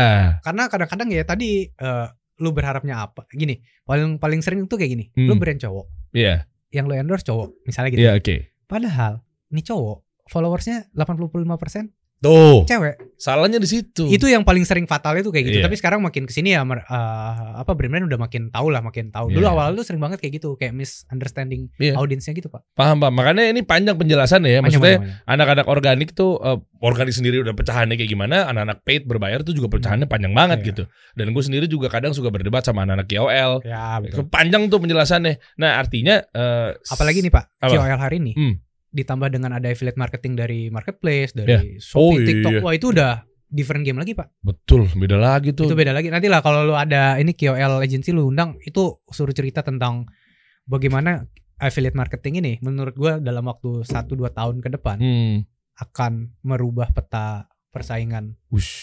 Karena 0.47 0.71
kadang-kadang 0.71 1.09
ya 1.11 1.23
tadi, 1.27 1.67
eh, 1.67 2.07
lu 2.41 2.51
berharapnya 2.51 3.05
apa? 3.05 3.27
Gini, 3.31 3.59
paling 3.85 4.19
paling 4.19 4.41
sering 4.43 4.67
tuh 4.67 4.79
kayak 4.79 4.91
gini. 4.95 5.05
Hmm. 5.15 5.29
Lu 5.31 5.35
brand 5.39 5.59
cowok, 5.59 5.87
Iya. 6.15 6.47
yang 6.75 6.91
lu 6.91 6.95
endorse 6.95 7.23
cowok, 7.23 7.55
misalnya 7.67 7.91
gitu. 7.95 8.03
Iya, 8.03 8.13
oke. 8.19 8.37
Padahal, 8.67 9.23
nih 9.55 9.63
cowok, 9.63 9.99
followersnya 10.27 10.91
85% 10.97 11.93
Tuh, 12.25 12.65
cewek. 12.65 12.95
salahnya 13.21 13.61
di 13.61 13.69
situ. 13.69 14.09
Itu 14.09 14.25
yang 14.29 14.45
paling 14.45 14.65
sering 14.65 14.89
fatal 14.89 15.17
itu 15.17 15.29
kayak 15.29 15.45
gitu. 15.45 15.59
Iya. 15.61 15.65
Tapi 15.69 15.77
sekarang 15.77 16.01
makin 16.01 16.25
ke 16.25 16.33
sini 16.33 16.53
ya 16.53 16.65
eh, 16.65 16.75
apa 17.61 17.73
brand-brand 17.77 18.09
udah 18.09 18.21
makin 18.21 18.49
tahu 18.49 18.69
lah, 18.73 18.81
makin 18.81 19.13
tahu. 19.13 19.29
Dulu 19.29 19.45
Iya. 19.45 19.53
awal 19.53 19.77
lu 19.77 19.85
sering 19.85 20.01
banget 20.01 20.21
kayak 20.21 20.41
gitu, 20.41 20.57
kayak 20.57 20.73
misunderstanding 20.73 21.69
Iya. 21.77 21.97
audiensnya 21.97 22.33
gitu, 22.33 22.49
Pak. 22.49 22.65
Paham, 22.73 23.01
paham. 23.01 23.13
Makanya 23.13 23.49
ini 23.49 23.61
panjang 23.61 23.97
penjelasan 23.97 24.45
ya. 24.45 24.65
Maksudnya 24.65 25.25
anak-anak 25.25 25.67
organik 25.69 26.13
tuh 26.13 26.41
eh, 26.41 26.59
organik 26.81 27.13
sendiri 27.13 27.41
udah 27.41 27.53
pecahannya 27.53 27.97
kayak 27.97 28.11
gimana, 28.11 28.49
anak-anak 28.49 28.85
paid 28.85 29.05
berbayar 29.05 29.41
tuh 29.41 29.53
juga 29.53 29.69
pecahannya 29.73 30.09
panjang 30.09 30.33
banget 30.33 30.59
Iya. 30.61 30.69
gitu. 30.73 30.83
Dan 31.13 31.33
gue 31.33 31.43
sendiri 31.45 31.67
juga 31.69 31.89
kadang 31.89 32.13
suka 32.17 32.29
berdebat 32.33 32.65
sama 32.65 32.85
anak-anak 32.85 33.09
KOL. 33.09 33.53
Ya, 33.65 34.01
betul. 34.01 34.29
Panjang 34.29 34.69
tuh 34.69 34.81
penjelasannya. 34.81 35.41
Nah, 35.61 35.81
artinya 35.81 36.21
eh, 36.25 36.77
Apalagi 36.89 37.21
nih, 37.25 37.33
Pak, 37.33 37.45
Apa? 37.61 37.73
KOL 37.73 38.01
hari 38.01 38.17
ini. 38.21 38.33
Hmm. 38.37 38.55
Ditambah 38.95 39.27
dengan 39.29 39.51
ada 39.53 39.67
affiliate 39.67 39.99
marketing 39.99 40.33
dari 40.35 40.71
marketplace, 40.71 41.35
dari 41.35 41.77
Shopee, 41.77 41.99
Oh, 41.99 42.13
iya. 42.15 42.25
TikTok. 42.25 42.53
Wah, 42.63 42.73
itu 42.73 42.87
udah 42.89 43.13
different 43.45 43.83
game 43.83 43.99
lagi, 43.99 44.15
Pak. 44.15 44.31
betul, 44.41 44.87
beda 44.89 45.15
lagi 45.15 45.51
tuh. 45.51 45.67
Itu 45.67 45.75
beda 45.75 45.91
lagi. 45.91 46.09
Nanti 46.09 46.27
lah 46.27 46.41
kalau 46.41 46.63
lu 46.63 46.75
ada 46.75 47.19
ini 47.19 47.31
KOL 47.33 47.79
agency 47.81 48.11
lu 48.11 48.27
undang 48.27 48.55
itu 48.61 48.83
suruh 49.09 49.31
cerita 49.31 49.61
tentang 49.61 50.07
bagaimana 50.65 51.27
affiliate 51.57 51.95
marketing 51.95 52.39
ini 52.39 52.53
menurut 52.61 52.95
gua 52.95 53.19
dalam 53.19 53.43
waktu 53.45 53.83
1 53.83 53.91
2 54.11 54.31
tahun 54.31 54.59
ke 54.59 54.69
depan 54.73 54.97
Hmm. 54.97 55.37
akan 55.77 56.13
merubah 56.41 56.91
peta 56.91 57.47
persaingan 57.71 58.39
Wush. 58.49 58.79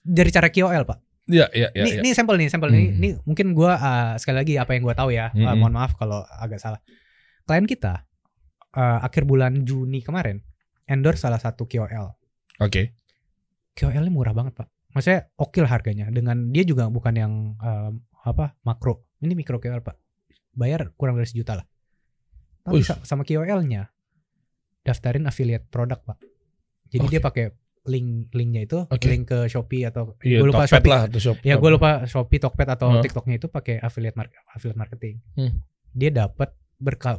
dari 0.00 0.28
cara 0.28 0.48
KOL, 0.48 0.84
Pak. 0.84 0.98
Ya, 1.26 1.50
ya, 1.50 1.68
ya. 1.72 1.82
ini, 1.82 1.90
ya. 1.90 2.00
ini 2.00 2.10
sampel 2.14 2.38
nih, 2.38 2.48
sampel 2.48 2.70
nih. 2.70 2.84
Hmm. 2.86 2.96
Ini 2.96 3.08
mungkin 3.22 3.50
gua 3.50 3.74
uh, 3.74 4.12
sekali 4.16 4.36
lagi 4.38 4.54
apa 4.56 4.72
yang 4.72 4.82
gua 4.82 4.94
tahu 4.94 5.10
ya. 5.10 5.28
Uh, 5.30 5.42
Hmm. 5.44 5.58
mohon 5.58 5.74
maaf 5.74 5.92
kalau 5.92 6.22
agak 6.22 6.56
salah. 6.56 6.78
Klien 7.42 7.66
kita 7.66 8.05
uh, 8.76 8.98
akhir 9.02 9.24
bulan 9.24 9.64
Juni 9.64 10.04
kemarin 10.04 10.44
endorse 10.86 11.24
salah 11.24 11.40
satu 11.40 11.66
KOL. 11.66 12.14
Oke. 12.62 12.94
KOL-nya 13.76 14.12
murah 14.12 14.32
banget, 14.36 14.56
Pak. 14.56 14.68
Maksudnya 14.96 15.28
oke 15.36 15.60
lah 15.60 15.70
harganya 15.76 16.08
dengan 16.08 16.48
dia 16.48 16.64
juga 16.64 16.88
bukan 16.88 17.12
yang 17.16 17.32
um, 17.60 17.92
apa 18.24 18.56
makro. 18.64 19.08
Ini 19.20 19.32
mikro 19.36 19.60
KOL, 19.60 19.82
Pak. 19.82 19.96
Bayar 20.56 20.92
kurang 20.96 21.20
dari 21.20 21.28
sejuta 21.28 21.58
lah. 21.60 21.66
Tapi 22.64 22.80
sa- 22.80 23.02
sama 23.04 23.24
KOL-nya 23.26 23.88
daftarin 24.80 25.28
affiliate 25.28 25.68
produk, 25.68 26.00
Pak. 26.00 26.18
Jadi 26.88 27.04
Oke. 27.04 27.12
dia 27.12 27.20
pakai 27.20 27.46
link 27.86 28.34
linknya 28.34 28.66
itu 28.66 28.78
Oke. 28.82 29.06
link 29.06 29.30
ke 29.30 29.46
Shopee 29.46 29.86
atau 29.86 30.18
Iya, 30.18 30.42
gua 30.42 30.48
lupa 30.50 30.62
Tokped 30.66 30.74
Shopee 30.74 30.90
lah 30.90 31.00
atau 31.06 31.20
shop. 31.22 31.36
Ya 31.46 31.54
gue 31.54 31.70
lupa 31.70 31.90
Shopee, 32.02 32.38
Tokped 32.42 32.66
atau 32.66 32.88
Hah? 32.98 33.02
TikToknya 33.02 33.36
itu 33.38 33.46
pakai 33.46 33.78
affiliate 33.78 34.18
market, 34.18 34.42
affiliate 34.50 34.80
marketing. 34.80 35.14
Hmm. 35.38 35.62
Dia 35.94 36.10
dapat 36.10 36.50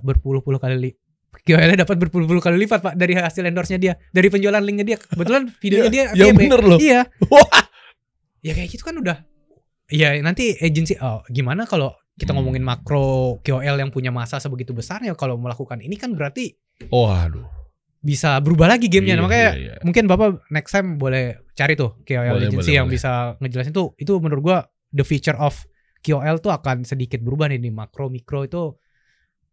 berpuluh-puluh 0.03 0.59
kali 0.59 0.91
KOL-nya 1.37 1.79
dapat 1.79 1.95
berpuluh-puluh 1.97 2.39
kali 2.39 2.59
lipat 2.59 2.79
pak 2.81 2.93
dari 2.93 3.13
hasil 3.13 3.39
endorse-nya 3.41 3.77
dia, 3.77 3.93
dari 4.09 4.27
penjualan 4.27 4.59
linknya 4.59 4.83
dia. 4.85 4.97
Kebetulan 4.97 5.47
videonya 5.61 5.89
dia 5.89 6.03
Ya 6.11 6.25
FYP. 6.27 6.39
bener 6.41 6.61
loh. 6.61 6.77
Iya. 6.77 7.01
Ya 8.37 8.53
kayak 8.53 8.69
gitu 8.69 8.83
kan 8.83 8.95
udah. 8.95 9.17
Ya 9.87 10.13
nanti 10.17 10.55
agensi 10.55 10.95
oh 10.97 11.23
gimana 11.27 11.63
kalau 11.63 11.91
kita 12.13 12.31
Hmm. 12.31 12.39
ngomongin 12.39 12.61
makro 12.61 13.37
KOL 13.39 13.75
yang 13.75 13.89
punya 13.89 14.09
masa 14.09 14.37
sebegitu 14.37 14.71
besarnya 14.71 15.13
kalau 15.13 15.35
melakukan 15.35 15.77
ini 15.79 15.95
kan 15.95 16.11
berarti 16.11 16.53
Waduh. 16.87 17.43
bisa 17.97 18.37
berubah 18.37 18.67
lagi 18.67 18.87
gamenya. 18.87 19.15
Iya, 19.15 19.21
Makanya 19.21 19.49
iya, 19.49 19.63
iya. 19.69 19.73
mungkin 19.81 20.05
bapak 20.05 20.47
next 20.47 20.71
time 20.71 20.95
boleh 20.95 21.43
cari 21.53 21.73
tuh 21.73 21.97
KOL 22.01 22.35
Boleh, 22.35 22.47
agency 22.47 22.57
boleh, 22.63 22.73
yang 22.73 22.87
boleh. 22.87 22.95
bisa 22.95 23.11
ngejelasin 23.37 23.71
tuh 23.71 23.87
itu 23.95 24.13
menurut 24.15 24.41
gua 24.43 24.57
the 24.89 25.03
feature 25.03 25.35
of 25.35 25.53
KOL 25.99 26.37
tuh 26.37 26.51
akan 26.51 26.83
sedikit 26.83 27.19
berubah 27.19 27.47
nih 27.47 27.59
di 27.59 27.69
makro 27.69 28.07
mikro 28.07 28.43
itu 28.43 28.73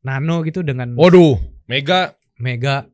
nano 0.02 0.40
gitu 0.42 0.60
dengan 0.60 0.92
Waduh, 0.94 1.34
Mega. 1.66 2.16
Mega 2.36 2.88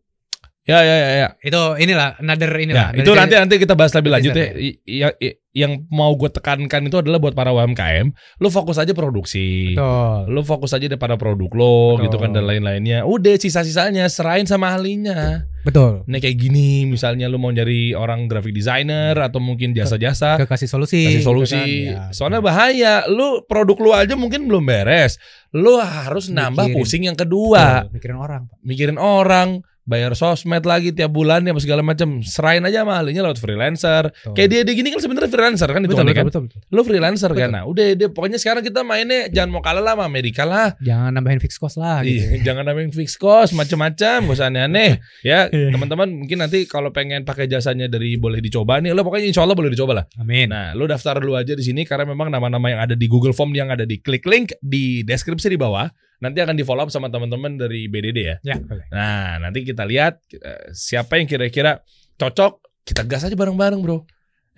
Ya 0.71 0.79
ya 0.81 0.97
ya 0.97 1.11
ya. 1.17 1.29
Itu 1.43 1.61
inilah 1.77 2.15
another 2.17 2.51
Ya, 2.51 2.63
inilah. 2.63 2.87
itu 2.95 3.11
nanti 3.11 3.35
nanti 3.35 3.55
kita 3.59 3.75
bahas 3.75 3.91
lebih 3.91 4.11
lanjut 4.11 4.33
ya. 4.33 4.55
I- 4.55 5.37
yang 5.51 5.83
mau 5.91 6.15
gue 6.15 6.31
tekankan 6.31 6.87
itu 6.87 6.95
adalah 6.95 7.19
buat 7.19 7.35
para 7.35 7.51
UMKM, 7.51 8.15
lu 8.39 8.49
fokus 8.49 8.79
aja 8.79 8.95
produksi. 8.95 9.75
Betul. 9.75 10.31
Lu 10.31 10.47
fokus 10.47 10.71
aja 10.71 10.87
daripada 10.87 11.19
produk 11.19 11.51
lo 11.51 11.75
Betul. 11.99 12.07
gitu 12.07 12.17
kan 12.17 12.31
dan 12.31 12.47
lain-lainnya. 12.47 13.03
Udah 13.03 13.35
sisa-sisanya 13.35 14.07
serahin 14.07 14.47
sama 14.47 14.71
ahlinya. 14.71 15.43
Betul. 15.61 16.07
Nih 16.07 16.23
kayak 16.23 16.39
gini 16.39 16.87
misalnya 16.87 17.27
lu 17.27 17.37
mau 17.37 17.51
nyari 17.51 17.93
orang 17.93 18.31
graphic 18.31 18.55
designer 18.55 19.13
atau 19.19 19.43
mungkin 19.43 19.75
jasa-jasa 19.75 20.39
Ke 20.39 20.47
kasih 20.47 20.71
solusi. 20.71 21.03
kasih 21.03 21.19
gitu 21.19 21.27
solusi. 21.27 21.59
kan. 21.59 21.67
Ya, 21.67 22.03
Soalnya 22.15 22.41
bahaya, 22.41 22.95
lu 23.11 23.43
produk 23.43 23.77
lu 23.77 23.91
aja 23.91 24.15
mungkin 24.15 24.47
belum 24.47 24.63
beres. 24.63 25.19
Lu 25.51 25.83
harus 25.83 26.31
nambah 26.31 26.71
Mikirin. 26.71 26.79
pusing 26.79 27.03
yang 27.11 27.19
kedua. 27.19 27.85
Betul, 27.85 27.99
mikirin 27.99 28.17
orang. 28.17 28.43
Mikirin 28.63 28.99
orang, 29.03 29.49
bayar 29.85 30.13
sosmed 30.15 30.63
lagi 30.63 30.93
tiap 30.93 31.11
bulan 31.11 31.43
ya 31.43 31.53
segala 31.59 31.83
macam. 31.83 32.21
Serain 32.23 32.63
aja 32.63 32.85
sama 32.85 33.01
ahlinya 33.01 33.27
lewat 33.27 33.39
freelancer. 33.43 34.09
Betul. 34.13 34.35
Kayak 34.37 34.49
dia 34.49 34.61
dia 34.63 34.75
gini 34.77 34.89
kan 34.95 35.01
sebenarnya 35.03 35.31
freelancer 35.31 35.69
kan 35.69 35.81
itu 35.83 35.91
betul, 35.91 36.05
betul, 36.07 36.17
kan. 36.17 36.25
betul, 36.29 36.43
betul. 36.47 36.61
Lu 36.71 36.81
freelancer 36.87 37.31
kan. 37.33 37.49
Betul. 37.51 37.57
Nah, 37.57 37.63
udah 37.67 37.85
deh 37.97 38.11
pokoknya 38.13 38.39
sekarang 38.39 38.63
kita 38.63 38.81
mainnya 38.87 39.27
jangan 39.29 39.51
mau 39.51 39.63
kalah 39.65 39.83
lah 39.83 39.95
sama 39.99 40.05
Amerika 40.07 40.45
lah. 40.47 40.77
Jangan 40.79 41.11
nambahin 41.17 41.41
fixed 41.43 41.59
cost 41.59 41.77
lah 41.81 42.01
gitu. 42.07 42.23
Iya, 42.23 42.41
jangan 42.47 42.63
nambahin 42.69 42.93
fixed 42.93 43.19
cost 43.19 43.53
macam-macam, 43.57 44.19
gak 44.31 44.37
usah 44.37 44.49
aneh-aneh. 44.49 44.93
Ya, 45.21 45.53
Iya. 45.53 45.75
teman-teman 45.75 46.09
mungkin 46.17 46.41
nanti 46.41 46.65
kalau 46.65 46.91
pengen 46.95 47.29
pakai 47.29 47.45
jasanya 47.45 47.85
dari 47.91 48.17
boleh 48.17 48.41
dicoba 48.41 48.81
nih, 48.81 48.97
lo 48.97 49.05
pokoknya 49.05 49.29
insya 49.29 49.45
Allah 49.45 49.53
boleh 49.59 49.69
dicoba 49.69 49.93
lah. 50.01 50.05
Amin. 50.17 50.49
Nah, 50.49 50.73
lo 50.73 50.89
daftar 50.89 51.21
dulu 51.21 51.37
aja 51.37 51.53
di 51.53 51.61
sini 51.61 51.85
karena 51.85 52.09
memang 52.09 52.33
nama-nama 52.33 52.67
yang 52.73 52.81
ada 52.81 52.95
di 52.97 53.05
Google 53.05 53.37
Form 53.37 53.53
yang 53.53 53.69
ada 53.69 53.85
di 53.85 54.01
klik 54.01 54.25
link 54.25 54.57
di 54.65 55.03
deskripsi 55.05 55.53
di 55.53 55.59
bawah 55.61 55.85
nanti 56.21 56.39
akan 56.41 56.55
di 56.55 56.65
follow 56.65 56.85
up 56.87 56.91
sama 56.93 57.09
teman-teman 57.09 57.57
dari 57.57 57.89
BDD 57.89 58.19
ya. 58.21 58.37
Ya, 58.45 58.57
boleh. 58.61 58.87
Nah, 58.93 59.41
nanti 59.41 59.65
kita 59.65 59.89
lihat 59.89 60.21
eh, 60.37 60.71
siapa 60.77 61.17
yang 61.17 61.27
kira-kira 61.27 61.81
cocok, 62.21 62.85
kita 62.85 63.03
gas 63.09 63.25
aja 63.27 63.37
bareng-bareng, 63.37 63.81
Bro. 63.81 64.05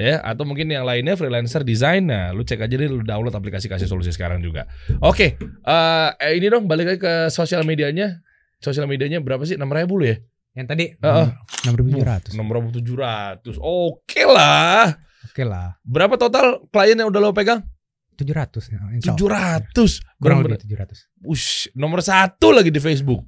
Ya, 0.01 0.19
atau 0.25 0.43
mungkin 0.43 0.67
yang 0.73 0.83
lainnya 0.83 1.15
freelancer 1.15 1.63
design. 1.63 2.11
Nah, 2.11 2.35
lu 2.35 2.43
cek 2.43 2.59
aja 2.65 2.75
deh 2.75 2.89
lu 2.91 3.07
download 3.07 3.37
aplikasi 3.37 3.71
kasih 3.71 3.87
solusi 3.87 4.11
sekarang 4.11 4.43
juga. 4.43 4.67
Oke, 5.05 5.37
eh 5.39 6.09
eh, 6.19 6.33
ini 6.35 6.51
dong 6.51 6.67
balik 6.67 6.97
lagi 6.97 7.01
ke 7.01 7.15
sosial 7.31 7.63
medianya. 7.63 8.19
Sosial 8.59 8.89
medianya 8.91 9.23
berapa 9.23 9.43
sih? 9.47 9.55
6000 9.55 9.91
lu 9.95 10.05
ya? 10.07 10.17
Yang 10.53 10.67
tadi 10.69 10.85
Heeh. 10.97 11.29
enam 11.65 11.75
ribu 11.77 11.89
tujuh 11.97 12.07
ratus. 12.09 12.33
6700. 12.35 13.57
Oke 13.63 14.23
lah. 14.29 14.97
Oke 15.23 15.47
lah, 15.47 15.79
Berapa 15.87 16.19
total 16.19 16.67
klien 16.69 16.99
yang 16.99 17.09
udah 17.09 17.21
lo 17.23 17.31
pegang? 17.31 17.63
Tujuh 18.15 18.35
ratus. 18.35 18.65
ya, 18.69 18.79
Allah. 18.79 19.01
700. 19.01 19.73
Kurang 20.19 20.43
lebih 20.43 20.61
tujuh 20.61 20.77
ratus. 20.77 20.99
Ush, 21.23 21.73
nomor 21.73 22.01
satu 22.01 22.51
lagi 22.51 22.69
di 22.69 22.79
Facebook. 22.79 23.25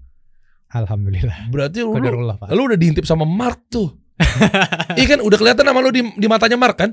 Alhamdulillah. 0.71 1.49
Berarti 1.49 1.81
lu, 1.81 1.95
Pak. 1.95 2.51
lu 2.51 2.63
udah 2.67 2.75
diintip 2.75 3.05
sama 3.05 3.23
Mark 3.23 3.69
tuh. 3.69 3.95
iya 4.99 5.07
kan 5.07 5.21
udah 5.21 5.39
kelihatan 5.39 5.67
nama 5.67 5.79
lu 5.79 5.91
di, 5.91 6.03
di 6.15 6.27
matanya 6.27 6.55
Mark 6.55 6.79
kan? 6.79 6.91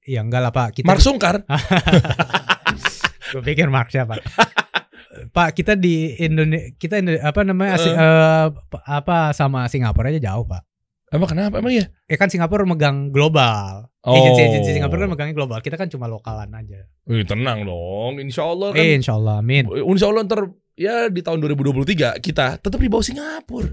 Iya 0.00 0.20
enggak 0.20 0.40
lah 0.40 0.52
Pak. 0.52 0.68
Kita 0.76 0.86
Mark 0.86 1.00
Sungkar. 1.00 1.42
Gue 3.32 3.42
pikir 3.42 3.66
Mark 3.66 3.90
siapa? 3.90 4.18
Pak 5.34 5.48
kita 5.54 5.74
di 5.74 6.14
Indonesia 6.16 6.74
kita 6.74 6.98
Indo- 6.98 7.18
apa 7.18 7.40
namanya 7.42 7.78
Asi- 7.78 7.88
Eh. 7.88 7.94
eh, 7.94 8.46
p- 8.50 8.82
apa 8.84 9.30
sama 9.30 9.66
Singapura 9.66 10.10
aja 10.10 10.18
jauh 10.20 10.42
Pak. 10.44 10.62
Emang 11.10 11.26
kenapa 11.26 11.58
emang 11.58 11.70
ya? 11.70 11.86
Eh 12.04 12.14
kan 12.14 12.26
Singapura 12.26 12.62
megang 12.62 13.10
global. 13.10 13.90
Oh. 14.04 14.12
Agensi-agensi 14.12 14.76
Singapura 14.76 15.08
kan 15.08 15.16
megangnya 15.16 15.32
global. 15.32 15.64
Kita 15.64 15.80
kan 15.80 15.88
cuma 15.88 16.04
lokalan 16.04 16.52
aja. 16.52 16.84
Wih, 17.08 17.24
tenang 17.24 17.64
dong. 17.64 18.20
Insya 18.20 18.44
Allah 18.44 18.76
kan. 18.76 18.84
Eh 18.84 19.00
Insya 19.00 19.16
Allah, 19.16 19.40
amin. 19.40 19.64
Insya 19.72 20.12
Allah 20.12 20.28
ntar 20.28 20.44
ya 20.76 21.08
di 21.08 21.24
tahun 21.24 21.40
2023 21.40 22.20
kita 22.20 22.60
tetap 22.60 22.76
di 22.76 22.92
bawah 22.92 23.00
Singapura. 23.00 23.64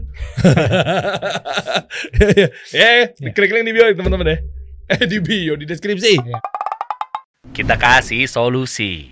ya, 2.15 2.27
ya, 2.31 2.47
ya, 2.71 2.89
Ya. 3.11 3.29
klik 3.35 3.51
link 3.51 3.67
di 3.67 3.73
bio 3.75 3.91
teman-teman 3.91 4.23
deh. 4.31 4.39
Eh 4.87 5.03
di 5.03 5.19
bio 5.19 5.59
di 5.59 5.67
deskripsi. 5.67 6.15
Kita 7.51 7.75
kasih 7.75 8.23
solusi. 8.23 9.11